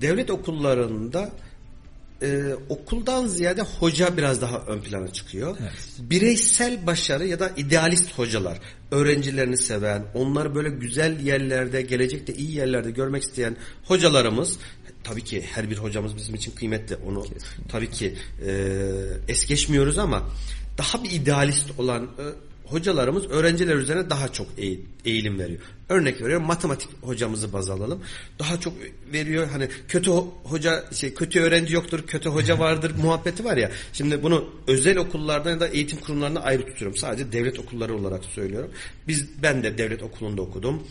devlet 0.00 0.30
okullarında 0.30 1.32
e, 2.22 2.54
okuldan 2.68 3.26
ziyade 3.26 3.62
hoca 3.62 4.16
biraz 4.16 4.40
daha 4.42 4.58
ön 4.58 4.80
plana 4.80 5.12
çıkıyor. 5.12 5.56
Evet. 5.60 5.72
Bireysel 5.98 6.86
başarı 6.86 7.26
ya 7.26 7.40
da 7.40 7.50
idealist 7.56 8.18
hocalar, 8.18 8.58
öğrencilerini 8.90 9.56
seven, 9.56 10.04
onları 10.14 10.54
böyle 10.54 10.68
güzel 10.68 11.20
yerlerde, 11.20 11.82
gelecekte 11.82 12.34
iyi 12.34 12.56
yerlerde 12.56 12.90
görmek 12.90 13.22
isteyen 13.22 13.56
hocalarımız 13.84 14.58
tabii 15.04 15.24
ki 15.24 15.42
her 15.42 15.70
bir 15.70 15.76
hocamız 15.76 16.16
bizim 16.16 16.34
için 16.34 16.52
kıymetli. 16.52 16.96
Onu 16.96 17.22
Kesinlikle. 17.22 17.68
tabii 17.68 17.90
ki 17.90 18.14
e, 18.46 18.82
es 19.28 19.46
geçmiyoruz 19.46 19.98
ama 19.98 20.22
daha 20.78 21.04
bir 21.04 21.10
idealist 21.10 21.80
olan 21.80 22.02
e, 22.02 22.24
hocalarımız 22.64 23.30
öğrenciler 23.30 23.76
üzerine 23.76 24.10
daha 24.10 24.32
çok 24.32 24.46
eğilim 25.04 25.38
veriyor. 25.38 25.60
Örnek 25.88 26.22
veriyorum 26.22 26.46
matematik 26.46 26.88
hocamızı 27.02 27.52
baz 27.52 27.70
alalım. 27.70 28.02
Daha 28.38 28.60
çok 28.60 28.74
veriyor 29.12 29.48
hani 29.52 29.68
kötü 29.88 30.10
hoca 30.44 30.84
şey 30.92 31.14
kötü 31.14 31.40
öğrenci 31.40 31.74
yoktur, 31.74 32.06
kötü 32.06 32.28
hoca 32.28 32.58
vardır 32.58 32.92
muhabbeti 33.02 33.44
var 33.44 33.56
ya. 33.56 33.70
Şimdi 33.92 34.22
bunu 34.22 34.48
özel 34.66 34.96
okullardan 34.96 35.50
ya 35.50 35.60
da 35.60 35.68
eğitim 35.68 36.00
kurumlarına 36.00 36.40
ayrı 36.40 36.66
tutuyorum. 36.66 36.96
Sadece 36.96 37.32
devlet 37.32 37.58
okulları 37.58 37.94
olarak 37.94 38.24
söylüyorum. 38.24 38.70
Biz 39.08 39.42
ben 39.42 39.62
de 39.62 39.78
devlet 39.78 40.02
okulunda 40.02 40.42
okudum 40.42 40.82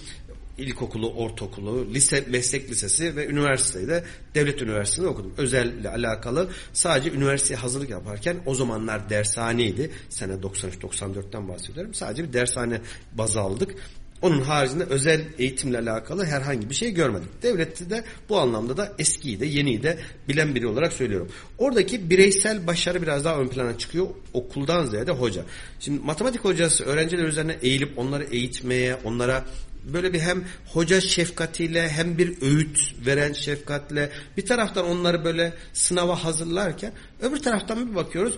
ilkokulu, 0.62 1.14
ortaokulu, 1.14 1.94
lise, 1.94 2.24
meslek 2.30 2.70
lisesi 2.70 3.16
ve 3.16 3.28
üniversiteyi 3.28 3.88
de 3.88 4.04
devlet 4.36 4.62
üniversitesinde 4.62 5.08
okudum. 5.08 5.34
Özelle 5.38 5.90
alakalı 5.90 6.50
sadece 6.74 7.12
üniversiteye 7.12 7.60
hazırlık 7.60 7.90
yaparken 7.90 8.38
o 8.46 8.56
zamanlar 8.56 9.10
dershaneydi. 9.10 9.92
Sene 10.10 10.34
93-94'ten 10.34 11.48
bahsediyorum. 11.48 11.94
Sadece 11.94 12.24
bir 12.24 12.34
dershane 12.34 12.82
baz 13.18 13.38
aldık. 13.38 13.76
Onun 14.22 14.42
haricinde 14.42 14.84
özel 14.84 15.22
eğitimle 15.40 15.80
alakalı 15.80 16.26
herhangi 16.26 16.70
bir 16.70 16.76
şey 16.76 16.92
görmedik. 16.92 17.44
Devlette 17.44 17.90
de 17.90 18.04
bu 18.30 18.40
anlamda 18.40 18.78
da 18.78 18.94
eskiyi 19.00 19.40
de 19.40 19.46
yeniyi 19.46 19.84
de 19.84 20.00
bilen 20.28 20.56
biri 20.56 20.68
olarak 20.68 20.94
söylüyorum. 20.94 21.30
Oradaki 21.58 22.10
bireysel 22.10 22.68
başarı 22.68 23.02
biraz 23.02 23.26
daha 23.26 23.38
ön 23.38 23.48
plana 23.48 23.78
çıkıyor 23.78 24.08
okuldan 24.34 24.86
ziyade 24.86 25.12
hoca. 25.12 25.46
Şimdi 25.80 26.00
matematik 26.00 26.46
hocası 26.46 26.84
öğrenciler 26.84 27.24
üzerine 27.24 27.58
eğilip 27.62 28.00
onları 28.00 28.24
eğitmeye, 28.24 28.96
onlara 29.04 29.46
böyle 29.84 30.14
bir 30.14 30.20
hem 30.20 30.44
hoca 30.74 31.02
şefkatiyle 31.02 31.90
hem 31.90 32.18
bir 32.18 32.42
öğüt 32.42 32.80
veren 33.06 33.34
şefkatle 33.34 34.10
bir 34.38 34.46
taraftan 34.46 34.86
onları 34.86 35.26
böyle 35.26 35.54
sınava 35.74 36.24
hazırlarken 36.24 36.94
öbür 37.22 37.38
taraftan 37.38 37.90
bir 37.90 37.96
bakıyoruz 37.96 38.38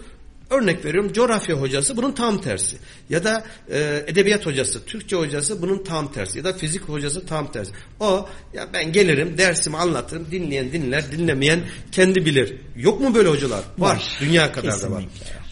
Örnek 0.50 0.86
veriyorum 0.86 1.14
coğrafya 1.14 1.56
hocası 1.56 1.98
bunun 1.98 2.12
tam 2.12 2.42
tersi. 2.42 2.78
Ya 3.10 3.24
da 3.24 3.44
e, 3.72 4.04
edebiyat 4.08 4.46
hocası, 4.46 4.86
Türkçe 4.86 5.16
hocası 5.16 5.62
bunun 5.62 5.84
tam 5.84 6.12
tersi. 6.12 6.38
Ya 6.38 6.44
da 6.44 6.54
fizik 6.54 6.82
hocası 6.82 7.26
tam 7.26 7.52
tersi. 7.52 7.72
O 8.00 8.30
ya 8.54 8.68
ben 8.74 8.92
gelirim 8.92 9.38
dersimi 9.38 9.78
anlatırım 9.78 10.28
dinleyen 10.32 10.72
dinler 10.72 11.12
dinlemeyen 11.12 11.60
kendi 11.92 12.26
bilir. 12.26 12.56
Yok 12.76 13.02
mu 13.02 13.16
böyle 13.16 13.30
hocalar? 13.30 13.64
Var. 13.78 13.96
var. 13.96 14.18
Dünya 14.22 14.52
kadar 14.52 14.72
Kesinlikle. 14.72 14.96
da 14.96 14.96
var. 14.96 15.06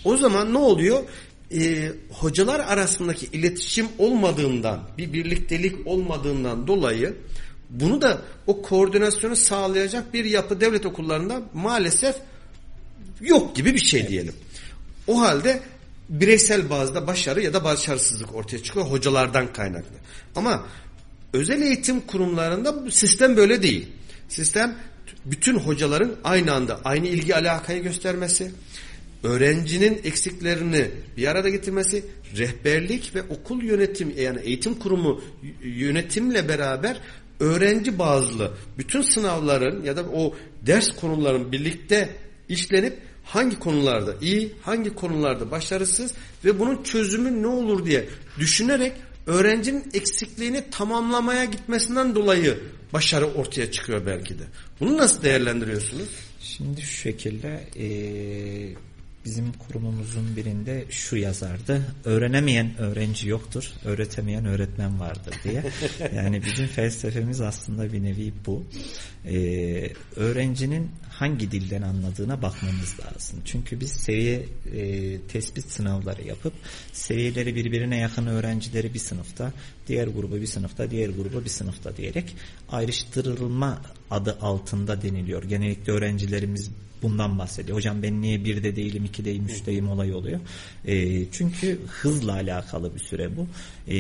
O 0.06 0.18
zaman 0.18 0.54
ne 0.54 0.58
oluyor? 0.58 1.04
E, 1.54 1.92
hocalar 2.10 2.60
arasındaki 2.60 3.26
iletişim 3.26 3.88
olmadığından, 3.98 4.80
bir 4.98 5.14
birliktelik 5.14 5.88
olmadığından 5.88 6.68
dolayı 6.68 7.14
bunu 7.70 8.02
da 8.02 8.22
o 8.48 8.62
koordinasyonu 8.62 9.36
sağlayacak 9.36 10.14
bir 10.14 10.26
yapı 10.26 10.62
devlet 10.62 10.86
okullarında 10.86 11.42
maalesef 11.54 12.16
yok 13.22 13.56
gibi 13.56 13.74
bir 13.74 13.80
şey 13.80 14.08
diyelim. 14.08 14.34
O 15.08 15.22
halde 15.22 15.60
bireysel 16.10 16.70
bazda 16.70 17.08
başarı 17.08 17.42
ya 17.42 17.54
da 17.54 17.64
başarısızlık 17.64 18.36
ortaya 18.36 18.64
çıkıyor 18.64 18.86
hocalardan 18.86 19.54
kaynaklı. 19.54 19.96
Ama 20.36 20.66
özel 21.34 21.62
eğitim 21.62 22.02
kurumlarında 22.02 22.92
sistem 22.92 23.38
böyle 23.38 23.64
değil. 23.64 23.88
Sistem 24.30 24.76
bütün 25.26 25.60
hocaların 25.60 26.16
aynı 26.24 26.54
anda 26.54 26.80
aynı 26.84 27.08
ilgi 27.08 27.36
alakayı 27.36 27.84
göstermesi, 27.84 28.52
öğrencinin 29.24 30.02
eksiklerini 30.04 30.92
bir 31.18 31.28
arada 31.28 31.50
getirmesi, 31.50 32.06
rehberlik 32.38 33.16
ve 33.16 33.24
okul 33.24 33.64
yönetim 33.64 34.14
yani 34.18 34.40
eğitim 34.42 34.76
kurumu 34.76 35.22
yönetimle 35.64 36.48
beraber 36.48 37.02
öğrenci 37.40 38.00
bazlı 38.00 38.52
bütün 38.78 39.02
sınavların 39.02 39.84
ya 39.84 39.98
da 39.98 40.04
o 40.04 40.36
ders 40.62 40.92
konuların 40.92 41.52
birlikte 41.52 42.10
işlenip 42.50 42.98
hangi 43.24 43.60
konularda 43.60 44.16
iyi, 44.22 44.52
hangi 44.62 44.90
konularda 44.96 45.52
başarısız 45.52 46.14
ve 46.46 46.60
bunun 46.60 46.84
çözümü 46.84 47.42
ne 47.42 47.48
olur 47.48 47.86
diye 47.86 48.06
düşünerek 48.40 48.94
öğrencinin 49.28 49.84
eksikliğini 49.94 50.64
tamamlamaya 50.72 51.46
gitmesinden 51.46 52.16
dolayı 52.16 52.60
başarı 52.94 53.26
ortaya 53.26 53.72
çıkıyor 53.72 54.06
belki 54.06 54.40
de. 54.40 54.44
Bunu 54.80 54.98
nasıl 54.98 55.24
değerlendiriyorsunuz? 55.24 56.10
Şimdi 56.40 56.82
şu 56.82 56.98
şekilde 56.98 57.64
ee, 57.76 58.76
bizim 59.26 59.54
kurumumuzun 59.54 60.36
birinde 60.36 60.86
şu 60.90 61.18
yazardı. 61.18 61.82
Öğrenemeyen 62.06 62.78
öğrenci 62.78 63.30
yoktur, 63.30 63.72
öğretemeyen 63.86 64.46
öğretmen 64.46 65.00
vardır 65.00 65.36
diye. 65.44 65.64
Yani 66.16 66.42
bizim 66.46 66.68
felsefemiz 66.68 67.42
aslında 67.42 67.94
bir 67.94 68.04
nevi 68.04 68.34
bu. 68.46 68.64
Ee, 69.26 69.94
öğrencinin 70.16 70.92
hangi 71.10 71.52
dilden 71.52 71.82
anladığına 71.82 72.42
bakmamız 72.42 72.96
lazım. 73.00 73.40
Çünkü 73.46 73.80
biz 73.80 73.92
seviye 73.92 74.46
e, 74.74 75.20
tespit 75.22 75.66
sınavları 75.66 76.28
yapıp 76.28 76.54
seviyeleri 76.94 77.56
birbirine 77.56 77.98
yakın 77.98 78.28
öğrencileri 78.28 78.94
bir 78.94 79.00
sınıfta, 79.00 79.54
diğer 79.88 80.08
grubu 80.08 80.36
bir 80.36 80.48
sınıfta, 80.48 80.92
diğer 80.92 81.10
grubu 81.10 81.44
bir 81.44 81.50
sınıfta 81.50 81.98
diyerek 81.98 82.36
ayrıştırılma 82.70 83.82
adı 84.12 84.38
altında 84.42 85.02
deniliyor. 85.02 85.44
Genellikle 85.44 85.94
öğrencilerimiz 85.94 86.72
bundan 87.02 87.40
bahsediyor. 87.40 87.78
Hocam 87.78 88.04
ben 88.04 88.22
niye 88.22 88.46
birde 88.46 88.76
değilim, 88.76 89.06
ikideyim, 89.06 89.46
üçteyim 89.46 89.90
olay 89.90 90.14
oluyor. 90.14 90.40
E, 90.86 91.26
çünkü 91.32 91.80
hızla 91.88 92.34
alakalı 92.34 92.96
bir 92.96 93.00
süre 93.00 93.30
bu. 93.38 93.48
E, 93.92 93.98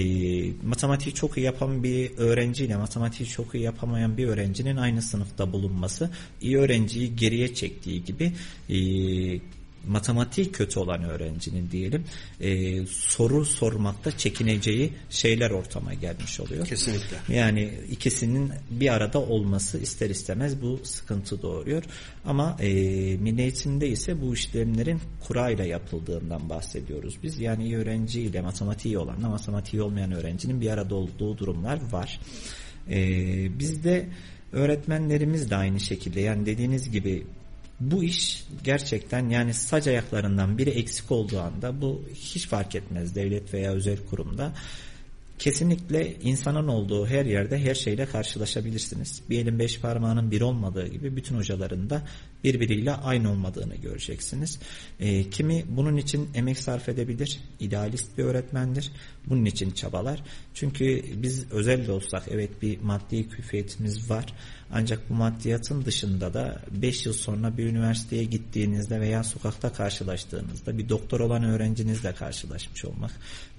matematiği 0.63 1.15
çok 1.15 1.37
iyi 1.37 1.45
yapan 1.45 1.83
bir 1.83 2.17
öğrenciyle 2.17 2.77
matematiği 2.77 3.29
çok 3.29 3.55
iyi 3.55 3.63
yapamayan 3.63 4.17
bir 4.17 4.27
öğrencinin 4.27 4.75
aynı 4.75 5.01
sınıfta 5.01 5.53
bulunması 5.53 6.09
iyi 6.41 6.57
öğrenciyi 6.57 7.15
geriye 7.15 7.53
çektiği 7.53 8.05
gibi 8.05 8.33
e, 8.69 8.77
matematiği 9.87 10.51
kötü 10.51 10.79
olan 10.79 11.03
öğrencinin 11.03 11.71
diyelim 11.71 12.05
e, 12.39 12.85
soru 12.85 13.45
sormakta 13.45 14.17
çekineceği 14.17 14.93
şeyler 15.09 15.51
ortama 15.51 15.93
gelmiş 15.93 16.39
oluyor. 16.39 16.65
Kesinlikle. 16.65 17.17
Yani 17.29 17.71
ikisinin 17.91 18.51
bir 18.69 18.93
arada 18.93 19.19
olması 19.19 19.77
ister 19.77 20.09
istemez 20.09 20.61
bu 20.61 20.79
sıkıntı 20.83 21.41
doğuruyor. 21.41 21.83
Ama 22.25 22.57
e, 22.59 22.67
milli 23.17 23.41
eğitimde 23.41 23.89
ise 23.89 24.21
bu 24.21 24.33
işlemlerin 24.33 25.01
kurayla 25.27 25.65
yapıldığından 25.65 26.49
bahsediyoruz 26.49 27.17
biz. 27.23 27.39
Yani 27.39 27.63
iyi 27.63 27.77
öğrenci 27.77 28.21
ile 28.21 28.41
matematiği 28.41 28.97
olan 28.97 29.21
matematiği 29.21 29.81
olmayan 29.81 30.11
öğrencinin 30.11 30.61
bir 30.61 30.69
arada 30.69 30.95
olduğu 30.95 31.37
durumlar 31.37 31.79
var. 31.91 32.19
E, 32.89 32.99
bizde 33.59 34.09
öğretmenlerimiz 34.51 35.49
de 35.49 35.55
aynı 35.55 35.79
şekilde 35.79 36.21
yani 36.21 36.45
dediğiniz 36.45 36.91
gibi 36.91 37.23
bu 37.81 38.03
iş 38.03 38.45
gerçekten 38.63 39.29
yani 39.29 39.53
sac 39.53 39.87
ayaklarından 39.87 40.57
biri 40.57 40.69
eksik 40.69 41.11
olduğu 41.11 41.39
anda 41.39 41.81
bu 41.81 42.03
hiç 42.15 42.47
fark 42.47 42.75
etmez 42.75 43.15
devlet 43.15 43.53
veya 43.53 43.71
özel 43.71 43.97
kurumda 44.09 44.53
kesinlikle 45.39 46.15
insanın 46.21 46.67
olduğu 46.67 47.07
her 47.07 47.25
yerde 47.25 47.59
her 47.59 47.75
şeyle 47.75 48.05
karşılaşabilirsiniz. 48.05 49.21
Bir 49.29 49.39
elin 49.39 49.59
beş 49.59 49.79
parmağının 49.79 50.31
bir 50.31 50.41
olmadığı 50.41 50.87
gibi 50.87 51.15
bütün 51.15 51.35
hocaların 51.37 51.89
da 51.89 52.01
birbiriyle 52.43 52.91
aynı 52.91 53.31
olmadığını 53.31 53.75
göreceksiniz. 53.75 54.59
E, 54.99 55.29
kimi 55.29 55.65
bunun 55.69 55.97
için 55.97 56.29
emek 56.35 56.57
sarf 56.57 56.89
edebilir, 56.89 57.39
idealist 57.59 58.17
bir 58.17 58.23
öğretmendir. 58.23 58.91
Bunun 59.27 59.45
için 59.45 59.71
çabalar. 59.71 60.23
Çünkü 60.53 61.03
biz 61.15 61.51
özel 61.51 61.87
de 61.87 61.91
olsak 61.91 62.23
evet 62.31 62.61
bir 62.61 62.79
maddi 62.79 63.29
külfiyetimiz 63.29 64.09
var. 64.09 64.25
Ancak 64.73 65.09
bu 65.09 65.13
maddiyatın 65.13 65.85
dışında 65.85 66.33
da 66.33 66.61
5 66.71 67.05
yıl 67.05 67.13
sonra 67.13 67.57
bir 67.57 67.65
üniversiteye 67.65 68.23
gittiğinizde 68.23 69.01
veya 69.01 69.23
sokakta 69.23 69.73
karşılaştığınızda 69.73 70.77
bir 70.77 70.89
doktor 70.89 71.19
olan 71.19 71.43
öğrencinizle 71.43 72.13
karşılaşmış 72.13 72.85
olmak, 72.85 73.11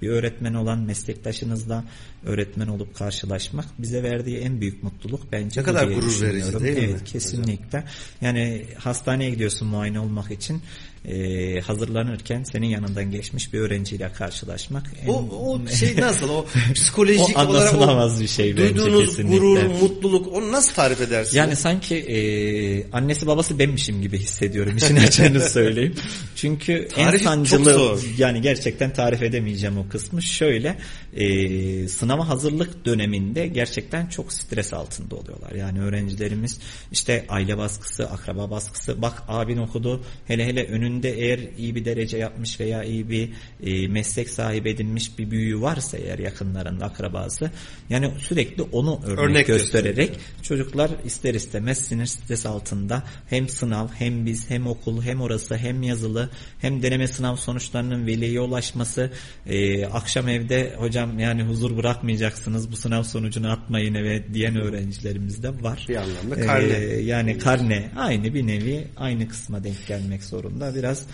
bir 0.02 0.08
öğretmen 0.08 0.54
olan 0.54 0.78
meslektaşınızla 0.78 1.84
öğretmen 2.24 2.66
olup 2.66 2.94
karşılaşmak 2.94 3.66
bize 3.78 4.02
verdiği 4.02 4.38
en 4.38 4.60
büyük 4.60 4.82
mutluluk 4.82 5.32
bence 5.32 5.60
ne 5.60 5.64
kadar 5.64 5.88
gurur 5.88 6.22
verici 6.22 6.52
değil 6.52 6.62
evet, 6.62 6.78
mi? 6.78 6.88
Evet 6.90 7.04
kesinlikle. 7.04 7.84
Yani 8.20 8.66
hastaneye 8.78 9.30
gidiyorsun 9.30 9.68
muayene 9.68 10.00
olmak 10.00 10.30
için 10.30 10.62
e, 11.04 11.60
hazırlanırken 11.60 12.42
senin 12.42 12.66
yanından 12.66 13.10
geçmiş 13.10 13.52
bir 13.52 13.60
öğrenciyle 13.60 14.12
karşılaşmak. 14.12 14.92
O, 15.08 15.12
o 15.12 15.68
şey 15.68 15.96
nasıl 15.96 16.28
o 16.28 16.46
psikolojik 16.74 17.38
o 17.38 17.46
olarak 17.46 17.74
o, 17.74 18.20
bir 18.20 18.26
şey 18.28 18.56
duyduğunuz 18.56 19.06
kesinlikle. 19.06 19.38
gurur, 19.38 19.62
mutluluk 19.62 20.32
onu 20.32 20.52
nasıl 20.52 20.74
tarif 20.74 21.00
edersiniz? 21.00 21.34
Yani 21.34 21.56
sanki 21.56 21.96
e, 21.96 22.90
annesi 22.90 23.26
babası 23.26 23.58
benmişim 23.58 24.02
gibi 24.02 24.18
hissediyorum 24.18 24.76
işin 24.76 24.96
açığını 24.96 25.40
söyleyeyim. 25.48 25.94
Çünkü 26.36 26.88
Tarif 26.88 27.20
en 27.20 27.24
sancılı 27.24 27.98
yani 28.18 28.40
gerçekten 28.40 28.92
tarif 28.92 29.22
edemeyeceğim 29.22 29.78
o 29.78 29.88
kısmı. 29.88 30.22
Şöyle 30.22 30.78
e, 31.16 31.88
sınava 31.88 32.28
hazırlık 32.28 32.84
döneminde 32.84 33.46
gerçekten 33.46 34.06
çok 34.06 34.32
stres 34.32 34.72
altında 34.72 35.16
oluyorlar. 35.16 35.52
Yani 35.52 35.80
öğrencilerimiz 35.80 36.58
işte 36.92 37.24
aile 37.28 37.58
baskısı, 37.58 38.10
akraba 38.10 38.50
baskısı 38.50 39.02
bak 39.02 39.22
abin 39.28 39.56
okudu 39.56 40.04
hele 40.26 40.46
hele 40.46 40.66
önünde 40.92 41.10
eğer 41.10 41.40
iyi 41.58 41.74
bir 41.74 41.84
derece 41.84 42.18
yapmış 42.18 42.60
veya 42.60 42.84
iyi 42.84 43.10
bir 43.10 43.30
e, 43.62 43.88
meslek 43.88 44.30
sahibi 44.30 44.70
edinmiş 44.70 45.18
bir 45.18 45.30
büyüğü 45.30 45.60
varsa 45.60 45.98
eğer 45.98 46.18
yakınlarında 46.18 46.84
akrabası 46.84 47.50
yani 47.90 48.12
sürekli 48.18 48.62
onu 48.62 49.00
örnek, 49.06 49.18
Örnek 49.18 49.46
göstererek 49.46 49.96
gösteriyor. 49.96 50.42
çocuklar 50.42 50.90
ister 51.04 51.34
istemez 51.34 51.78
sinir 51.78 52.06
stres 52.06 52.46
altında 52.46 53.02
hem 53.30 53.48
sınav 53.48 53.88
hem 53.98 54.26
biz 54.26 54.50
hem 54.50 54.66
okul 54.66 55.02
hem 55.02 55.20
orası 55.20 55.56
hem 55.56 55.82
yazılı 55.82 56.30
hem 56.60 56.82
deneme 56.82 57.06
sınav 57.08 57.36
sonuçlarının 57.36 58.06
veliye 58.06 58.40
ulaşması 58.40 59.10
e, 59.46 59.86
akşam 59.86 60.28
evde 60.28 60.74
hocam 60.78 61.18
yani 61.18 61.42
huzur 61.42 61.76
bırakmayacaksınız 61.76 62.72
bu 62.72 62.76
sınav 62.76 63.02
sonucunu 63.02 63.50
atmayın 63.52 63.94
eve 63.94 64.34
diyen 64.34 64.56
öğrencilerimiz 64.56 65.42
de 65.42 65.48
var. 65.62 65.86
Bir 65.88 65.96
anlamda 65.96 66.46
karne. 66.46 66.72
E, 66.72 67.02
yani 67.02 67.38
karne 67.38 67.90
aynı 67.96 68.34
bir 68.34 68.46
nevi 68.46 68.88
aynı 68.96 69.28
kısma 69.28 69.64
denk 69.64 69.86
gelmek 69.86 70.24
zorunda. 70.24 70.74
Biraz 70.82 71.06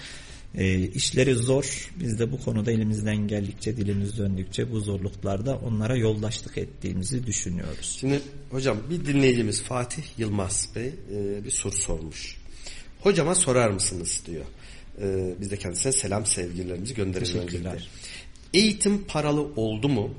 e, 0.55 0.79
işleri 0.79 1.35
zor. 1.35 1.91
Biz 2.01 2.19
de 2.19 2.33
bu 2.33 2.41
konuda 2.41 2.73
elimizden 2.73 3.16
geldikçe 3.16 3.77
dilimiz 3.77 4.19
döndükçe 4.19 4.73
bu 4.73 4.81
zorluklarda 4.81 5.57
onlara 5.57 5.97
yoldaşlık 5.97 6.59
ettiğimizi 6.59 7.27
düşünüyoruz. 7.27 7.97
Şimdi 8.01 8.21
hocam 8.51 8.79
bir 8.91 9.07
dinleyicimiz 9.07 9.62
Fatih 9.62 10.03
Yılmaz 10.19 10.69
Bey 10.77 10.87
e, 10.87 11.45
bir 11.45 11.51
soru 11.51 11.77
sormuş. 11.77 12.37
Hocama 13.01 13.35
sorar 13.35 13.71
mısınız 13.71 14.23
diyor. 14.27 14.45
E, 15.03 15.35
biz 15.41 15.51
de 15.51 15.57
kendisine 15.57 15.93
selam 15.93 16.27
sevgilerimizi 16.27 16.95
gönderelim 16.95 17.39
öncelikle. 17.39 17.79
Eğitim 18.55 19.05
paralı 19.05 19.41
oldu 19.41 19.89
mu? 19.89 20.14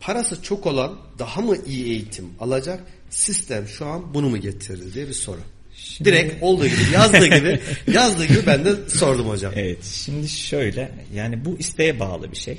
Parası 0.00 0.42
çok 0.42 0.66
olan 0.66 0.98
daha 1.18 1.40
mı 1.40 1.56
iyi 1.66 1.84
eğitim 1.84 2.26
alacak? 2.40 2.84
Sistem 3.10 3.68
şu 3.68 3.86
an 3.86 4.14
bunu 4.14 4.28
mu 4.28 4.36
getirdi 4.36 4.94
diye 4.94 5.08
bir 5.08 5.14
soru. 5.14 5.40
Şimdi- 5.88 6.10
Direkt 6.10 6.42
olduğu 6.42 6.66
gibi 6.66 6.80
yazdığı 6.94 7.26
gibi 7.26 7.60
yazdığı 7.92 8.24
gibi 8.24 8.46
ben 8.46 8.64
de 8.64 8.88
sordum 8.88 9.28
hocam. 9.28 9.52
Evet 9.56 9.84
şimdi 9.84 10.28
şöyle 10.28 10.92
yani 11.14 11.44
bu 11.44 11.56
isteğe 11.58 12.00
bağlı 12.00 12.32
bir 12.32 12.36
şey. 12.36 12.58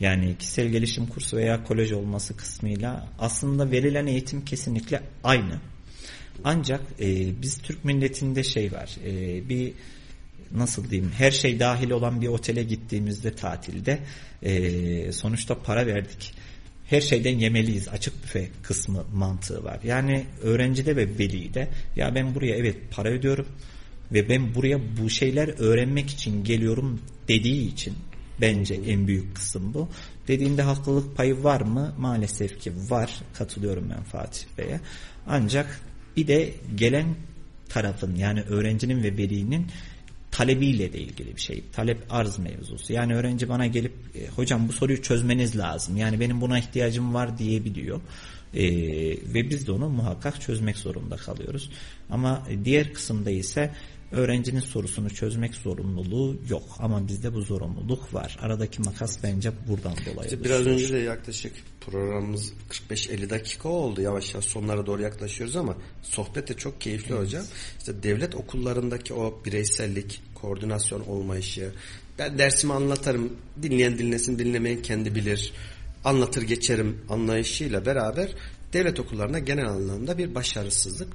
Yani 0.00 0.34
kişisel 0.38 0.68
gelişim 0.68 1.06
kursu 1.06 1.36
veya 1.36 1.64
kolej 1.64 1.92
olması 1.92 2.36
kısmıyla 2.36 3.08
aslında 3.18 3.70
verilen 3.70 4.06
eğitim 4.06 4.44
kesinlikle 4.44 5.00
aynı. 5.24 5.60
Ancak 6.44 6.80
e, 7.00 7.06
biz 7.42 7.58
Türk 7.58 7.84
milletinde 7.84 8.42
şey 8.44 8.72
var 8.72 8.96
e, 9.06 9.48
bir 9.48 9.72
nasıl 10.54 10.90
diyeyim 10.90 11.12
her 11.18 11.30
şey 11.30 11.60
dahil 11.60 11.90
olan 11.90 12.20
bir 12.20 12.28
otele 12.28 12.62
gittiğimizde 12.62 13.34
tatilde 13.34 13.98
e, 14.42 15.12
sonuçta 15.12 15.58
para 15.62 15.86
verdik. 15.86 16.34
Her 16.86 17.00
şeyden 17.00 17.38
yemeliyiz 17.38 17.88
açık 17.88 18.22
büfe 18.22 18.48
kısmı 18.62 19.04
mantığı 19.14 19.64
var. 19.64 19.80
Yani 19.84 20.26
öğrencide 20.42 20.96
ve 20.96 21.18
velide 21.18 21.68
ya 21.96 22.14
ben 22.14 22.34
buraya 22.34 22.56
evet 22.56 22.76
para 22.90 23.08
ödüyorum 23.08 23.46
ve 24.12 24.28
ben 24.28 24.54
buraya 24.54 24.80
bu 25.00 25.10
şeyler 25.10 25.48
öğrenmek 25.58 26.10
için 26.10 26.44
geliyorum 26.44 27.00
dediği 27.28 27.72
için 27.72 27.94
bence 28.40 28.74
en 28.74 29.06
büyük 29.06 29.36
kısım 29.36 29.74
bu. 29.74 29.88
Dediğinde 30.28 30.62
haklılık 30.62 31.16
payı 31.16 31.42
var 31.42 31.60
mı? 31.60 31.94
Maalesef 31.98 32.60
ki 32.60 32.72
var. 32.88 33.20
Katılıyorum 33.34 33.90
ben 33.96 34.02
Fatih 34.02 34.44
Bey'e. 34.58 34.80
Ancak 35.26 35.80
bir 36.16 36.26
de 36.26 36.54
gelen 36.74 37.14
tarafın 37.68 38.14
yani 38.14 38.40
öğrencinin 38.42 39.02
ve 39.02 39.16
velinin 39.16 39.66
talebiyle 40.34 40.92
de 40.92 40.98
ilgili 40.98 41.36
bir 41.36 41.40
şey. 41.40 41.62
Talep 41.72 41.98
arz 42.10 42.38
mevzusu. 42.38 42.92
Yani 42.92 43.14
öğrenci 43.14 43.48
bana 43.48 43.66
gelip 43.66 43.92
e, 44.14 44.28
hocam 44.28 44.68
bu 44.68 44.72
soruyu 44.72 45.02
çözmeniz 45.02 45.58
lazım. 45.58 45.96
Yani 45.96 46.20
benim 46.20 46.40
buna 46.40 46.58
ihtiyacım 46.58 47.14
var 47.14 47.38
diyebiliyor. 47.38 48.00
E, 48.54 48.64
ve 49.34 49.50
biz 49.50 49.66
de 49.66 49.72
onu 49.72 49.88
muhakkak 49.88 50.40
çözmek 50.40 50.76
zorunda 50.76 51.16
kalıyoruz. 51.16 51.70
Ama 52.10 52.42
diğer 52.64 52.92
kısımda 52.92 53.30
ise 53.30 53.70
öğrencinin 54.14 54.60
sorusunu 54.60 55.10
çözmek 55.10 55.54
zorunluluğu 55.54 56.36
yok. 56.48 56.62
Ama 56.78 57.08
bizde 57.08 57.34
bu 57.34 57.40
zorunluluk 57.40 58.14
var. 58.14 58.38
Aradaki 58.40 58.82
makas 58.82 59.22
bence 59.22 59.52
buradan 59.68 59.92
dolayı. 59.92 60.28
İşte 60.28 60.44
biraz 60.44 60.66
önce 60.66 60.94
de 60.94 60.98
yaklaşık 60.98 61.52
programımız 61.80 62.52
45-50 62.90 63.30
dakika 63.30 63.68
oldu. 63.68 64.00
Yavaş 64.00 64.34
yavaş 64.34 64.44
sonlara 64.44 64.86
doğru 64.86 65.02
yaklaşıyoruz 65.02 65.56
ama 65.56 65.76
sohbet 66.02 66.48
de 66.48 66.54
çok 66.54 66.80
keyifli 66.80 67.14
hocam. 67.14 67.44
İşte 67.78 68.02
devlet 68.02 68.34
okullarındaki 68.34 69.14
o 69.14 69.42
bireysellik, 69.44 70.22
koordinasyon 70.34 71.00
olmayışı. 71.00 71.72
Ben 72.18 72.38
dersimi 72.38 72.72
anlatırım. 72.72 73.32
Dinleyen 73.62 73.98
dinlesin, 73.98 74.38
dinlemeyen 74.38 74.82
kendi 74.82 75.14
bilir. 75.14 75.52
Anlatır 76.04 76.42
geçerim 76.42 76.98
anlayışıyla 77.08 77.86
beraber 77.86 78.30
devlet 78.72 79.00
okullarında 79.00 79.38
genel 79.38 79.68
anlamda 79.68 80.18
bir 80.18 80.34
başarısızlık 80.34 81.08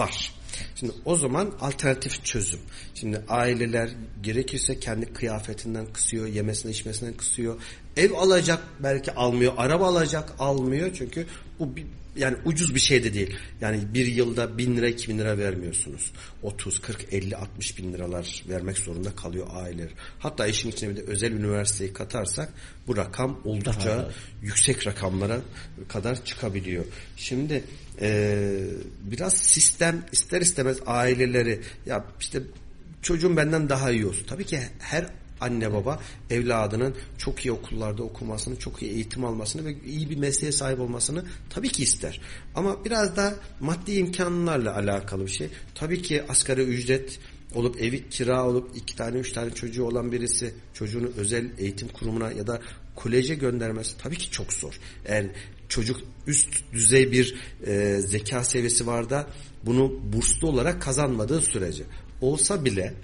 var. 0.00 0.34
Şimdi 0.74 0.92
o 1.04 1.16
zaman 1.16 1.50
alternatif 1.60 2.24
çözüm. 2.24 2.60
Şimdi 2.94 3.22
aileler 3.28 3.90
gerekirse 4.22 4.80
kendi 4.80 5.12
kıyafetinden 5.12 5.86
kısıyor, 5.92 6.26
yemesinden 6.26 6.72
içmesinden 6.72 7.14
kısıyor. 7.16 7.60
Ev 7.96 8.12
alacak 8.12 8.62
belki 8.80 9.14
almıyor, 9.14 9.52
araba 9.56 9.86
alacak 9.86 10.32
almıyor 10.38 10.90
çünkü 10.94 11.26
bu 11.58 11.76
bir, 11.76 11.86
yani 12.16 12.36
ucuz 12.44 12.74
bir 12.74 12.80
şey 12.80 13.04
de 13.04 13.14
değil. 13.14 13.36
Yani 13.60 13.94
bir 13.94 14.06
yılda 14.06 14.58
bin 14.58 14.76
lira 14.76 14.88
iki 14.88 15.08
bin 15.08 15.18
lira 15.18 15.38
vermiyorsunuz. 15.38 16.12
30, 16.42 16.80
40, 16.80 17.12
50, 17.12 17.36
60 17.36 17.78
bin 17.78 17.92
liralar 17.92 18.44
vermek 18.48 18.78
zorunda 18.78 19.16
kalıyor 19.16 19.46
aileler. 19.52 19.90
Hatta 20.18 20.46
işin 20.46 20.70
içine 20.70 20.90
bir 20.90 20.96
de 20.96 21.02
özel 21.02 21.32
üniversiteyi 21.32 21.92
katarsak 21.92 22.52
bu 22.86 22.96
rakam 22.96 23.40
oldukça 23.44 23.88
Daha 23.88 23.98
da. 23.98 24.12
yüksek 24.42 24.86
rakamlara 24.86 25.40
kadar 25.88 26.24
çıkabiliyor. 26.24 26.84
Şimdi 27.16 27.64
e, 28.00 28.48
biraz 29.00 29.36
sistem 29.36 30.04
ister 30.12 30.40
istemez 30.40 30.78
aileleri 30.86 31.60
ya 31.86 32.04
işte 32.20 32.42
çocuğum 33.02 33.36
benden 33.36 33.68
daha 33.68 33.90
iyi 33.90 34.06
olsun. 34.06 34.26
Tabii 34.26 34.44
ki 34.46 34.60
her 34.78 35.06
anne 35.40 35.72
baba 35.72 36.00
evladının 36.30 36.94
çok 37.18 37.46
iyi 37.46 37.52
okullarda 37.52 38.02
okumasını, 38.02 38.58
çok 38.58 38.82
iyi 38.82 38.92
eğitim 38.92 39.24
almasını 39.24 39.64
ve 39.64 39.74
iyi 39.86 40.10
bir 40.10 40.16
mesleğe 40.16 40.52
sahip 40.52 40.80
olmasını 40.80 41.24
tabii 41.50 41.68
ki 41.68 41.82
ister. 41.82 42.20
Ama 42.54 42.84
biraz 42.84 43.16
da 43.16 43.34
maddi 43.60 43.92
imkanlarla 43.92 44.76
alakalı 44.76 45.26
bir 45.26 45.30
şey. 45.30 45.48
Tabii 45.74 46.02
ki 46.02 46.22
asgari 46.28 46.62
ücret 46.62 47.18
olup 47.54 47.82
evi 47.82 48.08
kira 48.08 48.46
olup 48.46 48.76
iki 48.76 48.96
tane 48.96 49.18
üç 49.18 49.32
tane 49.32 49.50
çocuğu 49.50 49.84
olan 49.84 50.12
birisi 50.12 50.54
çocuğunu 50.74 51.10
özel 51.16 51.50
eğitim 51.58 51.88
kurumuna 51.88 52.32
ya 52.32 52.46
da 52.46 52.60
koleje 52.96 53.34
göndermesi 53.34 53.98
tabii 53.98 54.18
ki 54.18 54.30
çok 54.30 54.52
zor. 54.52 54.74
Eğer 55.06 55.26
çocuk 55.68 56.00
üst 56.26 56.48
düzey 56.72 57.12
bir 57.12 57.34
e, 57.66 58.00
zeka 58.00 58.44
seviyesi 58.44 58.86
var 58.86 59.10
da 59.10 59.26
bunu 59.66 60.12
burslu 60.12 60.48
olarak 60.48 60.82
kazanmadığı 60.82 61.40
sürece 61.40 61.84
olsa 62.20 62.64
bile 62.64 62.94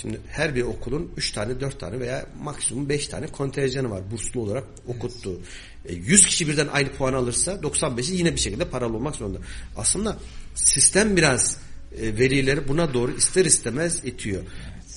Şimdi 0.00 0.20
her 0.28 0.54
bir 0.54 0.62
okulun 0.62 1.12
3 1.16 1.30
tane 1.30 1.60
4 1.60 1.80
tane 1.80 2.00
veya 2.00 2.26
maksimum 2.42 2.88
5 2.88 3.08
tane 3.08 3.26
kontenjanı 3.26 3.90
var 3.90 4.10
burslu 4.10 4.40
olarak 4.40 4.64
okuttuğu. 4.86 5.40
E, 5.84 5.94
100 5.94 6.26
kişi 6.26 6.48
birden 6.48 6.68
aynı 6.72 6.88
puan 6.88 7.12
alırsa 7.12 7.52
95'i 7.52 8.16
yine 8.16 8.34
bir 8.34 8.40
şekilde 8.40 8.64
paralı 8.64 8.96
olmak 8.96 9.16
zorunda. 9.16 9.38
Aslında 9.76 10.16
sistem 10.54 11.16
biraz 11.16 11.58
e, 12.00 12.18
verileri 12.18 12.68
buna 12.68 12.94
doğru 12.94 13.12
ister 13.12 13.44
istemez 13.44 14.04
itiyor. 14.04 14.42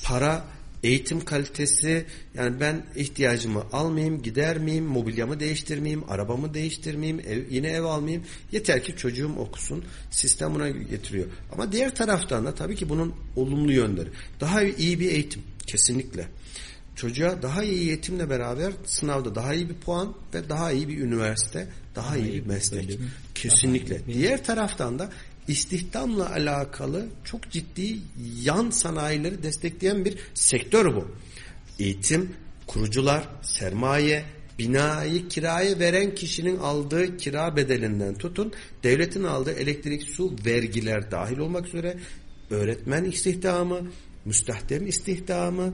Para 0.03 0.45
eğitim 0.83 1.25
kalitesi 1.25 2.05
yani 2.35 2.59
ben 2.59 2.85
ihtiyacımı 2.95 3.63
almayayım, 3.71 4.21
gider 4.21 4.57
miyim, 4.57 4.85
mobilyamı 4.85 5.39
değiştirmeyeyim, 5.39 6.03
arabamı 6.09 6.53
değiştirmeyeyim, 6.53 7.19
ev, 7.19 7.43
yine 7.49 7.67
ev 7.67 7.83
almayayım. 7.83 8.23
Yeter 8.51 8.83
ki 8.83 8.95
çocuğum 8.95 9.31
okusun. 9.37 9.85
Sistem 10.11 10.55
buna 10.55 10.69
getiriyor. 10.69 11.25
Ama 11.53 11.71
diğer 11.71 11.95
taraftan 11.95 12.45
da 12.45 12.55
tabii 12.55 12.75
ki 12.75 12.89
bunun 12.89 13.13
olumlu 13.35 13.71
yönleri. 13.71 14.09
Daha 14.39 14.63
iyi 14.63 14.99
bir 14.99 15.11
eğitim 15.11 15.41
kesinlikle. 15.67 16.27
Çocuğa 16.95 17.41
daha 17.41 17.63
iyi 17.63 17.89
eğitimle 17.89 18.29
beraber 18.29 18.73
sınavda 18.85 19.35
daha 19.35 19.53
iyi 19.53 19.69
bir 19.69 19.73
puan 19.75 20.13
ve 20.33 20.49
daha 20.49 20.71
iyi 20.71 20.87
bir 20.87 20.97
üniversite, 20.97 21.67
daha, 21.95 22.05
daha 22.05 22.17
iyi 22.17 22.33
bir 22.33 22.45
meslek. 22.45 22.89
Bölüm. 22.89 23.11
Kesinlikle. 23.35 24.01
Diğer 24.13 24.43
taraftan 24.43 24.99
da 24.99 25.09
istihdamla 25.47 26.31
alakalı 26.31 27.07
çok 27.23 27.51
ciddi 27.51 27.97
yan 28.43 28.69
sanayileri 28.69 29.43
destekleyen 29.43 30.05
bir 30.05 30.17
sektör 30.33 30.95
bu. 30.95 31.11
Eğitim, 31.79 32.33
kurucular, 32.67 33.29
sermaye, 33.41 34.25
binayı 34.59 35.27
kiraya 35.27 35.79
veren 35.79 36.15
kişinin 36.15 36.57
aldığı 36.57 37.17
kira 37.17 37.55
bedelinden 37.55 38.15
tutun, 38.15 38.53
devletin 38.83 39.23
aldığı 39.23 39.53
elektrik, 39.53 40.03
su, 40.03 40.35
vergiler 40.45 41.11
dahil 41.11 41.37
olmak 41.37 41.67
üzere 41.67 41.97
öğretmen 42.49 43.03
istihdamı, 43.03 43.91
müstahdem 44.25 44.87
istihdamı, 44.87 45.73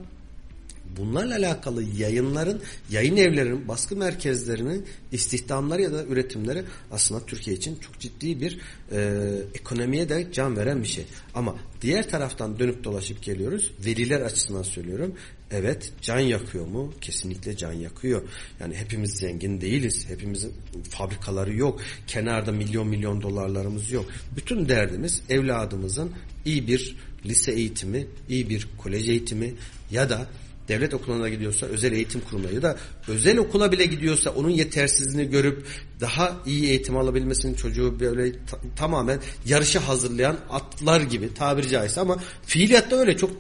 bunlarla 0.98 1.36
alakalı 1.36 1.84
yayınların, 1.84 2.62
yayın 2.92 3.18
evlerinin, 3.18 3.68
baskı 3.68 3.96
merkezlerinin 3.96 4.86
istihdamları 5.12 5.82
ya 5.82 5.94
da 5.94 6.04
üretimleri 6.04 6.64
aslında 6.92 7.26
Türkiye 7.26 7.56
için 7.56 7.76
çok 7.80 8.00
ciddi 8.00 8.42
bir 8.42 8.60
e, 8.92 9.20
ekonomiye 9.54 10.10
de 10.10 10.28
can 10.32 10.58
veren 10.58 10.84
bir 10.84 10.88
şey. 10.88 11.06
Ama 11.34 11.56
diğer 11.82 12.10
taraftan 12.10 12.60
dönüp 12.60 12.84
dolaşıp 12.84 13.24
geliyoruz. 13.24 13.72
Veriler 13.86 14.22
açısından 14.22 14.64
söylüyorum. 14.64 15.16
Evet 15.52 15.92
can 16.02 16.20
yakıyor 16.20 16.68
mu? 16.68 16.94
Kesinlikle 17.02 17.58
can 17.58 17.74
yakıyor. 17.74 18.22
Yani 18.60 18.76
hepimiz 18.76 19.12
zengin 19.12 19.62
değiliz. 19.62 20.06
Hepimizin 20.10 20.54
fabrikaları 20.90 21.56
yok. 21.56 21.82
Kenarda 22.08 22.52
milyon 22.52 22.88
milyon 22.88 23.22
dolarlarımız 23.22 23.92
yok. 23.92 24.06
Bütün 24.36 24.70
derdimiz 24.70 25.22
evladımızın 25.30 26.12
iyi 26.46 26.68
bir 26.68 26.96
lise 27.26 27.52
eğitimi, 27.52 28.08
iyi 28.30 28.50
bir 28.50 28.68
kolej 28.78 29.10
eğitimi 29.10 29.54
ya 29.92 30.10
da 30.10 30.28
devlet 30.68 30.94
okuluna 30.94 31.30
gidiyorsa 31.30 31.66
özel 31.66 31.92
eğitim 31.92 32.22
kurumuna 32.22 32.52
ya 32.52 32.62
da 32.62 32.78
özel 33.08 33.38
okula 33.38 33.72
bile 33.72 33.86
gidiyorsa 33.86 34.30
onun 34.30 34.50
yetersizliğini 34.50 35.32
görüp 35.32 35.66
daha 36.02 36.38
iyi 36.46 36.70
eğitim 36.70 36.98
alabilmesinin 36.98 37.54
çocuğu 37.54 38.00
böyle 38.00 38.32
tamamen 38.76 39.20
yarışa 39.46 39.88
hazırlayan 39.88 40.38
atlar 40.50 41.02
gibi 41.02 41.34
tabiri 41.34 41.70
caizse 41.70 42.02
ama 42.02 42.18
fiiliyatta 42.46 42.96
öyle 42.96 43.18
çok 43.18 43.32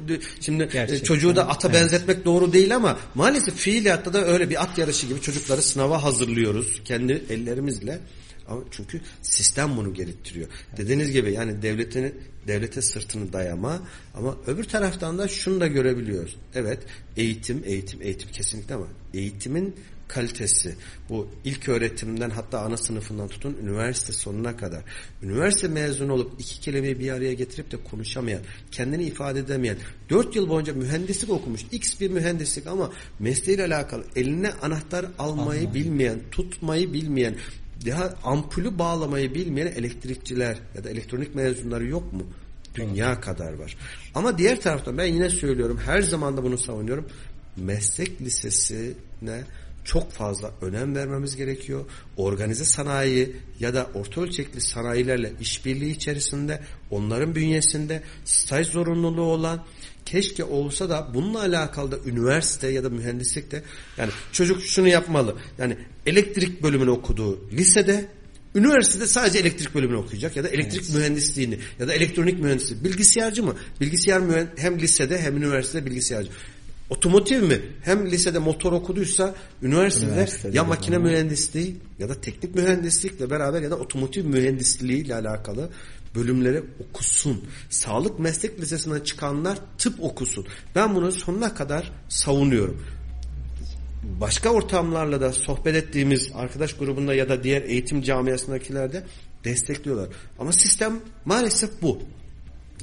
şimdi 0.42 0.64
e, 0.64 0.66
Gerçekten. 0.66 1.04
çocuğu 1.04 1.36
da 1.36 1.48
ata 1.50 1.68
evet. 1.68 1.82
benzetmek 1.82 2.26
doğru 2.26 2.54
değil 2.54 2.76
ama 2.76 3.00
maalesef 3.16 3.56
fiiliyatta 3.56 4.14
da 4.14 4.26
öyle 4.26 4.50
bir 4.50 4.64
at 4.64 4.78
yarışı 4.78 5.08
gibi 5.08 5.22
çocukları 5.22 5.62
sınava 5.62 6.04
hazırlıyoruz 6.04 6.82
kendi 6.86 7.24
ellerimizle. 7.30 8.00
Ama 8.48 8.62
çünkü 8.72 9.02
sistem 9.22 9.78
bunu 9.78 9.93
gerektiriyor. 9.93 10.48
Dediğiniz 10.78 11.12
gibi 11.12 11.34
yani 11.34 11.62
devletin 11.62 12.16
devlete 12.48 12.82
sırtını 12.82 13.34
dayama 13.34 13.80
ama 14.14 14.38
öbür 14.48 14.64
taraftan 14.64 15.18
da 15.18 15.28
şunu 15.28 15.60
da 15.60 15.68
görebiliyoruz. 15.68 16.36
Evet 16.56 16.80
eğitim, 17.18 17.64
eğitim, 17.66 18.02
eğitim 18.02 18.32
kesinlikle 18.32 18.76
ama 18.76 18.88
eğitimin 19.14 19.76
kalitesi 20.08 20.76
bu 21.10 21.28
ilk 21.43 21.70
öğretimden 21.70 22.30
hatta 22.30 22.60
ana 22.60 22.78
sınıfından 22.78 23.28
tutun 23.28 23.58
üniversite 23.64 24.14
sonuna 24.14 24.58
kadar 24.58 24.84
üniversite 25.24 25.68
mezunu 25.68 26.14
olup 26.14 26.32
iki 26.39 26.60
kelimeyi 26.60 27.00
bir 27.00 27.12
araya 27.12 27.34
getirip 27.34 27.72
de 27.72 27.78
konuşamayan 27.84 28.41
kendini 28.72 29.04
ifade 29.04 29.39
edemeyen 29.39 29.78
dört 30.10 30.36
yıl 30.36 30.50
boyunca 30.50 30.74
mühendislik 30.74 31.30
okumuş 31.30 31.62
x 31.72 32.02
bir 32.02 32.10
mühendislik 32.10 32.68
ama 32.68 32.91
mesleğiyle 33.20 33.66
alakalı 33.66 34.04
eline 34.16 34.52
anahtar 34.52 35.06
almayı 35.20 35.60
Anladım. 35.60 35.74
bilmeyen 35.74 36.20
tutmayı 36.32 36.93
bilmeyen 36.93 37.36
daha 37.86 38.14
ampulü 38.24 38.80
bağlamayı 38.80 39.34
bilmeyen 39.34 39.68
elektrikçiler 39.68 40.58
ya 40.76 40.84
da 40.84 40.90
elektronik 40.90 41.36
mezunları 41.36 41.86
yok 41.86 42.14
mu? 42.14 42.24
Dünya 42.76 43.12
evet. 43.12 43.22
kadar 43.22 43.54
var. 43.54 43.78
Ama 44.16 44.38
diğer 44.38 44.62
taraftan 44.62 44.98
ben 44.98 45.06
yine 45.06 45.30
söylüyorum 45.30 45.80
her 45.86 46.02
zaman 46.02 46.38
da 46.38 46.44
bunu 46.44 46.58
savunuyorum. 46.58 47.08
Meslek 47.58 48.22
lisesine 48.22 49.44
çok 49.88 50.12
fazla 50.12 50.52
önem 50.62 50.96
vermemiz 50.96 51.36
gerekiyor. 51.36 51.86
Organize 52.18 52.66
sanayi 52.66 53.36
ya 53.60 53.74
da 53.74 53.90
orta 53.94 54.22
ölçekli 54.22 54.62
sanayilerle 54.62 55.34
işbirliği 55.40 55.92
içerisinde 55.92 56.62
onların 56.92 57.36
bünyesinde 57.36 58.04
staj 58.26 58.68
zorunluluğu 58.68 59.22
olan 59.22 59.66
keşke 60.08 60.43
olsa 60.43 60.89
da 60.89 61.08
bununla 61.14 61.39
alakalı 61.39 61.91
da 61.91 61.97
üniversite 62.05 62.68
ya 62.68 62.84
da 62.84 62.89
mühendislikte 62.89 63.64
yani 63.97 64.12
çocuk 64.32 64.62
şunu 64.64 64.88
yapmalı. 64.88 65.36
Yani 65.58 65.78
elektrik 66.05 66.64
bölümünü 66.64 66.89
okuduğu 66.89 67.49
lisede 67.51 68.05
Üniversitede 68.55 69.08
sadece 69.08 69.39
elektrik 69.39 69.76
bölümünü 69.76 69.97
okuyacak 69.97 70.36
ya 70.36 70.43
da 70.43 70.49
elektrik 70.49 70.84
evet. 70.84 70.95
mühendisliğini 70.95 71.60
ya 71.80 71.88
da 71.88 71.93
elektronik 71.93 72.39
mühendisliği. 72.39 72.84
Bilgisayarcı 72.84 73.43
mı? 73.43 73.55
Bilgisayar 73.82 74.20
mühend 74.20 74.47
hem 74.58 74.80
lisede 74.80 75.22
hem 75.22 75.38
üniversitede 75.38 75.86
bilgisayarcı. 75.86 76.30
Otomotiv 76.89 77.43
mi? 77.43 77.62
Hem 77.82 78.12
lisede 78.12 78.39
motor 78.39 78.72
okuduysa 78.72 79.36
üniversitede, 79.62 80.12
üniversitede 80.12 80.58
ya 80.58 80.64
makine 80.64 80.97
mühendisliği 80.97 81.76
ya 81.99 82.10
da 82.10 82.22
teknik 82.22 82.55
mühendislikle 82.55 83.30
beraber 83.30 83.62
ya 83.62 83.72
da 83.72 83.76
otomotiv 83.76 84.26
mühendisliği 84.26 85.05
ile 85.05 85.16
alakalı 85.16 85.70
bölümleri 86.18 86.63
okusun. 86.89 87.43
Sağlık 87.70 88.20
meslek 88.20 88.59
lisesinden 88.59 88.99
çıkanlar 88.99 89.57
tıp 89.78 90.03
okusun. 90.03 90.47
Ben 90.76 90.95
bunu 90.95 91.11
sonuna 91.11 91.53
kadar 91.53 91.91
savunuyorum. 92.09 92.84
Başka 94.03 94.49
ortamlarla 94.49 95.22
da 95.22 95.34
sohbet 95.34 95.76
ettiğimiz 95.76 96.30
arkadaş 96.34 96.74
grubunda 96.74 97.13
ya 97.13 97.30
da 97.30 97.43
diğer 97.43 97.61
eğitim 97.61 98.01
camiasındakiler 98.01 98.93
de 98.93 99.03
destekliyorlar. 99.43 100.09
Ama 100.39 100.51
sistem 100.51 100.99
maalesef 101.26 101.70
bu. 101.82 102.01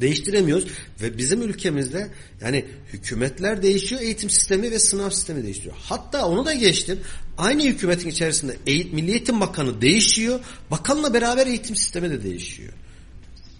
Değiştiremiyoruz 0.00 0.68
ve 1.02 1.18
bizim 1.18 1.42
ülkemizde 1.42 2.10
yani 2.40 2.64
hükümetler 2.92 3.62
değişiyor, 3.62 4.00
eğitim 4.00 4.30
sistemi 4.30 4.70
ve 4.70 4.78
sınav 4.78 5.10
sistemi 5.10 5.42
değişiyor. 5.42 5.74
Hatta 5.78 6.26
onu 6.26 6.46
da 6.46 6.54
geçtim. 6.54 7.00
Aynı 7.38 7.62
hükümetin 7.62 8.08
içerisinde 8.08 8.56
eğitim, 8.66 8.94
Milli 8.94 9.10
Eğitim 9.10 9.40
Bakanı 9.40 9.80
değişiyor. 9.80 10.40
Bakanla 10.70 11.14
beraber 11.14 11.46
eğitim 11.46 11.76
sistemi 11.76 12.10
de 12.10 12.22
değişiyor. 12.22 12.72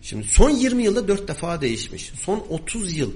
Şimdi 0.05 0.29
son 0.29 0.51
20 0.51 0.83
yılda 0.83 1.09
4 1.09 1.29
defa 1.29 1.61
değişmiş. 1.61 2.13
Son 2.21 2.47
30 2.49 2.97
yıl, 2.97 3.13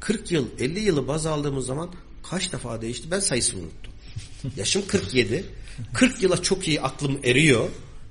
40 0.00 0.32
yıl, 0.32 0.48
50 0.58 0.80
yılı 0.80 1.08
baz 1.08 1.26
aldığımız 1.26 1.66
zaman 1.66 1.90
kaç 2.30 2.52
defa 2.52 2.82
değişti? 2.82 3.10
Ben 3.10 3.20
sayısını 3.20 3.60
unuttum. 3.60 3.92
Yaşım 4.56 4.86
47. 4.86 5.44
40 5.94 6.22
yıla 6.22 6.42
çok 6.42 6.68
iyi 6.68 6.80
aklım 6.80 7.18
eriyor. 7.24 7.68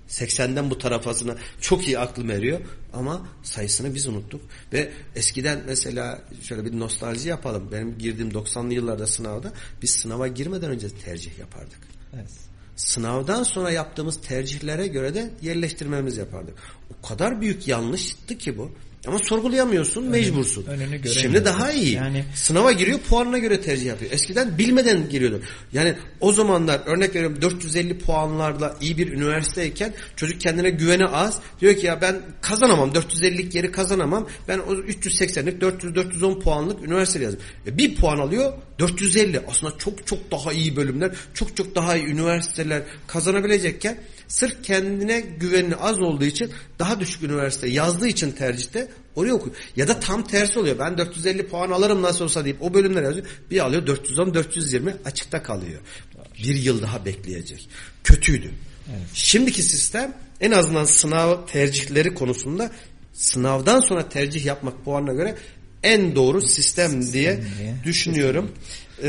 80'den 0.10 0.70
bu 0.70 0.78
tarafasına 0.78 1.36
çok 1.62 1.88
iyi 1.88 2.00
aklım 2.00 2.32
eriyor 2.32 2.60
ama 2.94 3.28
sayısını 3.44 3.96
biz 3.96 4.08
unuttuk 4.08 4.42
ve 4.74 4.92
eskiden 5.16 5.64
mesela 5.68 6.22
şöyle 6.44 6.66
bir 6.66 6.80
nostalji 6.80 7.30
yapalım 7.30 7.70
benim 7.72 7.98
girdiğim 7.98 8.32
90'lı 8.32 8.74
yıllarda 8.74 9.08
sınavda 9.08 9.54
biz 9.82 9.90
sınava 9.90 10.28
girmeden 10.28 10.70
önce 10.70 10.90
tercih 10.90 11.40
yapardık. 11.40 11.80
Evet. 12.16 12.53
Sınavdan 12.76 13.44
sonra 13.44 13.72
yaptığımız 13.72 14.22
tercihlere 14.22 14.88
göre 14.88 15.14
de 15.14 15.34
yerleştirmemiz 15.42 16.18
yapardık. 16.18 16.58
O 17.00 17.08
kadar 17.08 17.42
büyük 17.42 17.68
yanlıştı 17.68 18.38
ki 18.38 18.58
bu. 18.58 18.72
Ama 19.08 19.20
sorgulayamıyorsun, 19.20 20.04
mecbursun. 20.04 20.66
Önünü 20.66 21.08
Şimdi 21.08 21.46
daha 21.46 21.72
iyi. 21.72 21.94
Yani 21.94 22.26
sınava 22.36 22.72
giriyor, 22.72 23.00
puanına 23.00 23.38
göre 23.38 23.62
tercih 23.62 23.86
yapıyor. 23.86 24.12
Eskiden 24.12 24.58
bilmeden 24.58 25.10
giriyordu. 25.10 25.42
Yani 25.74 25.96
o 26.20 26.32
zamanlar 26.32 26.82
örnek 26.86 27.16
veriyorum 27.16 27.42
450 27.42 27.98
puanlarla 27.98 28.78
iyi 28.82 28.98
bir 28.98 29.12
üniversiteyken 29.12 29.94
çocuk 30.16 30.42
kendine 30.42 30.70
güveni 30.70 31.06
az. 31.06 31.40
Diyor 31.62 31.76
ki 31.76 31.86
ya 31.86 32.02
ben 32.02 32.22
kazanamam, 32.42 32.90
450'lik 32.90 33.56
yeri 33.56 33.72
kazanamam. 33.72 34.28
Ben 34.48 34.60
o 34.60 34.74
380'lik, 34.74 35.62
400 35.62 35.96
410 35.96 36.40
puanlık 36.40 36.84
üniversite 36.88 37.24
yazdım. 37.24 37.42
E 37.68 37.78
bir 37.78 37.96
puan 37.96 38.18
alıyor, 38.18 38.54
450. 38.80 39.42
Aslında 39.48 39.78
çok 39.78 40.08
çok 40.08 40.32
daha 40.32 40.54
iyi 40.54 40.76
bölümler, 40.76 41.12
çok 41.34 41.58
çok 41.58 41.76
daha 41.76 41.96
iyi 41.98 42.06
üniversiteler 42.06 42.82
kazanabilecekken 43.08 43.98
sırf 44.34 44.64
kendine 44.64 45.20
güveni 45.20 45.76
az 45.76 46.02
olduğu 46.02 46.26
için 46.26 46.52
daha 46.80 47.00
düşük 47.00 47.24
üniversite 47.24 47.70
yazdığı 47.70 48.08
için 48.08 48.32
tercihte 48.32 48.88
Oraya 49.16 49.34
okuyor. 49.34 49.56
Ya 49.76 49.88
da 49.88 50.00
tam 50.00 50.28
tersi 50.28 50.60
oluyor. 50.60 50.80
Ben 50.80 50.98
450 50.98 51.48
puan 51.48 51.72
alırım 51.72 52.02
nasıl 52.02 52.26
olsa 52.26 52.46
deyip 52.46 52.62
o 52.62 52.74
bölümler 52.74 53.04
yazıyor. 53.04 53.26
Bir 53.52 53.60
alıyor 53.60 53.88
410 53.88 54.34
420 54.34 54.96
açıkta 55.06 55.44
kalıyor. 55.44 55.82
Bir 56.44 56.56
yıl 56.56 56.82
daha 56.82 57.06
bekleyecek. 57.06 57.70
Kötüydü. 58.04 58.52
Evet. 58.90 59.08
Şimdiki 59.14 59.64
sistem 59.64 60.14
en 60.42 60.52
azından 60.52 60.86
sınav 60.86 61.46
tercihleri 61.48 62.14
konusunda 62.14 62.72
sınavdan 63.14 63.80
sonra 63.80 64.10
tercih 64.10 64.46
yapmak 64.46 64.86
puanına 64.86 65.14
göre 65.14 65.36
en 65.84 66.16
doğru 66.16 66.42
sistem, 66.42 66.92
sistem 66.92 67.14
diye, 67.14 67.44
diye 67.60 67.76
düşünüyorum. 67.84 68.52
Ee, 69.04 69.08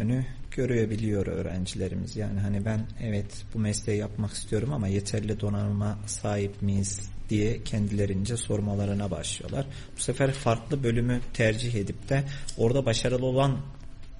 Önünü 0.00 0.26
görebiliyor 0.54 1.26
öğrencilerimiz. 1.26 2.16
Yani 2.16 2.40
hani 2.40 2.64
ben 2.64 2.86
evet 3.02 3.44
bu 3.54 3.58
mesleği 3.58 3.98
yapmak 3.98 4.32
istiyorum 4.32 4.72
ama 4.72 4.88
yeterli 4.88 5.40
donanıma 5.40 5.98
sahip 6.06 6.62
miyiz 6.62 7.10
diye 7.30 7.64
kendilerince 7.64 8.36
sormalarına 8.36 9.10
başlıyorlar. 9.10 9.66
Bu 9.96 10.00
sefer 10.00 10.32
farklı 10.32 10.82
bölümü 10.82 11.20
tercih 11.32 11.74
edip 11.74 12.08
de 12.08 12.24
orada 12.56 12.86
başarılı 12.86 13.26
olan 13.26 13.60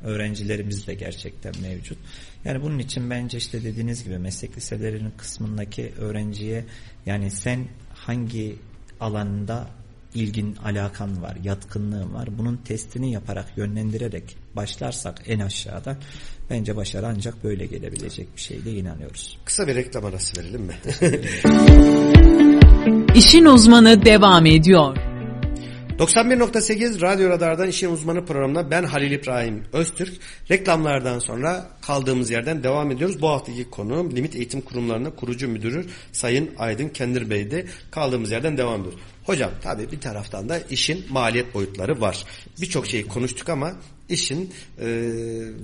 öğrencilerimiz 0.02 0.86
de 0.86 0.94
gerçekten 0.94 1.54
mevcut. 1.62 1.98
Yani 2.44 2.62
bunun 2.62 2.78
için 2.78 3.10
bence 3.10 3.38
işte 3.38 3.64
dediğiniz 3.64 4.04
gibi 4.04 4.18
meslek 4.18 4.56
liselerinin 4.56 5.12
kısmındaki 5.16 5.92
öğrenciye 5.98 6.64
yani 7.06 7.30
sen 7.30 7.68
hangi 7.94 8.56
alanında 9.00 9.68
ilgin, 10.14 10.56
alakan 10.56 11.22
var, 11.22 11.36
yatkınlığın 11.44 12.14
var. 12.14 12.28
Bunun 12.38 12.56
testini 12.56 13.12
yaparak, 13.12 13.46
yönlendirerek 13.56 14.36
başlarsak 14.56 15.22
en 15.26 15.38
aşağıda 15.40 15.96
bence 16.50 16.76
başarı 16.76 17.06
ancak 17.06 17.44
böyle 17.44 17.66
gelebilecek 17.66 18.36
bir 18.36 18.40
şeyde 18.40 18.72
inanıyoruz. 18.72 19.38
Kısa 19.44 19.66
bir 19.66 19.74
reklam 19.74 20.04
arası 20.04 20.40
verelim 20.40 20.62
mi? 20.62 20.74
İşin 23.14 23.44
uzmanı 23.44 24.04
devam 24.04 24.46
ediyor. 24.46 24.96
91.8 25.98 27.00
Radyo 27.00 27.28
Radar'dan 27.28 27.68
işin 27.68 27.90
uzmanı 27.90 28.26
programına 28.26 28.70
ben 28.70 28.84
Halil 28.84 29.10
İbrahim 29.10 29.62
Öztürk. 29.72 30.14
Reklamlardan 30.50 31.18
sonra 31.18 31.66
kaldığımız 31.82 32.30
yerden 32.30 32.62
devam 32.62 32.90
ediyoruz. 32.90 33.22
Bu 33.22 33.28
haftaki 33.28 33.70
konu 33.70 34.10
Limit 34.16 34.36
Eğitim 34.36 34.60
Kurumları'nın 34.60 35.10
kurucu 35.10 35.48
müdürü 35.48 35.86
Sayın 36.12 36.50
Aydın 36.58 36.88
Kendir 36.88 37.30
Bey'de 37.30 37.66
kaldığımız 37.90 38.30
yerden 38.30 38.58
devam 38.58 38.80
ediyoruz. 38.80 39.00
Hocam 39.24 39.50
tabii 39.62 39.92
bir 39.92 40.00
taraftan 40.00 40.48
da 40.48 40.58
işin 40.58 41.04
maliyet 41.10 41.54
boyutları 41.54 42.00
var. 42.00 42.24
Birçok 42.60 42.86
şeyi 42.86 43.08
konuştuk 43.08 43.48
ama 43.48 43.72
işin 44.08 44.52
e, 44.80 44.86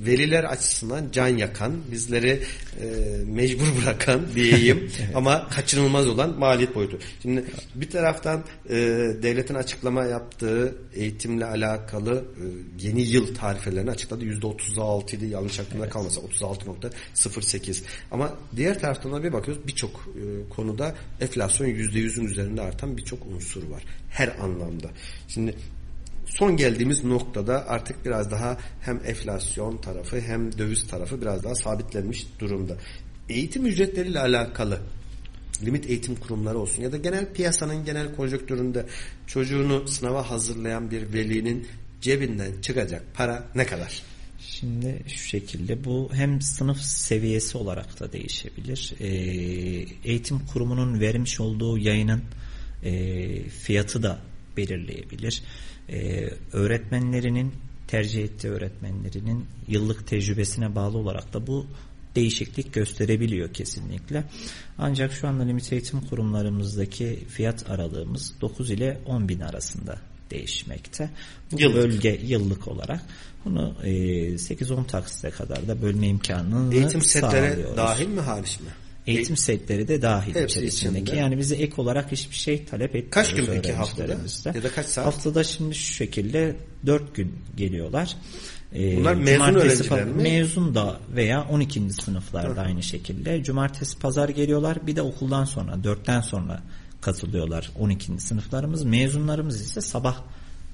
veliler 0.07 0.45
açısından 0.45 1.09
can 1.13 1.29
yakan, 1.29 1.73
bizleri 1.93 2.43
e, 2.83 2.87
mecbur 3.27 3.67
bırakan 3.83 4.35
diyeyim 4.35 4.79
evet. 5.01 5.17
ama 5.17 5.49
kaçınılmaz 5.49 6.09
olan 6.09 6.39
maliyet 6.39 6.75
boyutu. 6.75 6.99
Şimdi 7.23 7.45
bir 7.75 7.91
taraftan 7.91 8.45
e, 8.69 8.77
devletin 9.23 9.55
açıklama 9.55 10.05
yaptığı 10.05 10.75
eğitimle 10.95 11.45
alakalı 11.45 12.15
e, 12.15 12.45
yeni 12.87 13.03
yıl 13.03 13.35
tarifelerini 13.35 13.91
açıkladı. 13.91 14.25
Yüzde 14.25 14.47
36 14.47 15.17
idi 15.17 15.27
yanlış 15.27 15.61
aklımda 15.61 15.85
evet. 15.85 15.93
kalmasa 15.93 16.21
36.08 16.21 17.83
ama 18.11 18.35
diğer 18.57 18.81
taraftan 18.81 19.13
da 19.13 19.23
bir 19.23 19.33
bakıyoruz 19.33 19.67
birçok 19.67 19.91
e, 19.91 20.49
konuda 20.49 20.95
enflasyon 21.21 21.69
%100'ün 21.69 22.25
üzerinde 22.25 22.63
artan 22.63 22.97
birçok 22.97 23.27
unsur 23.27 23.50
var. 23.57 23.83
Her 24.11 24.29
anlamda. 24.41 24.91
Şimdi 25.29 25.55
son 26.27 26.57
geldiğimiz 26.57 27.05
noktada 27.05 27.69
artık 27.69 28.05
biraz 28.05 28.31
daha 28.31 28.59
hem 28.81 29.01
enflasyon 29.07 29.77
tarafı 29.77 30.21
hem 30.21 30.59
döviz 30.59 30.87
tarafı 30.87 31.21
biraz 31.21 31.45
daha 31.45 31.55
sabitlenmiş 31.55 32.27
durumda. 32.39 32.77
Eğitim 33.29 33.67
ücretleriyle 33.67 34.21
alakalı 34.21 34.81
limit 35.65 35.91
eğitim 35.91 36.17
kurumları 36.17 36.59
olsun 36.59 36.83
ya 36.83 36.93
da 36.93 36.97
genel 36.97 37.33
piyasanın 37.33 37.85
genel 37.85 38.15
konjonktüründe 38.15 38.87
çocuğunu 39.27 39.89
sınava 39.89 40.31
hazırlayan 40.31 40.91
bir 40.91 41.13
velinin 41.13 41.69
cebinden 42.01 42.53
çıkacak 42.63 43.03
para 43.15 43.45
ne 43.55 43.67
kadar? 43.67 44.03
Şimdi 44.41 45.03
şu 45.07 45.29
şekilde 45.29 45.85
bu 45.85 46.11
hem 46.13 46.41
sınıf 46.41 46.81
seviyesi 46.81 47.59
olarak 47.59 48.01
da 48.01 48.13
değişebilir. 48.13 48.95
Ee, 49.01 49.07
eğitim 50.05 50.39
kurumunun 50.47 51.01
vermiş 51.01 51.41
olduğu 51.41 51.79
yayının 51.79 52.23
e, 52.85 53.43
fiyatı 53.49 54.03
da 54.03 54.19
belirleyebilir 54.57 55.43
e, 55.89 56.31
öğretmenlerinin 56.53 57.53
tercih 57.89 58.25
ettiği 58.25 58.49
öğretmenlerinin 58.49 59.47
yıllık 59.69 60.07
tecrübesine 60.07 60.75
bağlı 60.75 60.99
olarak 60.99 61.33
da 61.35 61.47
bu 61.47 61.67
değişiklik 62.15 62.75
gösterebiliyor 62.75 63.53
kesinlikle. 63.53 64.25
Ancak 64.79 65.13
şu 65.13 65.29
anda 65.29 65.43
limit 65.43 65.73
eğitim 65.73 66.01
kurumlarımızdaki 66.01 67.25
fiyat 67.29 67.71
aralığımız 67.71 68.33
9 68.41 68.71
ile 68.71 69.01
10 69.07 69.29
bin 69.29 69.41
arasında 69.41 69.99
değişmekte. 70.31 71.11
Bu 71.53 71.61
yıllık. 71.61 71.77
bölge 71.77 72.21
yıllık 72.25 72.69
olarak 72.69 73.01
bunu 73.45 73.75
e, 73.85 73.91
8-10 74.35 74.87
taksite 74.87 75.31
kadar 75.31 75.69
da 75.69 75.83
bölme 75.83 76.09
imkanını 76.09 76.75
Eğitim 76.75 77.03
setlere 77.03 77.77
dahil 77.77 78.09
mi 78.09 78.21
hariç 78.21 78.61
mi? 78.61 78.67
Eğitim 79.11 79.37
setleri 79.37 79.89
de 79.89 80.03
dahil 80.03 80.31
içerisindeki. 80.45 81.03
Içinde. 81.03 81.21
Yani 81.21 81.39
bize 81.39 81.57
ek 81.57 81.73
olarak 81.77 82.13
hiçbir 82.13 82.37
şey 82.37 82.65
talep 82.65 82.97
etmiyoruz. 82.97 83.11
Kaç 83.11 83.35
gün 83.35 83.47
peki 83.47 83.73
haftada? 83.73 84.17
Ya 84.55 84.63
da 84.63 84.71
kaç 84.75 84.87
saat? 84.87 85.07
Haftada 85.07 85.45
şimdi 85.45 85.75
şu 85.75 85.95
şekilde 85.95 86.57
4 86.87 87.15
gün 87.15 87.35
geliyorlar. 87.57 88.17
Ee, 88.75 88.97
Bunlar 88.97 89.15
mezun 89.15 89.55
öğrenciler 89.55 90.05
mi? 90.05 90.23
Mezun 90.23 90.75
da 90.75 91.01
veya 91.15 91.43
12. 91.51 91.93
sınıflarda 91.93 92.63
Hı. 92.63 92.67
aynı 92.67 92.83
şekilde. 92.83 93.43
Cumartesi 93.43 93.99
pazar 93.99 94.29
geliyorlar. 94.29 94.87
Bir 94.87 94.97
de 94.97 95.03
okuldan 95.03 95.45
sonra 95.45 95.73
4'ten 95.73 96.21
sonra 96.21 96.63
katılıyorlar 97.01 97.71
12. 97.79 98.21
sınıflarımız. 98.21 98.85
Mezunlarımız 98.85 99.61
ise 99.61 99.81
sabah 99.81 100.17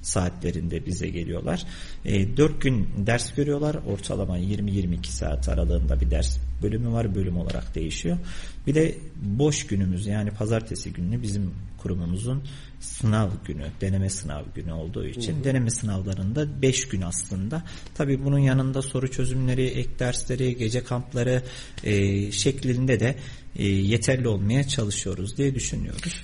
saatlerinde 0.06 0.86
bize 0.86 1.08
geliyorlar. 1.08 1.64
E, 2.04 2.36
4 2.36 2.60
gün 2.60 2.88
ders 2.96 3.34
görüyorlar. 3.34 3.76
Ortalama 3.86 4.38
20-22 4.38 5.06
saat 5.06 5.48
aralığında 5.48 6.00
bir 6.00 6.10
ders 6.10 6.38
bölümü 6.62 6.92
var. 6.92 7.14
Bölüm 7.14 7.36
olarak 7.36 7.74
değişiyor. 7.74 8.18
Bir 8.66 8.74
de 8.74 8.98
boş 9.16 9.66
günümüz 9.66 10.06
yani 10.06 10.30
pazartesi 10.30 10.92
günü 10.92 11.22
bizim 11.22 11.54
kurumumuzun 11.78 12.42
sınav 12.80 13.30
günü, 13.44 13.66
deneme 13.80 14.10
sınav 14.10 14.42
günü 14.54 14.72
olduğu 14.72 15.06
için 15.06 15.34
hı 15.34 15.40
hı. 15.40 15.44
deneme 15.44 15.70
sınavlarında 15.70 16.62
5 16.62 16.88
gün 16.88 17.00
aslında. 17.00 17.62
Tabii 17.94 18.24
bunun 18.24 18.38
yanında 18.38 18.82
soru 18.82 19.10
çözümleri, 19.10 19.66
ek 19.66 19.90
dersleri, 19.98 20.56
gece 20.56 20.84
kampları 20.84 21.42
e, 21.84 22.32
şeklinde 22.32 23.00
de 23.00 23.16
e, 23.56 23.66
yeterli 23.66 24.28
olmaya 24.28 24.68
çalışıyoruz 24.68 25.36
diye 25.36 25.54
düşünüyoruz. 25.54 26.22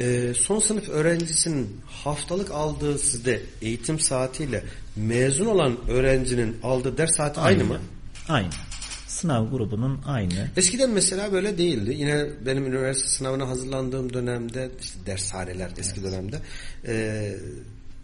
Ee, 0.00 0.34
son 0.34 0.58
sınıf 0.58 0.88
öğrencisinin 0.88 1.80
haftalık 1.86 2.50
aldığı 2.50 2.98
sizde 2.98 3.42
eğitim 3.62 4.00
saatiyle 4.00 4.64
mezun 4.96 5.46
olan 5.46 5.76
öğrencinin 5.88 6.56
aldığı 6.62 6.98
ders 6.98 7.16
saati 7.16 7.40
aynı, 7.40 7.62
aynı 7.62 7.68
mı? 7.68 7.78
Aynı. 8.28 8.48
Sınav 9.06 9.50
grubunun 9.50 10.00
aynı. 10.06 10.50
Eskiden 10.56 10.90
mesela 10.90 11.32
böyle 11.32 11.58
değildi. 11.58 11.94
Yine 11.98 12.26
benim 12.46 12.66
üniversite 12.66 13.08
sınavına 13.08 13.48
hazırlandığım 13.48 14.12
dönemde 14.12 14.70
işte 14.80 14.98
dershaneler 15.06 15.70
eski 15.78 16.00
evet. 16.00 16.12
dönemde 16.12 16.38
e, 16.86 17.36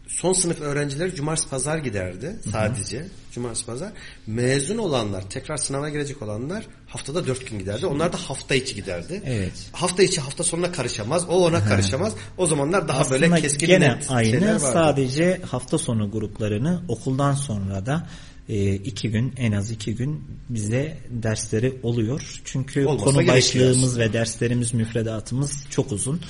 son 0.09 0.32
sınıf 0.32 0.61
öğrenciler 0.61 1.14
cumartesi 1.14 1.49
pazar 1.49 1.78
giderdi 1.78 2.36
sadece. 2.53 2.99
Hı 2.99 3.05
hı. 3.05 3.09
Cumartesi 3.32 3.66
pazar. 3.66 3.92
Mezun 4.26 4.78
olanlar, 4.78 5.30
tekrar 5.30 5.57
sınava 5.57 5.88
girecek 5.88 6.22
olanlar 6.22 6.66
haftada 6.97 7.26
dört 7.26 7.51
gün 7.51 7.59
giderdi. 7.59 7.86
Onlar 7.86 8.12
da 8.12 8.16
hafta 8.16 8.55
içi 8.55 8.74
giderdi. 8.74 9.22
Evet. 9.24 9.53
Hafta 9.72 10.03
içi 10.03 10.20
hafta 10.20 10.44
sonuna 10.44 10.72
karışamaz. 10.72 11.28
O 11.28 11.47
ona 11.47 11.64
karışamaz. 11.64 12.14
O 12.38 12.47
zamanlar 12.47 12.88
daha 12.88 13.01
Aslında 13.01 13.20
böyle 13.20 13.40
keskin 13.40 13.66
gene 13.66 13.88
net 13.88 14.11
aynı. 14.11 14.61
Sadece 14.61 15.40
hafta 15.51 15.78
sonu 15.78 16.11
gruplarını 16.11 16.82
okuldan 16.88 17.34
sonra 17.34 17.86
da 17.86 18.09
e, 18.49 18.74
iki 18.74 19.11
gün 19.11 19.34
en 19.36 19.53
az 19.53 19.70
iki 19.70 19.94
gün 19.94 20.24
bize 20.49 20.99
dersleri 21.11 21.74
oluyor. 21.82 22.40
Çünkü 22.44 22.86
Olmasa 22.86 23.05
konu 23.05 23.26
başlığımız 23.26 23.99
ve 23.99 24.12
derslerimiz 24.12 24.74
müfredatımız 24.74 25.66
çok 25.70 25.92
uzun 25.92 26.20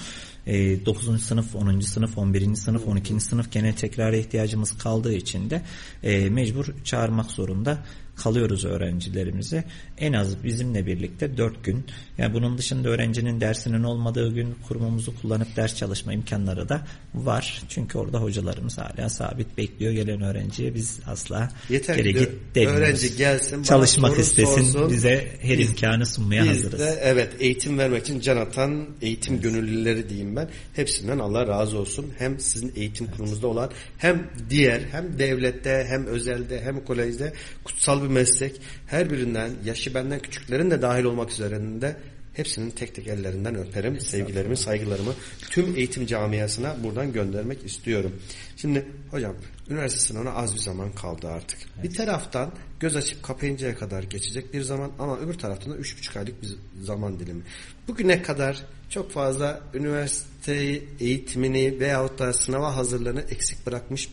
e, 0.47 0.87
9. 0.87 1.23
sınıf, 1.23 1.55
10. 1.55 1.81
sınıf, 1.81 2.19
11. 2.19 2.55
sınıf, 2.55 2.89
12. 2.89 3.21
sınıf 3.21 3.53
genel 3.53 3.73
tekrara 3.73 4.17
ihtiyacımız 4.17 4.79
kaldığı 4.79 5.15
için 5.15 5.51
de 5.51 5.63
e, 6.03 6.31
mecbur 6.31 6.67
çağırmak 6.85 7.31
zorunda 7.31 7.79
kalıyoruz 8.17 8.65
öğrencilerimize. 8.65 9.65
En 9.99 10.13
az 10.13 10.45
bizimle 10.45 10.87
birlikte 10.87 11.37
4 11.37 11.65
gün. 11.65 11.87
Yani 12.19 12.35
bunun 12.35 12.59
dışında 12.59 12.89
öğrencinin 12.89 13.41
dersinin 13.41 13.83
olmadığı 13.83 14.35
gün 14.35 14.55
kurumumuzu 14.69 15.21
kullanıp 15.21 15.57
ders 15.57 15.77
çalışma 15.77 16.13
imkanları 16.13 16.69
da 16.69 16.87
var. 17.15 17.63
Çünkü 17.69 17.99
orada 17.99 18.19
hocalarımız 18.19 18.79
hala 18.79 19.09
sabit 19.09 19.59
bekliyor 19.59 19.93
gelen 19.93 20.21
öğrenciye. 20.23 20.75
Biz 20.75 21.01
asla 21.07 21.49
Yeter 21.69 21.97
geri 21.97 22.13
git 22.15 22.29
demiyoruz. 22.55 22.81
Öğrenci 22.81 23.17
gelsin, 23.17 23.63
çalışmak 23.63 24.19
istesin, 24.19 24.63
sorsun. 24.63 24.91
bize 24.91 25.29
her 25.41 25.59
biz, 25.59 25.69
imkanı 25.69 26.07
sunmaya 26.07 26.43
biz 26.43 26.51
hazırız. 26.51 26.81
De, 26.81 26.99
evet, 27.03 27.33
eğitim 27.41 27.79
vermek 27.79 28.03
için 28.03 28.21
can 28.21 28.37
atan 28.37 28.87
eğitim 29.03 29.35
evet. 29.35 29.43
gönüllüleri 29.43 30.09
diyeyim 30.09 30.37
ben. 30.37 30.49
Hepsinden 30.73 31.19
Allah 31.19 31.47
razı 31.47 31.79
olsun. 31.79 32.13
Hem 32.19 32.41
sizin 32.41 32.73
eğitim 32.77 33.07
evet. 33.07 33.17
kurumunuzda 33.17 33.47
olan 33.47 33.71
hem 33.99 34.31
diğer 34.51 34.81
hem 34.81 35.19
devlette 35.19 35.87
hem 35.89 36.07
özelde 36.07 36.61
hem 36.61 36.85
kolejde 36.85 37.33
kutsal 37.65 38.06
bir 38.07 38.15
meslek. 38.15 38.61
Her 38.87 39.11
birinden 39.11 39.51
yaşı 39.65 39.95
benden 39.95 40.21
küçüklerin 40.21 40.71
de 40.71 40.83
dahil 40.83 41.05
olmak 41.05 41.31
üzerinde 41.31 41.97
Hepsinin 42.37 42.71
tek 42.71 42.95
tek 42.95 43.07
ellerinden 43.07 43.55
öperim. 43.55 44.01
Sevgilerimi, 44.01 44.57
saygılarımı 44.57 45.15
tüm 45.51 45.77
eğitim 45.77 46.07
camiasına 46.07 46.77
buradan 46.85 47.13
göndermek 47.13 47.65
istiyorum. 47.65 48.23
Şimdi 48.57 48.87
hocam 49.11 49.35
üniversite 49.71 50.01
sınavına 50.01 50.33
az 50.33 50.55
bir 50.55 50.61
zaman 50.61 50.93
kaldı 50.93 51.29
artık. 51.29 51.59
Evet. 51.75 51.85
Bir 51.85 51.97
taraftan 51.97 52.53
göz 52.81 52.97
açıp 52.97 53.23
kapayıncaya 53.23 53.77
kadar 53.77 54.03
geçecek 54.03 54.55
bir 54.55 54.63
zaman 54.63 54.93
ama 54.99 55.19
öbür 55.19 55.35
taraftan 55.35 55.73
da 55.73 55.77
üç 55.77 55.99
buçuk 55.99 56.17
aylık 56.17 56.43
bir 56.43 56.57
zaman 56.83 57.19
dilimi. 57.19 57.43
Bugüne 57.89 58.23
kadar 58.23 58.63
çok 58.91 59.11
fazla 59.11 59.61
üniversite 59.75 60.83
eğitimini 61.01 61.81
veyahut 61.81 62.19
da 62.19 62.33
sınava 62.33 62.77
hazırlığını 62.77 63.21
eksik 63.21 63.67
bırakmış 63.67 64.09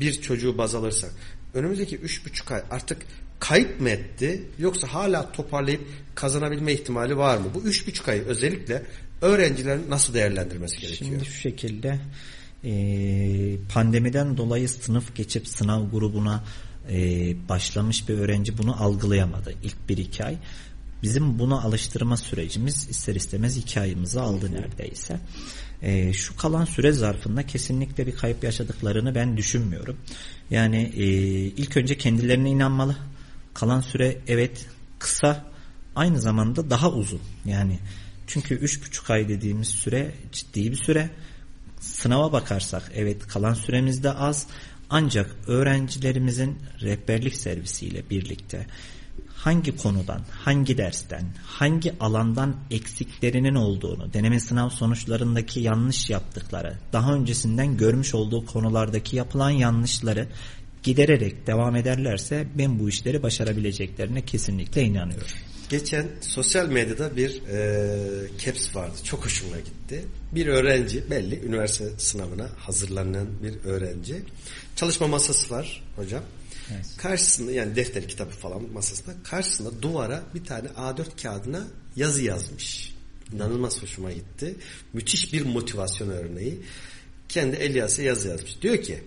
bir 0.00 0.12
çocuğu 0.12 0.58
baz 0.58 0.74
alırsak 0.74 1.10
önümüzdeki 1.54 1.96
üç 1.96 2.26
buçuk 2.26 2.52
ay 2.52 2.62
artık 2.70 2.98
kayıp 3.40 3.80
mı 3.80 3.90
etti 3.90 4.42
yoksa 4.58 4.88
hala 4.88 5.32
toparlayıp 5.32 5.80
kazanabilme 6.14 6.72
ihtimali 6.72 7.16
var 7.16 7.38
mı? 7.38 7.44
Bu 7.54 7.62
üç 7.62 7.86
buçuk 7.86 8.08
ay 8.08 8.20
özellikle 8.26 8.82
öğrencilerin 9.20 9.90
nasıl 9.90 10.14
değerlendirmesi 10.14 10.80
gerekiyor? 10.80 11.10
Şimdi 11.10 11.24
şu 11.24 11.40
şekilde 11.40 12.00
e, 12.64 12.72
pandemiden 13.74 14.36
dolayı 14.36 14.68
sınıf 14.68 15.14
geçip 15.14 15.48
sınav 15.48 15.90
grubuna 15.90 16.44
e, 16.90 16.98
başlamış 17.48 18.08
bir 18.08 18.14
öğrenci 18.14 18.58
bunu 18.58 18.82
algılayamadı 18.82 19.54
ilk 19.62 19.88
bir 19.88 19.96
iki 19.96 20.24
ay. 20.24 20.36
Bizim 21.02 21.38
buna 21.38 21.62
alıştırma 21.62 22.16
sürecimiz 22.16 22.88
ister 22.90 23.14
istemez 23.14 23.56
iki 23.56 23.80
ayımızı 23.80 24.22
aldı 24.22 24.52
neredeyse. 24.52 25.20
E, 25.82 26.12
şu 26.12 26.36
kalan 26.36 26.64
süre 26.64 26.92
zarfında 26.92 27.46
kesinlikle 27.46 28.06
bir 28.06 28.16
kayıp 28.16 28.44
yaşadıklarını 28.44 29.14
ben 29.14 29.36
düşünmüyorum. 29.36 29.96
Yani 30.50 30.92
e, 30.96 31.04
ilk 31.46 31.76
önce 31.76 31.98
kendilerine 31.98 32.50
inanmalı. 32.50 32.96
Kalan 33.56 33.80
süre 33.80 34.18
evet 34.28 34.66
kısa 34.98 35.44
aynı 35.94 36.20
zamanda 36.20 36.70
daha 36.70 36.90
uzun. 36.90 37.20
Yani 37.44 37.78
çünkü 38.26 38.54
üç 38.54 38.86
buçuk 38.86 39.10
ay 39.10 39.28
dediğimiz 39.28 39.68
süre 39.68 40.14
ciddi 40.32 40.70
bir 40.70 40.76
süre. 40.76 41.10
Sınava 41.80 42.32
bakarsak 42.32 42.92
evet 42.94 43.26
kalan 43.26 43.54
süremiz 43.54 44.02
de 44.02 44.12
az. 44.12 44.46
Ancak 44.90 45.36
öğrencilerimizin 45.46 46.58
rehberlik 46.80 47.34
servisiyle 47.34 48.10
birlikte 48.10 48.66
hangi 49.34 49.76
konudan, 49.76 50.20
hangi 50.30 50.78
dersten, 50.78 51.24
hangi 51.46 51.98
alandan 52.00 52.56
eksiklerinin 52.70 53.54
olduğunu, 53.54 54.12
deneme 54.12 54.40
sınav 54.40 54.68
sonuçlarındaki 54.68 55.60
yanlış 55.60 56.10
yaptıkları, 56.10 56.78
daha 56.92 57.14
öncesinden 57.14 57.76
görmüş 57.76 58.14
olduğu 58.14 58.46
konulardaki 58.46 59.16
yapılan 59.16 59.50
yanlışları 59.50 60.28
gidererek 60.86 61.46
devam 61.46 61.76
ederlerse 61.76 62.46
ben 62.58 62.78
bu 62.78 62.88
işleri 62.88 63.22
başarabileceklerine 63.22 64.24
kesinlikle 64.24 64.82
inanıyorum. 64.82 65.26
Geçen 65.68 66.06
sosyal 66.20 66.68
medyada 66.68 67.16
bir 67.16 67.42
e, 67.42 68.38
caps 68.38 68.76
vardı. 68.76 68.94
Çok 69.04 69.24
hoşuma 69.24 69.56
gitti. 69.56 70.04
Bir 70.32 70.46
öğrenci 70.46 71.10
belli 71.10 71.46
üniversite 71.46 71.90
sınavına 71.98 72.48
hazırlanan 72.58 73.26
bir 73.42 73.70
öğrenci. 73.70 74.22
Çalışma 74.76 75.06
masası 75.06 75.54
var 75.54 75.82
hocam. 75.96 76.22
Evet. 76.74 76.86
Karşısında 76.96 77.52
yani 77.52 77.76
defter 77.76 78.08
kitabı 78.08 78.30
falan 78.30 78.62
masasında 78.72 79.14
karşısında 79.24 79.82
duvara 79.82 80.22
bir 80.34 80.44
tane 80.44 80.68
A4 80.68 81.22
kağıdına 81.22 81.64
yazı 81.96 82.24
yazmış. 82.24 82.94
İnanılmaz 83.34 83.82
hoşuma 83.82 84.12
gitti. 84.12 84.54
Müthiş 84.92 85.32
bir 85.32 85.46
motivasyon 85.46 86.08
örneği. 86.08 86.62
Kendi 87.28 87.56
Elias'a 87.56 88.02
yazı 88.02 88.28
yazmış. 88.28 88.62
Diyor 88.62 88.82
ki 88.82 89.00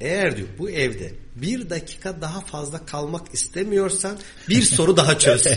eğer 0.00 0.36
diyor 0.36 0.48
bu 0.58 0.70
evde 0.70 1.12
bir 1.36 1.70
dakika 1.70 2.20
daha 2.20 2.40
fazla 2.40 2.86
kalmak 2.86 3.34
istemiyorsan 3.34 4.18
bir 4.48 4.62
soru 4.62 4.96
daha 4.96 5.18
çöz. 5.18 5.44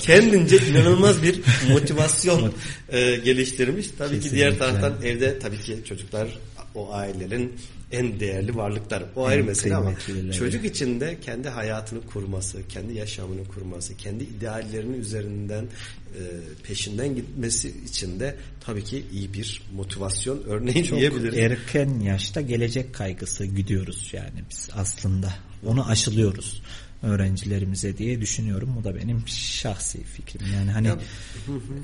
Kendince 0.00 0.56
inanılmaz 0.56 1.22
bir 1.22 1.40
motivasyon 1.70 2.54
e, 2.88 3.16
geliştirmiş. 3.16 3.86
Tabii 3.98 4.08
Kesinlikle. 4.08 4.28
ki 4.28 4.34
diğer 4.34 4.58
taraftan 4.58 4.94
evde 5.02 5.38
tabii 5.38 5.60
ki 5.60 5.78
çocuklar 5.84 6.38
o 6.74 6.92
ailelerin 6.92 7.60
en 7.92 8.20
değerli 8.20 8.56
varlıklar. 8.56 9.04
O 9.16 9.26
ayrı 9.26 9.44
mesele 9.44 9.76
ama 9.76 9.92
çocuk 10.38 10.64
için 10.64 11.00
de 11.00 11.20
kendi 11.20 11.48
hayatını 11.48 12.00
kurması, 12.06 12.68
kendi 12.68 12.94
yaşamını 12.94 13.48
kurması, 13.48 13.96
kendi 13.96 14.24
ideallerinin 14.24 15.00
üzerinden 15.00 15.64
e, 15.64 16.20
peşinden 16.62 17.14
gitmesi 17.14 17.74
için 17.84 18.20
de 18.20 18.36
tabii 18.60 18.84
ki 18.84 19.04
iyi 19.12 19.32
bir 19.32 19.62
motivasyon 19.74 20.42
örneği 20.46 20.84
Çok 20.84 20.98
diyebiliriz. 20.98 21.38
erken 21.38 22.00
yaşta 22.00 22.40
gelecek 22.40 22.94
kaygısı 22.94 23.44
gidiyoruz 23.46 24.10
yani 24.12 24.44
biz 24.50 24.68
aslında. 24.74 25.34
Onu 25.66 25.88
aşılıyoruz 25.88 26.62
öğrencilerimize 27.02 27.98
diye 27.98 28.20
düşünüyorum. 28.20 28.74
Bu 28.78 28.84
da 28.84 28.96
benim 28.96 29.28
şahsi 29.28 30.04
fikrim. 30.04 30.46
Yani 30.54 30.70
hani 30.70 30.90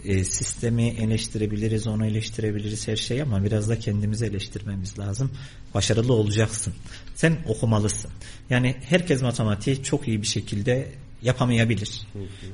e, 0.04 0.24
sistemi 0.24 0.88
eleştirebiliriz, 0.88 1.86
onu 1.86 2.06
eleştirebiliriz 2.06 2.88
her 2.88 2.96
şey 2.96 3.22
ama 3.22 3.44
biraz 3.44 3.68
da 3.68 3.78
kendimizi 3.78 4.26
eleştirmemiz 4.26 4.98
lazım. 4.98 5.30
Başarılı 5.74 6.12
olacaksın. 6.12 6.74
Sen 7.14 7.36
okumalısın. 7.48 8.10
Yani 8.50 8.76
herkes 8.82 9.22
matematiği 9.22 9.82
çok 9.82 10.08
iyi 10.08 10.22
bir 10.22 10.26
şekilde 10.26 10.88
yapamayabilir. 11.22 12.00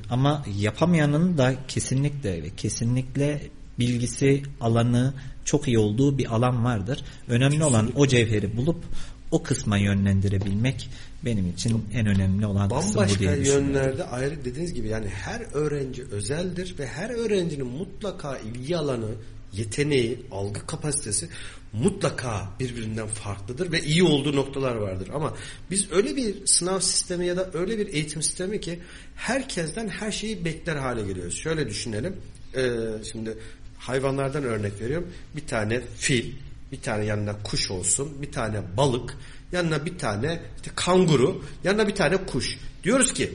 Ama 0.09 0.45
yapamayanın 0.57 1.37
da 1.37 1.55
kesinlikle 1.67 2.43
ve 2.43 2.49
kesinlikle 2.49 3.41
bilgisi 3.79 4.43
alanı 4.61 5.13
çok 5.45 5.67
iyi 5.67 5.79
olduğu 5.79 6.17
bir 6.17 6.35
alan 6.35 6.65
vardır. 6.65 7.03
Önemli 7.27 7.49
kesinlikle. 7.49 7.65
olan 7.65 7.91
o 7.95 8.07
cevheri 8.07 8.57
bulup 8.57 8.83
o 9.31 9.43
kısma 9.43 9.77
yönlendirebilmek 9.77 10.89
benim 11.25 11.49
için 11.49 11.85
en 11.93 12.07
önemli 12.07 12.45
olan 12.45 12.69
kısım 12.69 12.89
bu 12.95 13.19
diye 13.19 13.29
Bambaşka 13.29 13.51
yönlerde 13.51 14.03
ayrı 14.03 14.45
dediğiniz 14.45 14.73
gibi 14.73 14.87
yani 14.87 15.07
her 15.07 15.41
öğrenci 15.53 16.03
özeldir 16.11 16.75
ve 16.79 16.87
her 16.87 17.09
öğrencinin 17.09 17.67
mutlaka 17.67 18.37
ilgi 18.37 18.77
alanı, 18.77 19.09
yeteneği, 19.53 20.19
algı 20.31 20.65
kapasitesi 20.67 21.29
mutlaka 21.73 22.49
birbirinden 22.59 23.07
farklıdır 23.07 23.71
ve 23.71 23.81
iyi 23.81 24.03
olduğu 24.03 24.35
noktalar 24.35 24.75
vardır. 24.75 25.09
Ama 25.13 25.37
biz 25.71 25.91
öyle 25.91 26.15
bir 26.15 26.45
sınav 26.45 26.79
sistemi 26.79 27.27
ya 27.27 27.37
da 27.37 27.49
öyle 27.53 27.77
bir 27.77 27.93
eğitim 27.93 28.21
sistemi 28.21 28.61
ki 28.61 28.79
herkesten 29.15 29.87
her 29.87 30.11
şeyi 30.11 30.45
bekler 30.45 30.75
hale 30.75 31.01
geliyoruz. 31.01 31.35
Şöyle 31.35 31.69
düşünelim. 31.69 32.17
Ee, 32.55 32.79
şimdi 33.11 33.37
hayvanlardan 33.77 34.43
örnek 34.43 34.81
veriyorum. 34.81 35.07
Bir 35.35 35.47
tane 35.47 35.81
fil, 35.97 36.33
bir 36.71 36.81
tane 36.81 37.05
yanına 37.05 37.43
kuş 37.43 37.71
olsun, 37.71 38.21
bir 38.21 38.31
tane 38.31 38.61
balık, 38.77 39.17
yanına 39.51 39.85
bir 39.85 39.97
tane 39.97 40.41
işte 40.55 40.71
kanguru, 40.75 41.45
yanına 41.63 41.87
bir 41.87 41.95
tane 41.95 42.25
kuş. 42.25 42.57
Diyoruz 42.83 43.13
ki 43.13 43.33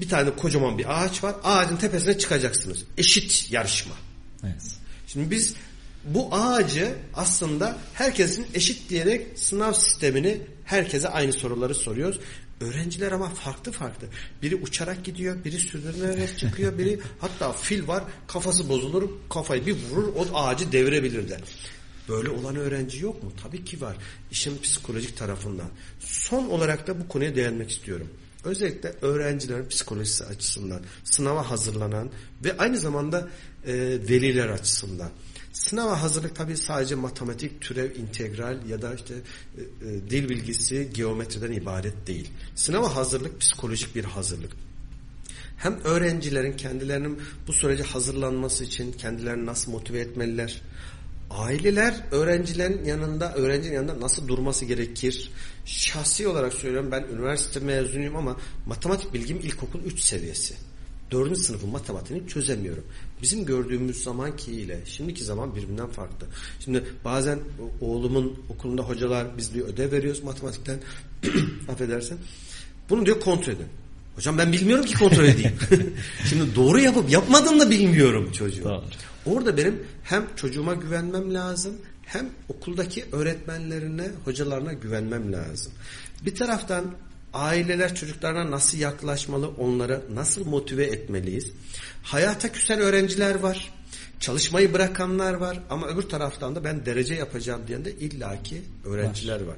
bir 0.00 0.08
tane 0.08 0.30
kocaman 0.30 0.78
bir 0.78 1.02
ağaç 1.02 1.24
var. 1.24 1.34
Ağacın 1.44 1.76
tepesine 1.76 2.18
çıkacaksınız. 2.18 2.84
Eşit 2.98 3.52
yarışma. 3.52 3.94
Evet. 4.44 4.62
Şimdi 5.06 5.30
biz 5.30 5.54
bu 6.04 6.28
ağacı 6.34 6.94
aslında 7.14 7.76
herkesin 7.94 8.46
eşit 8.54 8.90
diyerek 8.90 9.26
sınav 9.38 9.72
sistemini 9.72 10.40
herkese 10.64 11.08
aynı 11.08 11.32
soruları 11.32 11.74
soruyoruz. 11.74 12.20
Öğrenciler 12.60 13.12
ama 13.12 13.28
farklı 13.28 13.72
farklı. 13.72 14.06
Biri 14.42 14.56
uçarak 14.56 15.04
gidiyor, 15.04 15.44
biri 15.44 15.58
sürdürülerek 15.58 16.38
çıkıyor, 16.38 16.78
biri 16.78 17.00
hatta 17.18 17.52
fil 17.52 17.88
var 17.88 18.04
kafası 18.26 18.68
bozulur, 18.68 19.10
kafayı 19.30 19.66
bir 19.66 19.76
vurur 19.90 20.12
o 20.16 20.38
ağacı 20.38 20.72
devirebilir 20.72 21.28
de. 21.28 21.40
Böyle 22.08 22.30
olan 22.30 22.56
öğrenci 22.56 23.02
yok 23.02 23.22
mu? 23.22 23.32
Tabii 23.42 23.64
ki 23.64 23.80
var. 23.80 23.96
İşin 24.30 24.58
psikolojik 24.58 25.16
tarafından. 25.16 25.68
Son 26.00 26.46
olarak 26.46 26.86
da 26.86 27.00
bu 27.00 27.08
konuya 27.08 27.36
değinmek 27.36 27.70
istiyorum. 27.70 28.08
Özellikle 28.44 28.94
öğrencilerin 29.02 29.68
psikolojisi 29.68 30.24
açısından, 30.24 30.82
sınava 31.04 31.50
hazırlanan 31.50 32.10
ve 32.44 32.56
aynı 32.56 32.78
zamanda 32.78 33.28
e, 33.66 33.74
veliler 34.08 34.48
açısından. 34.48 35.10
Sınava 35.52 36.02
hazırlık 36.02 36.36
tabii 36.36 36.56
sadece 36.56 36.94
matematik, 36.94 37.60
türev, 37.60 37.96
integral 37.96 38.66
ya 38.68 38.82
da 38.82 38.94
işte 38.94 39.14
e, 39.14 39.60
e, 39.60 40.10
dil 40.10 40.28
bilgisi, 40.28 40.90
geometriden 40.94 41.52
ibaret 41.52 42.06
değil. 42.06 42.30
Sınava 42.54 42.96
hazırlık 42.96 43.40
psikolojik 43.40 43.94
bir 43.94 44.04
hazırlık. 44.04 44.52
Hem 45.56 45.80
öğrencilerin 45.84 46.56
kendilerinin 46.56 47.18
bu 47.46 47.52
sürece 47.52 47.82
hazırlanması 47.82 48.64
için 48.64 48.92
kendilerini 48.92 49.46
nasıl 49.46 49.72
motive 49.72 50.00
etmeliler, 50.00 50.62
aileler 51.38 51.94
öğrencilerin 52.10 52.84
yanında, 52.84 53.34
öğrencinin 53.34 53.74
yanında 53.74 54.00
nasıl 54.00 54.28
durması 54.28 54.64
gerekir? 54.64 55.30
Şahsi 55.64 56.28
olarak 56.28 56.52
söylüyorum 56.52 56.90
ben 56.92 57.02
üniversite 57.02 57.60
mezunuyum 57.60 58.16
ama 58.16 58.36
matematik 58.66 59.14
bilgim 59.14 59.36
ilkokul 59.36 59.80
3 59.80 60.00
seviyesi. 60.00 60.54
Dördüncü 61.10 61.40
sınıfın 61.40 61.70
matematiğini 61.70 62.28
çözemiyorum. 62.28 62.84
Bizim 63.22 63.44
gördüğümüz 63.44 64.02
zamanki 64.02 64.52
ile 64.52 64.80
şimdiki 64.84 65.24
zaman 65.24 65.56
birbirinden 65.56 65.88
farklı. 65.88 66.26
Şimdi 66.60 66.84
bazen 67.04 67.38
oğlumun 67.80 68.42
okulunda 68.48 68.82
hocalar 68.82 69.38
biz 69.38 69.54
diyor 69.54 69.68
ödev 69.68 69.92
veriyoruz 69.92 70.22
matematikten 70.22 70.80
affedersin. 71.68 72.18
Bunu 72.90 73.06
diyor 73.06 73.20
kontrol 73.20 73.52
edin. 73.52 73.66
Hocam 74.16 74.38
ben 74.38 74.52
bilmiyorum 74.52 74.84
ki 74.84 74.94
kontrol 74.94 75.24
edeyim. 75.24 75.52
Şimdi 76.28 76.54
doğru 76.54 76.78
yapıp 76.80 77.10
yapmadığını 77.10 77.60
da 77.60 77.70
bilmiyorum 77.70 78.32
çocuğu. 78.32 78.64
Doğru. 78.64 78.82
Orada 79.26 79.56
benim 79.56 79.86
hem 80.02 80.26
çocuğuma 80.36 80.74
güvenmem 80.74 81.34
lazım 81.34 81.74
hem 82.02 82.30
okuldaki 82.48 83.04
öğretmenlerine, 83.12 84.10
hocalarına 84.24 84.72
güvenmem 84.72 85.32
lazım. 85.32 85.72
Bir 86.24 86.34
taraftan 86.34 86.84
Aileler 87.32 87.94
çocuklarına 87.94 88.50
nasıl 88.50 88.78
yaklaşmalı, 88.78 89.48
onları 89.48 90.02
nasıl 90.14 90.46
motive 90.46 90.84
etmeliyiz? 90.84 91.52
Hayata 92.02 92.52
küsen 92.52 92.80
öğrenciler 92.80 93.34
var. 93.34 93.72
Çalışmayı 94.20 94.72
bırakanlar 94.72 95.34
var 95.34 95.60
ama 95.70 95.88
öbür 95.88 96.02
taraftan 96.02 96.54
da 96.54 96.64
ben 96.64 96.86
derece 96.86 97.14
yapacağım 97.14 97.62
diyen 97.68 97.84
de 97.84 97.92
illaki 97.92 98.62
öğrenciler 98.84 99.40
var. 99.40 99.46
var. 99.46 99.56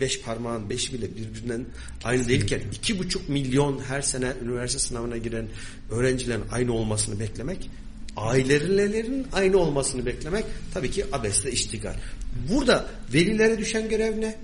Beş 0.00 0.20
parmağın 0.20 0.70
beşi 0.70 0.92
bile 0.92 1.16
birbirinden 1.16 1.66
aynı 2.04 2.28
değilken 2.28 2.60
iki 2.72 2.98
buçuk 2.98 3.28
milyon 3.28 3.78
her 3.88 4.02
sene 4.02 4.32
üniversite 4.44 4.78
sınavına 4.78 5.16
giren 5.16 5.46
öğrencilerin 5.90 6.44
aynı 6.52 6.72
olmasını 6.72 7.20
beklemek 7.20 7.70
ailelerin 8.16 9.26
aynı 9.32 9.58
olmasını 9.58 10.06
beklemek 10.06 10.44
tabii 10.74 10.90
ki 10.90 11.04
abesle 11.12 11.52
iştigal. 11.52 11.94
Burada 12.50 12.86
velilere 13.14 13.58
düşen 13.58 13.88
görev 13.88 14.20
ne? 14.20 14.36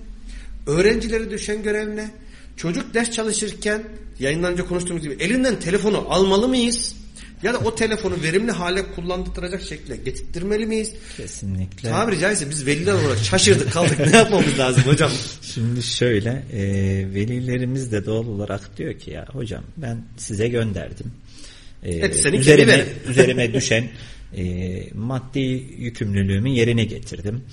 Öğrencilere 0.67 1.31
düşen 1.31 1.63
görev 1.63 1.97
ne? 1.97 2.11
Çocuk 2.57 2.95
ders 2.95 3.11
çalışırken 3.11 3.83
yayından 4.19 4.57
konuştuğumuz 4.57 5.03
gibi 5.03 5.17
elinden 5.21 5.61
telefonu 5.61 6.05
almalı 6.09 6.49
mıyız? 6.49 6.95
Ya 7.43 7.55
da 7.55 7.59
o 7.59 7.75
telefonu 7.75 8.23
verimli 8.23 8.53
hale 8.53 8.93
kullandıracak 8.93 9.63
şekilde 9.63 9.97
getirttirmeli 9.97 10.67
miyiz? 10.67 10.93
Kesinlikle. 11.17 11.89
Tabiri 11.91 12.19
caizse 12.19 12.51
biz 12.51 12.67
veliler 12.67 12.93
olarak 12.93 13.19
şaşırdık 13.19 13.73
kaldık. 13.73 13.99
ne 13.99 14.17
yapmamız 14.17 14.59
lazım 14.59 14.83
hocam? 14.83 15.11
Şimdi 15.43 15.83
şöyle 15.83 16.31
e, 16.53 16.63
velilerimiz 17.15 17.93
de 17.93 18.07
doğal 18.07 18.27
olarak 18.27 18.77
diyor 18.79 18.99
ki 18.99 19.11
ya 19.11 19.27
hocam 19.33 19.65
ben 19.77 20.03
size 20.17 20.49
gönderdim. 20.49 21.13
E, 21.83 22.11
üzerime, 22.33 22.85
üzerime 23.09 23.55
düşen 23.55 23.89
e, 24.37 24.45
maddi 24.95 25.39
yükümlülüğümü 25.79 26.49
yerine 26.49 26.85
getirdim. 26.85 27.45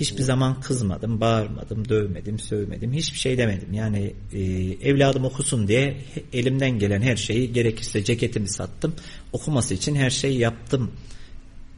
Hiçbir 0.00 0.22
zaman 0.22 0.60
kızmadım, 0.60 1.20
bağırmadım, 1.20 1.88
dövmedim, 1.88 2.38
sövmedim, 2.38 2.92
hiçbir 2.92 3.18
şey 3.18 3.38
demedim. 3.38 3.72
Yani 3.72 4.12
e, 4.32 4.40
evladım 4.88 5.24
okusun 5.24 5.68
diye 5.68 5.96
elimden 6.32 6.78
gelen 6.78 7.02
her 7.02 7.16
şeyi 7.16 7.52
gerekirse 7.52 8.04
ceketimi 8.04 8.48
sattım, 8.48 8.94
okuması 9.32 9.74
için 9.74 9.94
her 9.94 10.10
şeyi 10.10 10.38
yaptım 10.38 10.92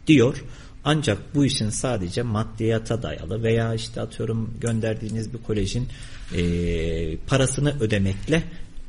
diyor. 0.07 0.45
Ancak 0.85 1.35
bu 1.35 1.45
işin 1.45 1.71
sadece 1.71 2.23
maddiyata 2.23 3.03
dayalı 3.03 3.43
veya 3.43 3.75
işte 3.75 4.01
atıyorum 4.01 4.55
gönderdiğiniz 4.61 5.33
bir 5.33 5.39
kolejin 5.39 5.89
e, 6.37 7.17
parasını 7.17 7.81
ödemekle 7.81 8.43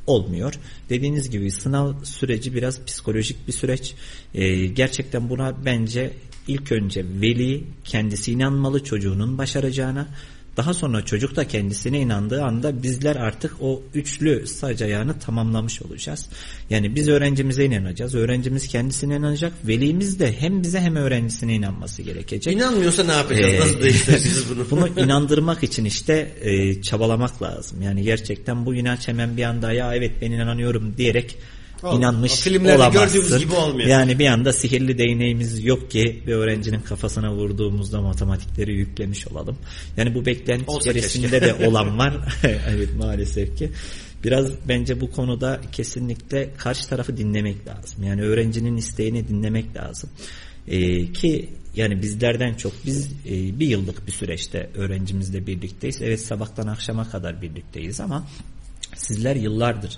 olmuyor. 0.10 0.54
Dediğiniz 0.90 1.30
gibi 1.30 1.52
sınav 1.52 1.94
süreci 2.04 2.56
biraz 2.56 2.86
psikolojik 2.86 3.48
bir 3.48 3.54
süreç. 3.54 3.94
Ee, 4.34 4.66
gerçekten 4.66 5.30
buna 5.30 5.66
bence 5.66 6.14
ilk 6.48 6.72
önce 6.72 7.06
veli 7.22 7.64
kendisi 7.84 8.32
inanmalı 8.32 8.84
çocuğunun 8.84 9.38
başaracağına. 9.38 10.08
Daha 10.60 10.74
sonra 10.74 11.06
çocuk 11.06 11.36
da 11.36 11.48
kendisine 11.48 12.00
inandığı 12.00 12.44
anda 12.44 12.84
bizler 12.84 13.16
artık 13.16 13.56
o 13.62 13.84
üçlü 13.94 14.48
sac 14.48 14.82
ayağını 14.82 15.20
tamamlamış 15.20 15.82
olacağız. 15.82 16.26
Yani 16.70 16.96
biz 16.96 17.08
öğrencimize 17.08 17.66
inanacağız. 17.66 18.16
Öğrencimiz 18.16 18.68
kendisine 18.68 19.16
inanacak. 19.16 19.54
Velimiz 19.68 20.20
de 20.20 20.36
hem 20.40 20.64
bize 20.64 20.80
hem 20.80 20.96
öğrencisine 20.96 21.56
inanması 21.56 22.02
gerekecek. 22.02 22.54
İnanmıyorsa 22.54 23.04
ne 23.04 23.12
yapacağız? 23.12 23.54
Ee, 23.54 23.60
Nasıl 23.60 23.82
değiştireceğiz 23.82 24.46
bunu? 24.50 24.66
bunu 24.72 25.06
inandırmak 25.06 25.64
için 25.64 25.86
işte 25.86 26.32
e, 26.42 26.82
çabalamak 26.82 27.42
lazım. 27.44 27.82
Yani 27.82 28.04
gerçekten 28.04 28.66
bu 28.66 28.76
inanç 28.76 29.08
hemen 29.08 29.38
bir 29.38 29.44
anda 29.44 29.74
ya 29.74 29.96
evet 29.96 30.12
ben 30.22 30.32
inanıyorum 30.32 30.94
diyerek 30.98 31.38
Olmaz. 31.84 31.98
inanmış 32.00 32.36
Filmlerde 32.36 32.78
olamazsın. 32.78 33.22
gördüğümüz 33.22 33.44
gibi 33.44 33.54
olmuyor. 33.54 33.88
Yani 33.88 34.20
bir 34.20 34.28
anda 34.28 34.54
sihirli 34.54 34.98
değneğimiz 34.98 35.66
yok 35.66 35.92
ki 35.92 36.24
bir 36.28 36.34
öğrencinin 36.34 36.80
kafasına 36.82 37.34
vurduğumuzda 37.34 38.02
matematikleri 38.02 38.74
yüklemiş 38.74 39.28
olalım. 39.28 39.58
Yani 39.98 40.16
bu 40.16 40.26
beklenti 40.26 40.72
Olsa 40.72 40.90
içerisinde 40.90 41.42
de 41.42 41.54
olan 41.68 41.98
var. 41.98 42.14
evet 42.44 42.90
maalesef 42.98 43.58
ki. 43.58 43.72
Biraz 44.24 44.48
bence 44.68 45.02
bu 45.02 45.12
konuda 45.12 45.62
kesinlikle 45.72 46.54
karşı 46.58 46.90
tarafı 46.90 47.18
dinlemek 47.18 47.68
lazım. 47.68 48.04
Yani 48.04 48.22
öğrencinin 48.22 48.78
isteğini 48.78 49.28
dinlemek 49.28 49.76
lazım. 49.76 50.10
Ee, 50.68 51.12
ki 51.14 51.50
yani 51.76 52.02
bizlerden 52.02 52.54
çok 52.54 52.74
biz 52.86 53.08
e, 53.26 53.60
bir 53.60 53.68
yıllık 53.68 54.08
bir 54.08 54.12
süreçte 54.12 54.70
öğrencimizle 54.76 55.48
birlikteyiz. 55.48 56.02
Evet 56.02 56.22
sabahtan 56.22 56.68
akşama 56.68 57.10
kadar 57.10 57.42
birlikteyiz 57.42 58.00
ama 58.00 58.28
sizler 58.96 59.36
yıllardır 59.36 59.98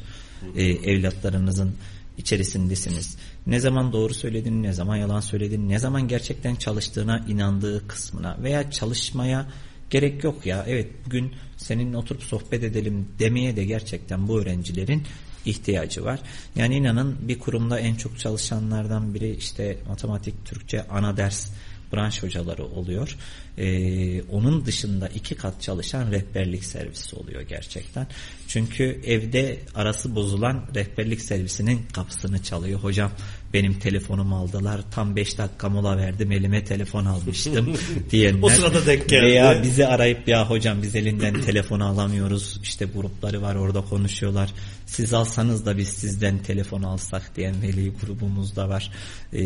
e, 0.55 0.63
evlatlarınızın 0.63 1.75
içerisindesiniz. 2.17 3.17
Ne 3.47 3.59
zaman 3.59 3.93
doğru 3.93 4.13
söylediğini, 4.13 4.63
ne 4.63 4.73
zaman 4.73 4.95
yalan 4.95 5.19
söylediğini, 5.19 5.69
ne 5.69 5.79
zaman 5.79 6.07
gerçekten 6.07 6.55
çalıştığına 6.55 7.25
inandığı 7.27 7.87
kısmına 7.87 8.37
veya 8.43 8.71
çalışmaya 8.71 9.47
gerek 9.89 10.23
yok 10.23 10.45
ya. 10.45 10.65
Evet 10.67 10.87
bugün 11.05 11.31
seninle 11.57 11.97
oturup 11.97 12.23
sohbet 12.23 12.63
edelim 12.63 13.07
demeye 13.19 13.55
de 13.55 13.65
gerçekten 13.65 14.27
bu 14.27 14.41
öğrencilerin 14.41 15.03
ihtiyacı 15.45 16.03
var. 16.03 16.19
Yani 16.55 16.75
inanın 16.75 17.17
bir 17.21 17.39
kurumda 17.39 17.79
en 17.79 17.95
çok 17.95 18.19
çalışanlardan 18.19 19.13
biri 19.13 19.35
işte 19.35 19.77
matematik, 19.87 20.45
Türkçe 20.45 20.87
ana 20.87 21.17
ders 21.17 21.51
branş 21.93 22.23
hocaları 22.23 22.65
oluyor. 22.65 23.17
Ee, 23.57 24.21
onun 24.21 24.65
dışında 24.65 25.07
iki 25.07 25.35
kat 25.35 25.61
çalışan 25.61 26.11
rehberlik 26.11 26.65
servisi 26.65 27.15
oluyor 27.15 27.41
gerçekten. 27.41 28.07
Çünkü 28.47 29.01
evde 29.05 29.59
arası 29.75 30.15
bozulan 30.15 30.65
rehberlik 30.75 31.21
servisinin 31.21 31.81
kapısını 31.93 32.43
çalıyor. 32.43 32.79
Hocam 32.79 33.11
benim 33.53 33.79
telefonumu 33.79 34.35
aldılar. 34.35 34.81
Tam 34.91 35.15
5 35.15 35.37
dakika 35.37 35.69
mola 35.69 35.97
verdim 35.97 36.31
elime 36.31 36.63
telefon 36.63 37.05
almıştım 37.05 37.73
diyenler. 38.11 38.41
o 38.41 38.49
sırada 38.49 38.85
denk 38.85 39.09
geldi. 39.09 39.25
Veya 39.25 39.63
bizi 39.63 39.87
arayıp 39.87 40.27
ya 40.27 40.49
hocam 40.49 40.81
biz 40.81 40.95
elinden 40.95 41.41
telefonu 41.41 41.85
alamıyoruz. 41.85 42.59
İşte 42.63 42.85
grupları 42.85 43.41
var 43.41 43.55
orada 43.55 43.81
konuşuyorlar. 43.81 44.53
Siz 44.85 45.13
alsanız 45.13 45.65
da 45.65 45.77
biz 45.77 45.87
sizden 45.87 46.37
telefon 46.37 46.83
alsak 46.83 47.35
diyen 47.35 47.61
veli 47.61 47.93
grubumuz 48.01 48.55
da 48.55 48.69
var. 48.69 48.91
Ee, 49.33 49.41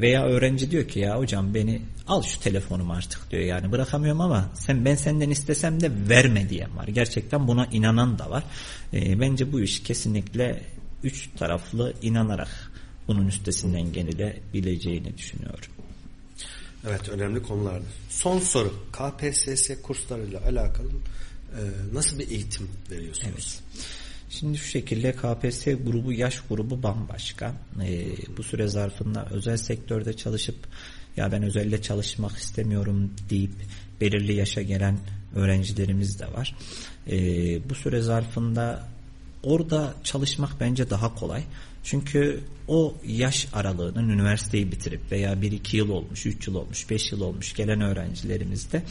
veya 0.00 0.24
öğrenci 0.24 0.70
diyor 0.70 0.88
ki 0.88 0.98
ya 0.98 1.18
hocam 1.18 1.54
beni 1.54 1.82
al 2.06 2.22
şu 2.22 2.40
telefonumu 2.40 2.92
artık 2.92 3.30
diyor. 3.30 3.42
Yani 3.42 3.72
bırakamıyorum 3.72 4.20
ama 4.20 4.50
sen 4.54 4.84
ben 4.84 4.94
senden 4.94 5.30
istesem 5.30 5.80
de 5.80 5.90
verme 6.08 6.48
diyen 6.48 6.76
var. 6.76 6.88
Gerçekten 6.88 7.48
buna 7.48 7.66
inanan 7.66 8.18
da 8.18 8.30
var. 8.30 8.44
Ee, 8.94 9.20
bence 9.20 9.52
bu 9.52 9.60
iş 9.60 9.82
kesinlikle 9.82 10.62
üç 11.02 11.28
taraflı 11.38 11.94
inanarak 12.02 12.73
bunun 13.08 13.26
üstesinden 13.26 13.92
gelinebileceğini 13.92 15.18
düşünüyorum. 15.18 15.70
Evet 16.88 17.08
önemli 17.08 17.42
konulardır. 17.42 17.88
Son 18.10 18.38
soru 18.38 18.74
KPSS 18.92 19.70
kurslarıyla 19.82 20.40
alakalı 20.40 20.88
e, 20.88 21.60
nasıl 21.92 22.18
bir 22.18 22.30
eğitim 22.30 22.68
veriyorsunuz? 22.90 23.30
Evet. 23.34 23.84
Şimdi 24.30 24.58
şu 24.58 24.68
şekilde 24.68 25.12
KPSS 25.12 25.64
grubu 25.64 26.12
yaş 26.12 26.40
grubu 26.48 26.82
bambaşka. 26.82 27.54
E, 27.82 28.06
bu 28.36 28.42
süre 28.42 28.68
zarfında 28.68 29.28
özel 29.30 29.56
sektörde 29.56 30.16
çalışıp 30.16 30.56
ya 31.16 31.32
ben 31.32 31.42
özelde 31.42 31.82
çalışmak 31.82 32.36
istemiyorum 32.36 33.10
deyip 33.30 33.52
belirli 34.00 34.34
yaşa 34.34 34.62
gelen 34.62 34.98
öğrencilerimiz 35.34 36.20
de 36.20 36.32
var. 36.32 36.56
E, 37.10 37.16
bu 37.70 37.74
süre 37.74 38.00
zarfında 38.00 38.88
orada 39.42 39.94
çalışmak 40.04 40.60
bence 40.60 40.90
daha 40.90 41.14
kolay. 41.14 41.42
Çünkü 41.84 42.40
o 42.68 42.94
yaş 43.06 43.48
aralığının 43.52 44.08
üniversiteyi 44.08 44.72
bitirip 44.72 45.12
veya 45.12 45.32
1-2 45.32 45.76
yıl 45.76 45.88
olmuş, 45.88 46.26
3 46.26 46.48
yıl 46.48 46.54
olmuş, 46.54 46.90
5 46.90 47.12
yıl 47.12 47.20
olmuş 47.20 47.54
gelen 47.54 47.80
öğrencilerimiz 47.80 48.72
de 48.72 48.82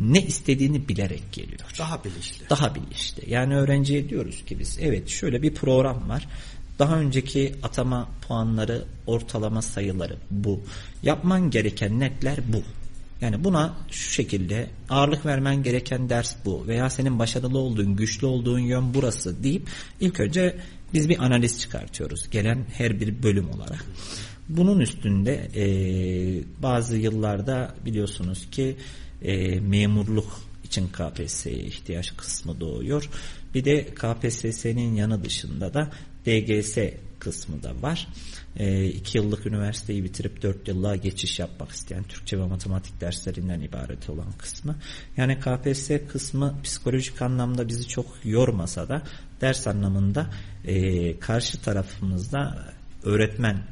ne 0.00 0.22
istediğini 0.22 0.88
bilerek 0.88 1.32
geliyor. 1.32 1.60
Daha 1.78 2.04
bilinçli. 2.04 2.50
Daha 2.50 2.74
bilinçli. 2.74 3.30
Yani 3.30 3.56
öğrenciye 3.56 4.08
diyoruz 4.08 4.44
ki 4.44 4.58
biz 4.58 4.78
evet 4.80 5.08
şöyle 5.08 5.42
bir 5.42 5.54
program 5.54 6.08
var. 6.08 6.28
Daha 6.78 6.98
önceki 6.98 7.54
atama 7.62 8.08
puanları, 8.28 8.84
ortalama 9.06 9.62
sayıları 9.62 10.16
bu. 10.30 10.60
Yapman 11.02 11.50
gereken 11.50 12.00
netler 12.00 12.38
bu. 12.48 12.62
Yani 13.20 13.44
buna 13.44 13.76
şu 13.90 14.12
şekilde 14.12 14.70
ağırlık 14.90 15.26
vermen 15.26 15.62
gereken 15.62 16.08
ders 16.08 16.36
bu 16.44 16.66
veya 16.66 16.90
senin 16.90 17.18
başarılı 17.18 17.58
olduğun, 17.58 17.96
güçlü 17.96 18.26
olduğun 18.26 18.58
yön 18.58 18.94
burası 18.94 19.42
deyip 19.42 19.68
ilk 20.00 20.20
önce 20.20 20.56
biz 20.96 21.08
bir 21.08 21.24
analiz 21.24 21.60
çıkartıyoruz 21.60 22.30
gelen 22.30 22.66
her 22.72 23.00
bir 23.00 23.22
bölüm 23.22 23.50
olarak. 23.50 23.84
Bunun 24.48 24.80
üstünde 24.80 25.48
e, 25.54 25.64
bazı 26.62 26.96
yıllarda 26.96 27.74
biliyorsunuz 27.84 28.50
ki 28.50 28.76
e, 29.22 29.60
memurluk 29.60 30.40
için 30.64 30.88
KPSS'ye 30.88 31.58
ihtiyaç 31.58 32.16
kısmı 32.16 32.60
doğuyor. 32.60 33.10
Bir 33.54 33.64
de 33.64 33.84
KPSS'nin 33.84 34.94
yanı 34.94 35.24
dışında 35.24 35.74
da 35.74 35.90
DGS 36.26 36.78
kısmı 37.18 37.62
da 37.62 37.82
var. 37.82 38.08
E, 38.58 38.84
iki 38.84 39.18
yıllık 39.18 39.46
üniversiteyi 39.46 40.04
bitirip 40.04 40.42
dört 40.42 40.68
yıllığa 40.68 40.96
geçiş 40.96 41.38
yapmak 41.38 41.70
isteyen 41.70 42.02
Türkçe 42.02 42.38
ve 42.38 42.46
matematik 42.46 43.00
derslerinden 43.00 43.60
ibaret 43.60 44.10
olan 44.10 44.32
kısmı. 44.38 44.76
Yani 45.16 45.38
KPSS 45.40 45.90
kısmı 46.08 46.54
psikolojik 46.62 47.22
anlamda 47.22 47.68
bizi 47.68 47.88
çok 47.88 48.06
yormasa 48.24 48.88
da 48.88 49.02
ders 49.40 49.66
anlamında 49.66 50.30
e, 50.64 51.18
karşı 51.18 51.62
tarafımızda 51.62 52.72
öğretmen 53.02 53.62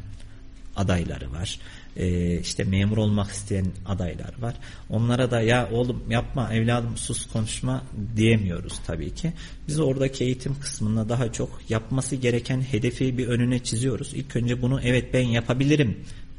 adayları 0.76 1.32
var. 1.32 1.60
E, 1.96 2.38
işte 2.40 2.64
memur 2.64 2.96
olmak 2.96 3.30
isteyen 3.30 3.66
adaylar 3.86 4.34
var. 4.40 4.54
Onlara 4.90 5.30
da 5.30 5.40
ya 5.40 5.68
oğlum 5.72 6.02
yapma 6.10 6.54
evladım 6.54 6.96
sus 6.96 7.26
konuşma 7.26 7.84
diyemiyoruz 8.16 8.80
tabii 8.86 9.14
ki. 9.14 9.32
Biz 9.68 9.80
oradaki 9.80 10.24
eğitim 10.24 10.60
kısmında 10.60 11.08
daha 11.08 11.32
çok 11.32 11.60
yapması 11.68 12.16
gereken 12.16 12.60
hedefi 12.60 13.18
bir 13.18 13.28
önüne 13.28 13.58
çiziyoruz. 13.58 14.14
İlk 14.14 14.36
önce 14.36 14.62
bunu 14.62 14.80
evet 14.82 15.14
ben 15.14 15.26
yapabilirim 15.26 15.98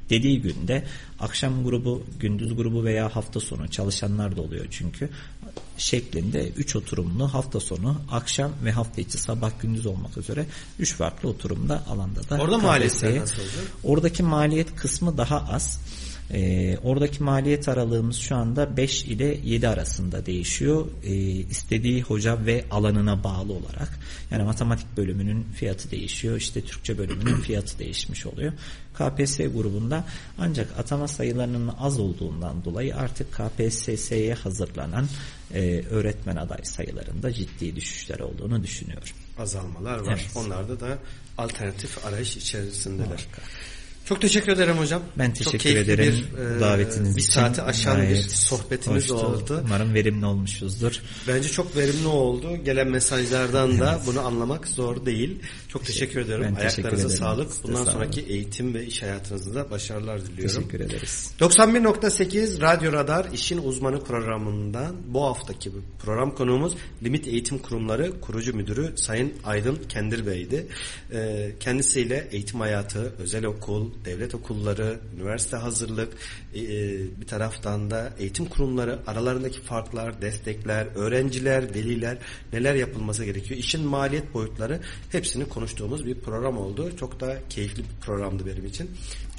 dediği 0.10 0.42
günde 0.42 0.84
akşam 1.20 1.64
grubu, 1.64 2.04
gündüz 2.20 2.56
grubu 2.56 2.84
veya 2.84 3.16
hafta 3.16 3.40
sonu 3.40 3.68
çalışanlar 3.68 4.38
da 4.38 4.42
oluyor 4.42 4.66
çünkü 4.72 5.10
şeklinde 5.78 6.50
3 6.50 6.76
oturumlu 6.76 7.34
hafta 7.34 7.60
sonu, 7.60 8.02
akşam 8.12 8.52
ve 8.64 8.72
hafta 8.72 9.02
içi 9.02 9.18
sabah 9.18 9.52
gündüz 9.62 9.86
olmak 9.86 10.18
üzere 10.18 10.46
3 10.80 10.94
farklı 10.94 11.30
oturumda 11.30 11.84
alanda 11.88 12.30
da 12.30 12.42
Orada 12.42 12.58
maliyetler 12.58 13.22
nasıl 13.22 13.36
Oradaki 13.84 14.24
maliyet 14.24 14.76
kısmı 14.76 15.18
daha 15.18 15.38
az. 15.38 15.80
E, 16.34 16.78
oradaki 16.84 17.24
maliyet 17.24 17.70
aralığımız 17.70 18.16
şu 18.16 18.36
anda 18.36 18.78
5 18.78 19.06
ile 19.06 19.40
7 19.44 19.68
arasında 19.68 20.26
değişiyor. 20.26 20.88
E, 21.04 21.14
istediği 21.26 22.02
hoca 22.02 22.46
ve 22.46 22.66
alanına 22.72 23.24
bağlı 23.24 23.54
olarak. 23.54 24.00
Yani 24.32 24.44
matematik 24.44 24.98
bölümünün 24.98 25.44
fiyatı 25.44 25.92
değişiyor. 25.92 26.38
İşte 26.38 26.62
Türkçe 26.62 26.98
bölümünün 26.98 27.36
fiyatı 27.42 27.80
değişmiş 27.80 28.26
oluyor. 28.26 28.54
KPSS 28.94 29.38
grubunda 29.38 30.04
ancak 30.38 30.80
atama 30.80 31.08
sayılarının 31.08 31.72
az 31.80 32.00
olduğundan 32.00 32.66
dolayı 32.66 32.96
artık 32.96 33.28
KPSS'ye 33.32 34.34
hazırlanan 34.34 35.08
e, 35.54 35.84
öğretmen 35.90 36.36
aday 36.36 36.64
sayılarında 36.64 37.34
ciddi 37.34 37.76
düşüşler 37.76 38.20
olduğunu 38.20 38.64
düşünüyorum. 38.64 39.08
Azalmalar 39.40 40.00
var. 40.00 40.20
Evet. 40.22 40.32
Onlarda 40.36 40.80
da 40.80 40.98
alternatif 41.38 42.06
arayış 42.06 42.38
içerisindeler. 42.38 43.08
Harika. 43.08 43.42
Çok 44.06 44.22
teşekkür 44.22 44.52
ederim 44.52 44.78
hocam. 44.78 45.02
Ben 45.18 45.34
teşekkür 45.34 45.60
Çok 45.60 45.66
ederim 45.66 46.16
bir, 46.38 46.58
e, 46.58 46.60
davetiniz 46.60 47.00
bir 47.00 47.04
için. 47.04 47.16
Bir 47.16 47.22
saati 47.22 47.62
aşan 47.62 48.02
bir 48.02 48.16
sohbetimiz 48.22 49.04
hoştu. 49.04 49.16
oldu. 49.28 49.62
Umarım 49.66 49.94
verimli 49.94 50.26
olmuşuzdur. 50.26 51.02
Bence 51.28 51.50
çok 51.50 51.78
verimli 51.78 52.08
oldu. 52.08 52.56
Gelen 52.66 52.88
mesajlardan 52.88 53.80
da 53.80 54.02
bunu 54.06 54.20
anlamak 54.26 54.68
zor 54.68 55.06
değil. 55.06 55.40
Çok 55.68 55.86
teşekkür, 55.86 56.08
teşekkür 56.08 56.20
ederim. 56.20 56.42
Ben 56.42 56.62
Ayaklarınıza 56.62 56.70
teşekkür 56.70 56.98
ederim. 56.98 57.10
sağlık. 57.10 57.64
Bundan 57.64 57.86
sağ 57.86 57.92
sonraki 57.92 58.22
eğitim 58.22 58.74
ve 58.74 58.86
iş 58.86 59.02
hayatınızda 59.02 59.56
da 59.56 59.72
başarılar 59.72 60.22
diliyorum. 60.26 60.56
Teşekkür 60.56 60.80
ederiz. 60.80 61.32
91.8 61.40 62.62
Radyo 62.62 62.94
Radar 62.94 63.26
İşin 63.34 63.58
Uzmanı 63.58 64.04
programından 64.04 64.96
bu 65.08 65.24
haftaki 65.24 65.72
program 66.00 66.36
konuğumuz 66.36 66.74
Limit 67.04 67.28
Eğitim 67.28 67.58
Kurumları 67.60 68.22
Kurucu 68.22 68.54
Müdürü 68.54 68.94
Sayın 68.98 69.34
Aydın 69.44 69.80
Kendir 69.90 70.26
Bey'di. 70.28 70.68
E, 71.14 71.52
kendisiyle 71.60 72.28
eğitim 72.32 72.60
hayatı, 72.60 73.14
özel 73.20 73.46
okul, 73.46 73.95
devlet 74.06 74.36
okulları, 74.36 75.00
üniversite 75.16 75.58
hazırlık, 75.58 76.14
e, 76.54 76.60
e, 76.60 76.98
bir 77.22 77.28
taraftan 77.28 77.92
da 77.92 78.14
eğitim 78.20 78.46
kurumları 78.46 79.00
aralarındaki 79.08 79.62
farklar, 79.62 80.22
destekler, 80.22 80.88
öğrenciler, 80.96 81.76
veliler 81.76 82.18
neler 82.54 82.76
yapılması 82.76 83.26
gerekiyor. 83.26 83.60
İşin 83.60 83.88
maliyet 83.88 84.34
boyutları 84.34 84.80
hepsini 85.12 85.50
konuştuğumuz 85.50 86.06
bir 86.06 86.20
program 86.20 86.58
oldu. 86.58 86.98
Çok 86.98 87.20
da 87.20 87.38
keyifli 87.50 87.84
bir 87.84 88.02
programdı 88.06 88.46
benim 88.46 88.66
için. 88.66 88.92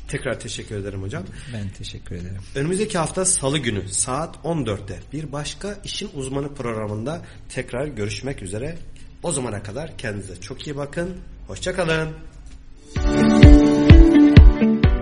Tekrar 0.09 0.41
teşekkür 0.41 0.77
ederim 0.77 1.03
hocam. 1.03 1.25
Ben 1.53 1.69
teşekkür 1.69 2.17
ederim. 2.17 2.41
Önümüzdeki 2.55 2.99
hafta 2.99 3.25
salı 3.25 3.59
günü 3.59 3.89
saat 3.89 4.37
14'te 4.37 4.99
bir 5.13 5.33
başka 5.33 5.79
işin 5.85 6.11
uzmanı 6.15 6.55
programında 6.55 7.23
tekrar 7.49 7.87
görüşmek 7.87 8.43
üzere. 8.43 8.79
O 9.23 9.33
zamana 9.33 9.63
kadar 9.63 9.99
kendinize 9.99 10.41
çok 10.41 10.67
iyi 10.67 10.77
bakın. 10.77 11.17
Hoşçakalın. 11.47 12.09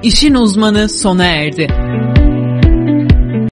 İşin 0.04 0.34
uzmanı 0.34 0.88
sona 0.88 1.24
erdi. 1.24 1.66